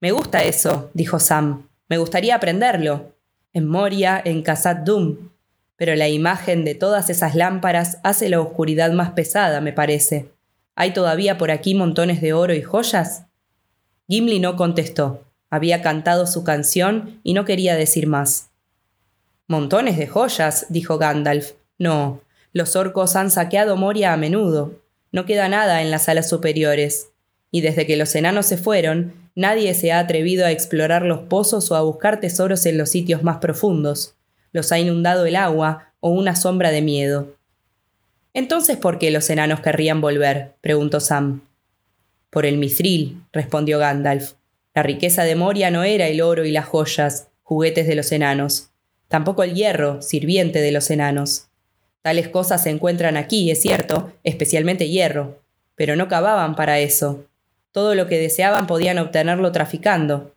Me 0.00 0.12
gusta 0.12 0.44
eso, 0.44 0.90
dijo 0.94 1.18
Sam. 1.18 1.68
Me 1.88 1.98
gustaría 1.98 2.36
aprenderlo. 2.36 3.16
En 3.52 3.66
Moria, 3.66 4.20
en 4.24 4.42
Khazad 4.42 4.76
Dum. 4.76 5.30
Pero 5.76 5.96
la 5.96 6.08
imagen 6.08 6.64
de 6.64 6.74
todas 6.74 7.10
esas 7.10 7.34
lámparas 7.34 7.98
hace 8.04 8.28
la 8.28 8.40
oscuridad 8.40 8.92
más 8.92 9.10
pesada, 9.10 9.60
me 9.60 9.72
parece. 9.72 10.30
¿Hay 10.76 10.92
todavía 10.92 11.38
por 11.38 11.50
aquí 11.50 11.74
montones 11.74 12.20
de 12.20 12.32
oro 12.32 12.54
y 12.54 12.62
joyas? 12.62 13.27
Gimli 14.08 14.40
no 14.40 14.56
contestó. 14.56 15.24
Había 15.50 15.82
cantado 15.82 16.26
su 16.26 16.44
canción 16.44 17.20
y 17.22 17.34
no 17.34 17.44
quería 17.44 17.76
decir 17.76 18.06
más. 18.06 18.50
Montones 19.46 19.96
de 19.96 20.06
joyas, 20.06 20.66
dijo 20.68 20.98
Gandalf. 20.98 21.52
No, 21.78 22.20
los 22.52 22.74
orcos 22.74 23.14
han 23.16 23.30
saqueado 23.30 23.76
Moria 23.76 24.12
a 24.12 24.16
menudo. 24.16 24.80
No 25.12 25.24
queda 25.26 25.48
nada 25.48 25.82
en 25.82 25.90
las 25.90 26.04
salas 26.04 26.28
superiores. 26.28 27.10
Y 27.50 27.60
desde 27.60 27.86
que 27.86 27.96
los 27.96 28.14
enanos 28.14 28.46
se 28.46 28.58
fueron, 28.58 29.14
Nadie 29.38 29.72
se 29.74 29.92
ha 29.92 30.00
atrevido 30.00 30.44
a 30.44 30.50
explorar 30.50 31.02
los 31.02 31.20
pozos 31.20 31.70
o 31.70 31.76
a 31.76 31.80
buscar 31.80 32.18
tesoros 32.18 32.66
en 32.66 32.76
los 32.76 32.90
sitios 32.90 33.22
más 33.22 33.36
profundos. 33.36 34.16
Los 34.50 34.72
ha 34.72 34.80
inundado 34.80 35.26
el 35.26 35.36
agua 35.36 35.92
o 36.00 36.10
una 36.10 36.34
sombra 36.34 36.72
de 36.72 36.82
miedo. 36.82 37.36
Entonces, 38.34 38.76
¿por 38.76 38.98
qué 38.98 39.12
los 39.12 39.30
enanos 39.30 39.60
querrían 39.60 40.00
volver? 40.00 40.56
preguntó 40.60 40.98
Sam. 40.98 41.42
Por 42.30 42.46
el 42.46 42.58
mithril, 42.58 43.22
respondió 43.32 43.78
Gandalf. 43.78 44.32
La 44.74 44.82
riqueza 44.82 45.24
de 45.24 45.34
Moria 45.34 45.70
no 45.70 45.84
era 45.84 46.06
el 46.06 46.20
oro 46.20 46.44
y 46.44 46.52
las 46.52 46.66
joyas, 46.66 47.28
juguetes 47.42 47.86
de 47.86 47.94
los 47.94 48.12
enanos, 48.12 48.70
tampoco 49.08 49.42
el 49.42 49.54
hierro, 49.54 50.02
sirviente 50.02 50.60
de 50.60 50.70
los 50.70 50.90
enanos. 50.90 51.48
Tales 52.02 52.28
cosas 52.28 52.62
se 52.62 52.70
encuentran 52.70 53.16
aquí, 53.16 53.50
es 53.50 53.60
cierto, 53.60 54.12
especialmente 54.22 54.88
hierro, 54.88 55.42
pero 55.74 55.96
no 55.96 56.08
cavaban 56.08 56.54
para 56.54 56.78
eso. 56.78 57.24
Todo 57.72 57.94
lo 57.94 58.06
que 58.06 58.18
deseaban 58.18 58.66
podían 58.66 58.98
obtenerlo 58.98 59.50
traficando, 59.52 60.34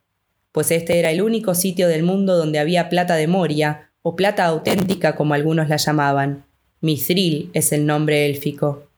pues 0.52 0.70
este 0.70 0.98
era 0.98 1.10
el 1.10 1.22
único 1.22 1.54
sitio 1.54 1.88
del 1.88 2.02
mundo 2.02 2.36
donde 2.36 2.58
había 2.58 2.88
plata 2.88 3.16
de 3.16 3.26
Moria, 3.26 3.90
o 4.02 4.16
plata 4.16 4.44
auténtica 4.46 5.14
como 5.14 5.34
algunos 5.34 5.68
la 5.68 5.76
llamaban. 5.76 6.44
Mithril 6.80 7.50
es 7.54 7.72
el 7.72 7.86
nombre 7.86 8.26
élfico. 8.26 8.88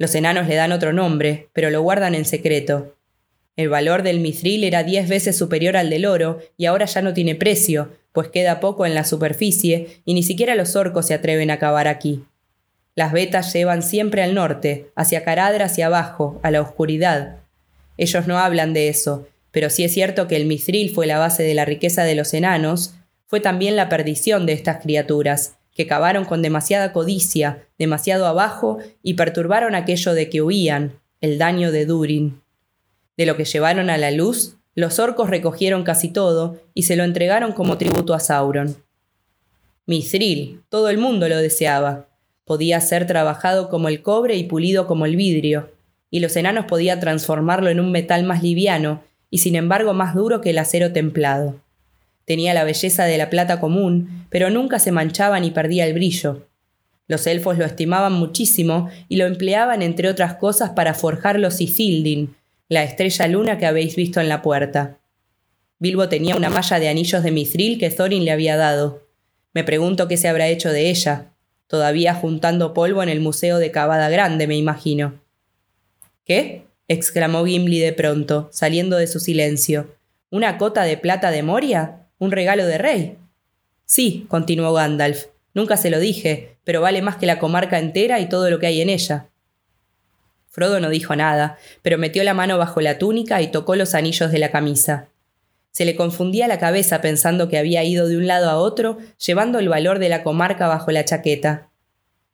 Los 0.00 0.16
enanos 0.16 0.48
le 0.48 0.56
dan 0.56 0.72
otro 0.72 0.92
nombre, 0.92 1.50
pero 1.52 1.70
lo 1.70 1.82
guardan 1.82 2.16
en 2.16 2.24
secreto. 2.24 2.96
El 3.54 3.68
valor 3.68 4.02
del 4.02 4.18
mithril 4.18 4.64
era 4.64 4.82
diez 4.82 5.08
veces 5.08 5.38
superior 5.38 5.76
al 5.76 5.90
del 5.90 6.06
oro, 6.06 6.40
y 6.56 6.66
ahora 6.66 6.86
ya 6.86 7.02
no 7.02 7.14
tiene 7.14 7.36
precio, 7.36 7.92
pues 8.10 8.28
queda 8.28 8.58
poco 8.58 8.84
en 8.86 8.96
la 8.96 9.04
superficie, 9.04 10.00
y 10.04 10.14
ni 10.14 10.24
siquiera 10.24 10.56
los 10.56 10.74
orcos 10.74 11.06
se 11.06 11.14
atreven 11.14 11.52
a 11.52 11.58
cavar 11.58 11.86
aquí. 11.86 12.24
Las 12.96 13.12
vetas 13.12 13.52
llevan 13.52 13.84
siempre 13.84 14.22
al 14.22 14.34
norte, 14.34 14.90
hacia 14.96 15.22
Caradra 15.22 15.66
hacia 15.66 15.86
abajo, 15.86 16.40
a 16.42 16.50
la 16.50 16.62
oscuridad, 16.62 17.36
ellos 18.00 18.26
no 18.26 18.38
hablan 18.38 18.72
de 18.72 18.88
eso, 18.88 19.28
pero 19.50 19.68
sí 19.68 19.84
es 19.84 19.92
cierto 19.92 20.26
que 20.26 20.36
el 20.36 20.46
mithril 20.46 20.88
fue 20.88 21.06
la 21.06 21.18
base 21.18 21.42
de 21.42 21.52
la 21.52 21.66
riqueza 21.66 22.02
de 22.02 22.14
los 22.14 22.32
enanos, 22.32 22.94
fue 23.26 23.40
también 23.40 23.76
la 23.76 23.90
perdición 23.90 24.46
de 24.46 24.54
estas 24.54 24.80
criaturas, 24.80 25.58
que 25.74 25.86
cavaron 25.86 26.24
con 26.24 26.42
demasiada 26.42 26.92
codicia, 26.92 27.66
demasiado 27.78 28.26
abajo, 28.26 28.78
y 29.02 29.14
perturbaron 29.14 29.74
aquello 29.74 30.14
de 30.14 30.28
que 30.28 30.42
huían, 30.42 30.98
el 31.20 31.38
daño 31.38 31.72
de 31.72 31.86
Durin. 31.86 32.40
De 33.16 33.26
lo 33.26 33.36
que 33.36 33.44
llevaron 33.44 33.90
a 33.90 33.98
la 33.98 34.10
luz, 34.10 34.56
los 34.74 34.98
orcos 34.98 35.30
recogieron 35.30 35.84
casi 35.84 36.08
todo 36.08 36.60
y 36.74 36.84
se 36.84 36.96
lo 36.96 37.04
entregaron 37.04 37.52
como 37.52 37.76
tributo 37.78 38.14
a 38.14 38.20
Sauron. 38.20 38.76
Mithril, 39.86 40.62
todo 40.68 40.88
el 40.88 40.98
mundo 40.98 41.28
lo 41.28 41.36
deseaba. 41.36 42.08
Podía 42.44 42.80
ser 42.80 43.06
trabajado 43.06 43.68
como 43.68 43.88
el 43.88 44.02
cobre 44.02 44.36
y 44.36 44.44
pulido 44.44 44.86
como 44.86 45.06
el 45.06 45.16
vidrio 45.16 45.70
y 46.10 46.20
los 46.20 46.36
enanos 46.36 46.66
podían 46.66 47.00
transformarlo 47.00 47.70
en 47.70 47.80
un 47.80 47.92
metal 47.92 48.24
más 48.24 48.42
liviano 48.42 49.02
y 49.30 49.38
sin 49.38 49.54
embargo 49.54 49.94
más 49.94 50.14
duro 50.14 50.40
que 50.40 50.50
el 50.50 50.58
acero 50.58 50.92
templado. 50.92 51.60
Tenía 52.30 52.54
la 52.54 52.62
belleza 52.62 53.06
de 53.06 53.18
la 53.18 53.28
plata 53.28 53.58
común, 53.58 54.24
pero 54.30 54.50
nunca 54.50 54.78
se 54.78 54.92
manchaba 54.92 55.40
ni 55.40 55.50
perdía 55.50 55.84
el 55.84 55.94
brillo. 55.94 56.46
Los 57.08 57.26
elfos 57.26 57.58
lo 57.58 57.64
estimaban 57.64 58.12
muchísimo 58.12 58.88
y 59.08 59.16
lo 59.16 59.26
empleaban 59.26 59.82
entre 59.82 60.08
otras 60.08 60.34
cosas 60.36 60.70
para 60.70 60.94
forjar 60.94 61.40
los 61.40 61.60
Ithildin, 61.60 62.36
la 62.68 62.84
estrella 62.84 63.26
luna 63.26 63.58
que 63.58 63.66
habéis 63.66 63.96
visto 63.96 64.20
en 64.20 64.28
la 64.28 64.42
puerta. 64.42 65.00
Bilbo 65.80 66.08
tenía 66.08 66.36
una 66.36 66.50
malla 66.50 66.78
de 66.78 66.88
anillos 66.88 67.24
de 67.24 67.32
mithril 67.32 67.80
que 67.80 67.90
Thorin 67.90 68.24
le 68.24 68.30
había 68.30 68.56
dado. 68.56 69.08
Me 69.52 69.64
pregunto 69.64 70.06
qué 70.06 70.16
se 70.16 70.28
habrá 70.28 70.46
hecho 70.46 70.70
de 70.70 70.88
ella. 70.88 71.32
Todavía 71.66 72.14
juntando 72.14 72.74
polvo 72.74 73.02
en 73.02 73.08
el 73.08 73.18
Museo 73.18 73.58
de 73.58 73.72
Cavada 73.72 74.08
Grande, 74.08 74.46
me 74.46 74.56
imagino. 74.56 75.20
¿Qué? 76.24 76.62
exclamó 76.86 77.44
Gimli 77.44 77.80
de 77.80 77.92
pronto, 77.92 78.50
saliendo 78.52 78.98
de 78.98 79.08
su 79.08 79.18
silencio. 79.18 79.96
¿Una 80.30 80.58
cota 80.58 80.84
de 80.84 80.96
plata 80.96 81.32
de 81.32 81.42
Moria? 81.42 81.99
¿Un 82.20 82.32
regalo 82.32 82.66
de 82.66 82.76
rey? 82.76 83.16
Sí, 83.86 84.26
continuó 84.28 84.74
Gandalf. 84.74 85.28
Nunca 85.54 85.78
se 85.78 85.88
lo 85.88 85.98
dije, 85.98 86.58
pero 86.64 86.82
vale 86.82 87.00
más 87.00 87.16
que 87.16 87.24
la 87.24 87.38
comarca 87.38 87.78
entera 87.78 88.20
y 88.20 88.28
todo 88.28 88.50
lo 88.50 88.58
que 88.58 88.66
hay 88.66 88.82
en 88.82 88.90
ella. 88.90 89.28
Frodo 90.50 90.80
no 90.80 90.90
dijo 90.90 91.16
nada, 91.16 91.56
pero 91.80 91.96
metió 91.96 92.22
la 92.22 92.34
mano 92.34 92.58
bajo 92.58 92.82
la 92.82 92.98
túnica 92.98 93.40
y 93.40 93.46
tocó 93.46 93.74
los 93.74 93.94
anillos 93.94 94.30
de 94.30 94.38
la 94.38 94.50
camisa. 94.50 95.08
Se 95.70 95.86
le 95.86 95.96
confundía 95.96 96.46
la 96.46 96.58
cabeza 96.58 97.00
pensando 97.00 97.48
que 97.48 97.56
había 97.56 97.84
ido 97.84 98.06
de 98.06 98.18
un 98.18 98.26
lado 98.26 98.50
a 98.50 98.58
otro, 98.58 98.98
llevando 99.16 99.58
el 99.58 99.70
valor 99.70 99.98
de 99.98 100.10
la 100.10 100.22
comarca 100.22 100.68
bajo 100.68 100.90
la 100.90 101.06
chaqueta. 101.06 101.70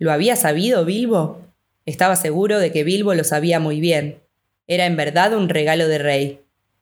¿Lo 0.01 0.11
había 0.11 0.35
sabido 0.35 0.85
Bilbo? 0.85 1.43
Estaba 1.85 2.17
seguro 2.17 2.59
de 2.59 2.73
que 2.73 2.83
Bilbo 2.83 3.15
lo 3.15 3.23
sabía 3.23 3.61
muy 3.61 3.79
bien. 3.79 4.19
Era 4.67 4.87
en 4.87 4.97
verdad 4.97 5.33
un 5.33 5.49
regalo 5.49 5.87
de 5.87 5.99
rey. 5.99 6.41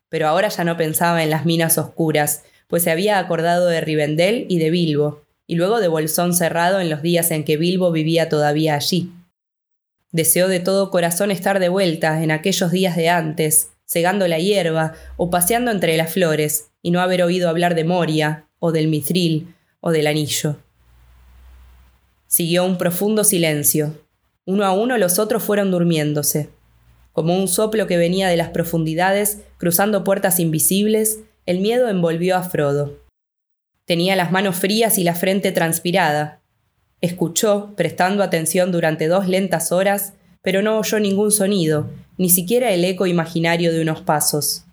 Pero 0.09 0.27
ahora 0.27 0.49
ya 0.49 0.65
no 0.65 0.79
pensaba 0.79 1.23
en 1.23 1.29
las 1.29 1.45
minas 1.45 1.77
oscuras, 1.77 2.45
pues 2.69 2.85
se 2.85 2.91
había 2.91 3.19
acordado 3.19 3.67
de 3.69 3.81
Rivendell 3.81 4.47
y 4.49 4.59
de 4.59 4.71
Bilbo, 4.71 5.23
y 5.47 5.57
luego 5.57 5.81
de 5.81 5.89
Bolsón 5.89 6.35
cerrado 6.35 6.81
en 6.81 6.91
los 6.91 7.03
días 7.03 7.31
en 7.31 7.45
que 7.45 7.57
Bilbo 7.57 7.93
vivía 7.93 8.29
todavía 8.29 8.75
allí. 8.75 9.13
Deseó 10.11 10.49
de 10.49 10.61
todo 10.61 10.91
corazón 10.91 11.31
estar 11.31 11.59
de 11.59 11.69
vuelta 11.69 12.23
en 12.23 12.31
aquellos 12.31 12.71
días 12.71 12.97
de 12.97 13.09
antes, 13.09 13.71
segando 13.85 14.29
la 14.29 14.39
hierba 14.39 14.95
o 15.17 15.31
paseando 15.31 15.71
entre 15.71 15.97
las 15.97 16.13
flores, 16.13 16.71
y 16.83 16.91
no 16.91 17.01
haber 17.01 17.23
oído 17.23 17.49
hablar 17.49 17.75
de 17.75 17.85
Moria, 17.85 18.47
o 18.59 18.73
del 18.73 18.89
mithril, 18.89 19.55
o 19.81 19.91
del 19.91 20.07
anillo. 20.07 20.57
Siguió 22.27 22.65
un 22.65 22.79
profundo 22.79 23.25
silencio. 23.25 24.01
Uno 24.47 24.65
a 24.65 24.73
uno 24.73 24.99
los 24.99 25.19
otros 25.19 25.43
fueron 25.43 25.71
durmiéndose. 25.71 26.51
Como 27.13 27.37
un 27.37 27.47
soplo 27.47 27.87
que 27.87 27.97
venía 27.97 28.29
de 28.29 28.37
las 28.37 28.49
profundidades, 28.49 29.43
cruzando 29.59 30.03
puertas 30.05 30.41
invisibles, 30.41 31.21
el 31.47 31.61
miedo 31.61 31.89
envolvió 31.89 32.37
a 32.37 32.43
Frodo. 32.43 33.01
Tenía 33.85 34.17
las 34.17 34.33
manos 34.33 34.57
frías 34.57 34.97
y 34.97 35.05
la 35.05 35.15
frente 35.15 35.53
transpirada. 35.53 36.41
Escuchó, 37.01 37.75
prestando 37.77 38.23
atención 38.23 38.73
durante 38.73 39.09
dos 39.09 39.29
lentas 39.29 39.73
horas, 39.73 40.15
pero 40.41 40.63
no 40.63 40.79
oyó 40.79 40.99
ningún 41.01 41.31
sonido, 41.31 41.91
ni 42.17 42.31
siquiera 42.31 42.71
el 42.71 42.85
eco 42.85 43.07
imaginario 43.07 43.73
de 43.73 43.83
unos 43.83 44.01
pasos. 44.01 44.65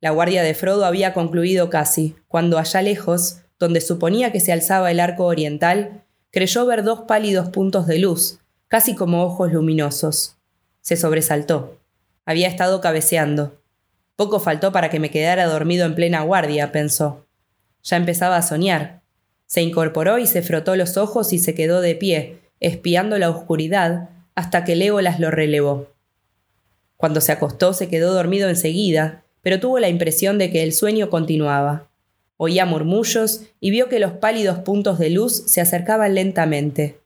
La 0.00 0.10
guardia 0.10 0.42
de 0.42 0.54
Frodo 0.54 0.84
había 0.84 1.14
concluido 1.14 1.70
casi, 1.70 2.16
cuando 2.26 2.58
allá 2.58 2.82
lejos, 2.82 3.42
donde 3.58 3.80
suponía 3.80 4.32
que 4.32 4.40
se 4.40 4.52
alzaba 4.52 4.90
el 4.90 5.00
arco 5.00 5.24
oriental, 5.24 6.04
creyó 6.30 6.66
ver 6.66 6.82
dos 6.82 7.02
pálidos 7.02 7.48
puntos 7.50 7.86
de 7.86 7.98
luz, 8.00 8.40
casi 8.68 8.94
como 8.94 9.24
ojos 9.24 9.52
luminosos. 9.52 10.36
Se 10.80 10.96
sobresaltó. 10.96 11.78
Había 12.24 12.48
estado 12.48 12.80
cabeceando. 12.80 13.60
Poco 14.16 14.40
faltó 14.40 14.72
para 14.72 14.88
que 14.88 14.98
me 14.98 15.10
quedara 15.10 15.46
dormido 15.46 15.84
en 15.84 15.94
plena 15.94 16.22
guardia, 16.22 16.72
pensó. 16.72 17.26
Ya 17.82 17.96
empezaba 17.96 18.36
a 18.36 18.42
soñar. 18.42 19.02
Se 19.46 19.62
incorporó 19.62 20.18
y 20.18 20.26
se 20.26 20.42
frotó 20.42 20.74
los 20.74 20.96
ojos 20.96 21.32
y 21.32 21.38
se 21.38 21.54
quedó 21.54 21.80
de 21.80 21.94
pie, 21.94 22.40
espiando 22.58 23.18
la 23.18 23.30
oscuridad, 23.30 24.08
hasta 24.34 24.64
que 24.64 24.74
Legolas 24.74 25.20
lo 25.20 25.30
relevó. 25.30 25.88
Cuando 26.96 27.20
se 27.20 27.32
acostó 27.32 27.74
se 27.74 27.88
quedó 27.88 28.14
dormido 28.14 28.48
enseguida, 28.48 29.22
pero 29.42 29.60
tuvo 29.60 29.78
la 29.78 29.88
impresión 29.88 30.38
de 30.38 30.50
que 30.50 30.62
el 30.62 30.72
sueño 30.72 31.10
continuaba. 31.10 31.88
Oía 32.38 32.64
murmullos 32.66 33.42
y 33.60 33.70
vio 33.70 33.88
que 33.88 33.98
los 33.98 34.12
pálidos 34.12 34.58
puntos 34.60 34.98
de 34.98 35.10
luz 35.10 35.44
se 35.46 35.60
acercaban 35.60 36.14
lentamente. 36.14 36.98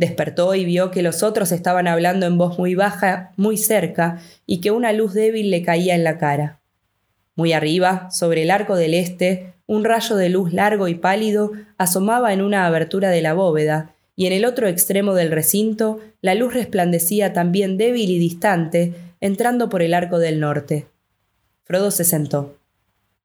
Despertó 0.00 0.54
y 0.54 0.64
vio 0.64 0.90
que 0.90 1.02
los 1.02 1.22
otros 1.22 1.52
estaban 1.52 1.86
hablando 1.86 2.24
en 2.24 2.38
voz 2.38 2.58
muy 2.58 2.74
baja, 2.74 3.32
muy 3.36 3.58
cerca, 3.58 4.18
y 4.46 4.62
que 4.62 4.70
una 4.70 4.94
luz 4.94 5.12
débil 5.12 5.50
le 5.50 5.62
caía 5.62 5.94
en 5.94 6.04
la 6.04 6.16
cara. 6.16 6.58
Muy 7.34 7.52
arriba, 7.52 8.10
sobre 8.10 8.44
el 8.44 8.50
arco 8.50 8.76
del 8.76 8.94
este, 8.94 9.52
un 9.66 9.84
rayo 9.84 10.16
de 10.16 10.30
luz 10.30 10.54
largo 10.54 10.88
y 10.88 10.94
pálido 10.94 11.52
asomaba 11.76 12.32
en 12.32 12.40
una 12.40 12.64
abertura 12.64 13.10
de 13.10 13.20
la 13.20 13.34
bóveda, 13.34 13.94
y 14.16 14.24
en 14.24 14.32
el 14.32 14.46
otro 14.46 14.68
extremo 14.68 15.12
del 15.12 15.30
recinto 15.30 16.00
la 16.22 16.34
luz 16.34 16.54
resplandecía 16.54 17.34
también 17.34 17.76
débil 17.76 18.08
y 18.08 18.18
distante, 18.18 18.94
entrando 19.20 19.68
por 19.68 19.82
el 19.82 19.92
arco 19.92 20.18
del 20.18 20.40
norte. 20.40 20.86
Frodo 21.64 21.90
se 21.90 22.04
sentó. 22.04 22.56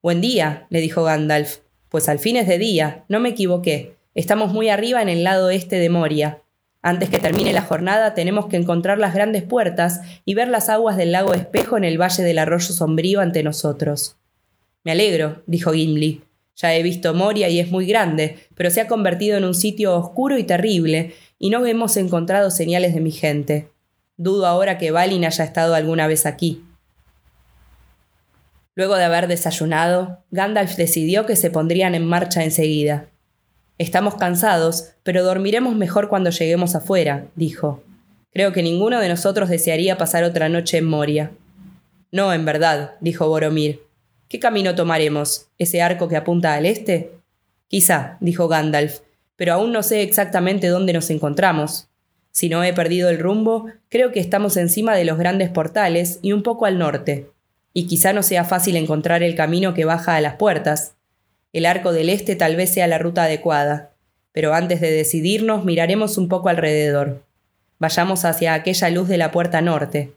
Buen 0.03 0.19
día, 0.19 0.67
le 0.69 0.81
dijo 0.81 1.03
Gandalf. 1.03 1.59
Pues 1.87 2.09
al 2.09 2.19
fin 2.19 2.35
es 2.35 2.49
de 2.49 2.57
día, 2.57 3.05
no 3.07 3.21
me 3.21 3.29
equivoqué. 3.29 3.95
Estamos 4.13 4.51
muy 4.51 4.67
arriba 4.67 5.01
en 5.01 5.07
el 5.07 5.23
lado 5.23 5.49
este 5.51 5.79
de 5.79 5.89
Moria. 5.89 6.41
Antes 6.85 7.09
que 7.09 7.17
termine 7.17 7.51
la 7.51 7.63
jornada 7.63 8.13
tenemos 8.13 8.45
que 8.45 8.57
encontrar 8.57 8.99
las 8.99 9.15
grandes 9.15 9.41
puertas 9.41 10.01
y 10.23 10.35
ver 10.35 10.49
las 10.49 10.69
aguas 10.69 10.97
del 10.97 11.13
lago 11.13 11.33
Espejo 11.33 11.77
en 11.77 11.83
el 11.83 11.99
valle 11.99 12.21
del 12.21 12.37
arroyo 12.37 12.71
sombrío 12.71 13.21
ante 13.21 13.41
nosotros. 13.41 14.17
Me 14.83 14.91
alegro, 14.91 15.41
dijo 15.47 15.73
Gimli. 15.73 16.21
Ya 16.55 16.75
he 16.75 16.83
visto 16.83 17.15
Moria 17.15 17.49
y 17.49 17.59
es 17.59 17.71
muy 17.71 17.87
grande, 17.87 18.37
pero 18.53 18.69
se 18.69 18.81
ha 18.81 18.87
convertido 18.87 19.35
en 19.35 19.45
un 19.45 19.55
sitio 19.55 19.95
oscuro 19.97 20.37
y 20.37 20.43
terrible, 20.43 21.15
y 21.39 21.49
no 21.49 21.65
hemos 21.65 21.97
encontrado 21.97 22.51
señales 22.51 22.93
de 22.93 23.01
mi 23.01 23.11
gente. 23.11 23.71
Dudo 24.15 24.45
ahora 24.45 24.77
que 24.77 24.91
Balin 24.91 25.25
haya 25.25 25.43
estado 25.43 25.73
alguna 25.73 26.05
vez 26.05 26.27
aquí. 26.27 26.63
Luego 28.75 28.95
de 28.95 29.05
haber 29.05 29.27
desayunado, 29.27 30.23
Gandalf 30.29 30.75
decidió 30.75 31.25
que 31.25 31.35
se 31.35 31.49
pondrían 31.49 31.95
en 31.95 32.05
marcha 32.05 32.43
enseguida. 32.43 33.07
Estamos 33.77 34.15
cansados, 34.15 34.93
pero 35.03 35.23
dormiremos 35.23 35.75
mejor 35.75 36.09
cuando 36.09 36.29
lleguemos 36.29 36.75
afuera, 36.75 37.25
dijo. 37.35 37.83
Creo 38.31 38.53
que 38.53 38.63
ninguno 38.63 38.99
de 38.99 39.09
nosotros 39.09 39.49
desearía 39.49 39.97
pasar 39.97 40.23
otra 40.23 40.49
noche 40.49 40.77
en 40.77 40.85
Moria. 40.85 41.31
No, 42.11 42.33
en 42.33 42.45
verdad, 42.45 42.95
dijo 43.01 43.27
Boromir. 43.27 43.81
¿Qué 44.29 44.39
camino 44.39 44.75
tomaremos? 44.75 45.47
¿Ese 45.57 45.81
arco 45.81 46.07
que 46.07 46.15
apunta 46.15 46.53
al 46.53 46.65
este? 46.65 47.11
Quizá, 47.67 48.17
dijo 48.21 48.47
Gandalf, 48.47 48.99
pero 49.35 49.53
aún 49.53 49.71
no 49.71 49.83
sé 49.83 50.01
exactamente 50.01 50.67
dónde 50.67 50.93
nos 50.93 51.09
encontramos. 51.09 51.89
Si 52.31 52.49
no 52.49 52.63
he 52.63 52.73
perdido 52.73 53.09
el 53.09 53.19
rumbo, 53.19 53.65
creo 53.89 54.11
que 54.11 54.19
estamos 54.19 54.57
encima 54.57 54.95
de 54.95 55.05
los 55.05 55.17
grandes 55.17 55.49
portales 55.49 56.19
y 56.21 56.31
un 56.31 56.43
poco 56.43 56.65
al 56.65 56.77
norte 56.77 57.29
y 57.77 57.87
quizá 57.87 58.13
no 58.13 58.23
sea 58.23 58.45
fácil 58.45 58.77
encontrar 58.77 59.21
el 59.21 59.35
camino 59.35 59.73
que 59.73 59.83
baja 59.83 60.15
a 60.15 60.21
las 60.21 60.35
puertas. 60.35 60.94
El 61.55 61.65
arco 61.65 61.93
del 61.93 62.09
este 62.09 62.35
tal 62.35 62.57
vez 62.57 62.73
sea 62.73 62.85
la 62.85 62.97
ruta 62.97 63.23
adecuada, 63.23 63.91
pero 64.33 64.53
antes 64.53 64.81
de 64.81 64.91
decidirnos 64.91 65.63
miraremos 65.63 66.17
un 66.17 66.27
poco 66.27 66.49
alrededor. 66.49 67.23
Vayamos 67.79 68.25
hacia 68.25 68.53
aquella 68.53 68.89
luz 68.89 69.07
de 69.07 69.17
la 69.17 69.31
puerta 69.31 69.61
norte. 69.61 70.11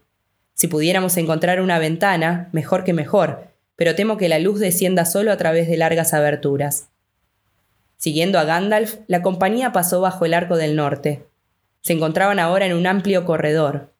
Si 0.53 0.67
pudiéramos 0.67 1.15
encontrar 1.15 1.61
una 1.61 1.79
ventana, 1.79 2.49
mejor 2.51 2.83
que 2.83 2.91
mejor, 2.91 3.47
pero 3.77 3.95
temo 3.95 4.17
que 4.17 4.27
la 4.27 4.37
luz 4.37 4.59
descienda 4.59 5.05
solo 5.05 5.31
a 5.31 5.37
través 5.37 5.69
de 5.69 5.77
largas 5.77 6.13
aberturas. 6.13 6.89
Siguiendo 7.95 8.37
a 8.37 8.43
Gandalf, 8.43 8.97
la 9.07 9.21
compañía 9.21 9.71
pasó 9.71 10.01
bajo 10.01 10.25
el 10.25 10.33
arco 10.33 10.57
del 10.57 10.75
norte. 10.75 11.23
Se 11.83 11.93
encontraban 11.93 12.39
ahora 12.39 12.65
en 12.65 12.73
un 12.73 12.85
amplio 12.85 13.23
corredor. 13.23 13.93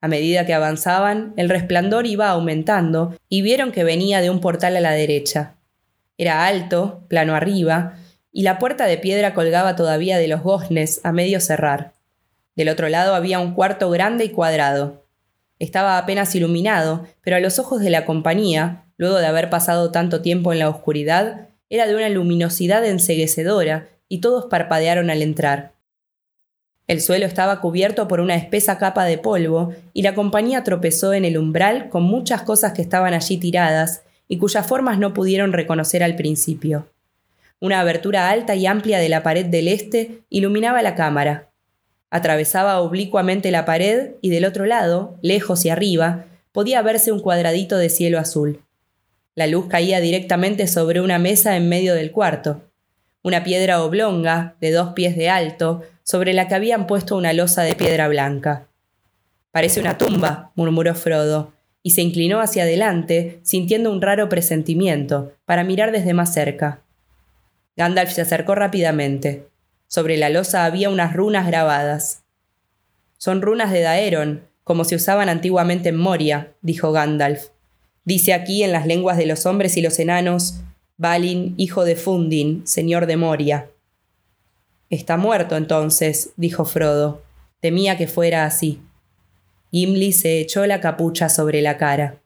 A 0.00 0.06
medida 0.06 0.46
que 0.46 0.54
avanzaban, 0.54 1.32
el 1.36 1.48
resplandor 1.48 2.06
iba 2.06 2.28
aumentando 2.28 3.16
y 3.28 3.42
vieron 3.42 3.72
que 3.72 3.82
venía 3.82 4.20
de 4.20 4.30
un 4.30 4.40
portal 4.40 4.76
a 4.76 4.80
la 4.80 4.92
derecha. 4.92 5.56
Era 6.16 6.46
alto, 6.46 7.04
plano 7.08 7.34
arriba, 7.34 7.94
y 8.30 8.42
la 8.42 8.58
puerta 8.58 8.86
de 8.86 8.98
piedra 8.98 9.34
colgaba 9.34 9.76
todavía 9.76 10.18
de 10.18 10.28
los 10.28 10.42
goznes 10.42 11.00
a 11.04 11.12
medio 11.12 11.40
cerrar. 11.40 11.94
Del 12.56 12.68
otro 12.68 12.88
lado 12.88 13.14
había 13.14 13.40
un 13.40 13.54
cuarto 13.54 13.90
grande 13.90 14.24
y 14.24 14.30
cuadrado. 14.30 15.04
Estaba 15.58 15.98
apenas 15.98 16.34
iluminado, 16.34 17.06
pero 17.20 17.36
a 17.36 17.40
los 17.40 17.58
ojos 17.58 17.80
de 17.80 17.90
la 17.90 18.04
compañía, 18.04 18.84
luego 18.96 19.16
de 19.18 19.26
haber 19.26 19.50
pasado 19.50 19.90
tanto 19.90 20.22
tiempo 20.22 20.52
en 20.52 20.60
la 20.60 20.68
oscuridad, 20.68 21.48
era 21.68 21.86
de 21.86 21.96
una 21.96 22.08
luminosidad 22.08 22.84
enseguecedora, 22.84 23.88
y 24.08 24.20
todos 24.20 24.46
parpadearon 24.46 25.10
al 25.10 25.22
entrar. 25.22 25.74
El 26.86 27.00
suelo 27.00 27.24
estaba 27.24 27.60
cubierto 27.60 28.06
por 28.08 28.20
una 28.20 28.36
espesa 28.36 28.78
capa 28.78 29.04
de 29.04 29.16
polvo 29.16 29.72
y 29.94 30.02
la 30.02 30.14
compañía 30.14 30.64
tropezó 30.64 31.14
en 31.14 31.24
el 31.24 31.38
umbral 31.38 31.88
con 31.88 32.02
muchas 32.02 32.42
cosas 32.42 32.74
que 32.74 32.82
estaban 32.82 33.14
allí 33.14 33.38
tiradas 33.38 34.02
y 34.28 34.38
cuyas 34.38 34.66
formas 34.66 34.98
no 34.98 35.14
pudieron 35.14 35.52
reconocer 35.52 36.02
al 36.02 36.16
principio. 36.16 36.88
Una 37.60 37.80
abertura 37.80 38.30
alta 38.30 38.54
y 38.54 38.66
amplia 38.66 38.98
de 38.98 39.08
la 39.08 39.22
pared 39.22 39.46
del 39.46 39.68
este 39.68 40.22
iluminaba 40.28 40.82
la 40.82 40.94
cámara. 40.94 41.50
Atravesaba 42.10 42.80
oblicuamente 42.80 43.50
la 43.50 43.64
pared 43.64 44.12
y 44.20 44.30
del 44.30 44.44
otro 44.44 44.66
lado, 44.66 45.16
lejos 45.22 45.64
y 45.64 45.70
arriba, 45.70 46.26
podía 46.52 46.82
verse 46.82 47.10
un 47.10 47.20
cuadradito 47.20 47.78
de 47.78 47.88
cielo 47.88 48.18
azul. 48.18 48.60
La 49.34 49.46
luz 49.46 49.66
caía 49.66 50.00
directamente 50.00 50.68
sobre 50.68 51.00
una 51.00 51.18
mesa 51.18 51.56
en 51.56 51.68
medio 51.68 51.94
del 51.94 52.12
cuarto. 52.12 52.60
Una 53.22 53.42
piedra 53.42 53.82
oblonga, 53.82 54.54
de 54.60 54.70
dos 54.70 54.92
pies 54.92 55.16
de 55.16 55.30
alto, 55.30 55.82
sobre 56.04 56.34
la 56.34 56.46
que 56.46 56.54
habían 56.54 56.86
puesto 56.86 57.16
una 57.16 57.32
losa 57.32 57.62
de 57.62 57.74
piedra 57.74 58.06
blanca. 58.08 58.68
Parece 59.50 59.80
una 59.80 59.96
tumba, 59.96 60.52
murmuró 60.54 60.94
Frodo, 60.94 61.53
y 61.86 61.90
se 61.90 62.00
inclinó 62.00 62.40
hacia 62.40 62.62
adelante, 62.62 63.40
sintiendo 63.42 63.92
un 63.92 64.00
raro 64.00 64.30
presentimiento, 64.30 65.34
para 65.44 65.64
mirar 65.64 65.92
desde 65.92 66.14
más 66.14 66.32
cerca. 66.32 66.80
Gandalf 67.76 68.10
se 68.10 68.22
acercó 68.22 68.54
rápidamente. 68.54 69.48
Sobre 69.86 70.16
la 70.16 70.30
losa 70.30 70.64
había 70.64 70.88
unas 70.88 71.12
runas 71.12 71.46
grabadas. 71.46 72.22
Son 73.18 73.42
runas 73.42 73.70
de 73.70 73.82
Daeron, 73.82 74.48
como 74.64 74.84
se 74.84 74.96
usaban 74.96 75.28
antiguamente 75.28 75.90
en 75.90 75.98
Moria, 75.98 76.54
dijo 76.62 76.90
Gandalf. 76.90 77.48
Dice 78.06 78.32
aquí 78.32 78.62
en 78.62 78.72
las 78.72 78.86
lenguas 78.86 79.18
de 79.18 79.26
los 79.26 79.44
hombres 79.44 79.76
y 79.76 79.82
los 79.82 79.98
enanos, 79.98 80.60
Balin, 80.96 81.52
hijo 81.58 81.84
de 81.84 81.96
Fundin, 81.96 82.66
señor 82.66 83.04
de 83.04 83.18
Moria. 83.18 83.68
Está 84.88 85.18
muerto 85.18 85.54
entonces, 85.54 86.30
dijo 86.36 86.64
Frodo. 86.64 87.22
Temía 87.60 87.98
que 87.98 88.06
fuera 88.06 88.46
así. 88.46 88.80
Gimli 89.74 90.12
se 90.12 90.38
echó 90.38 90.66
la 90.66 90.80
capucha 90.80 91.28
sobre 91.28 91.60
la 91.60 91.76
cara. 91.76 92.23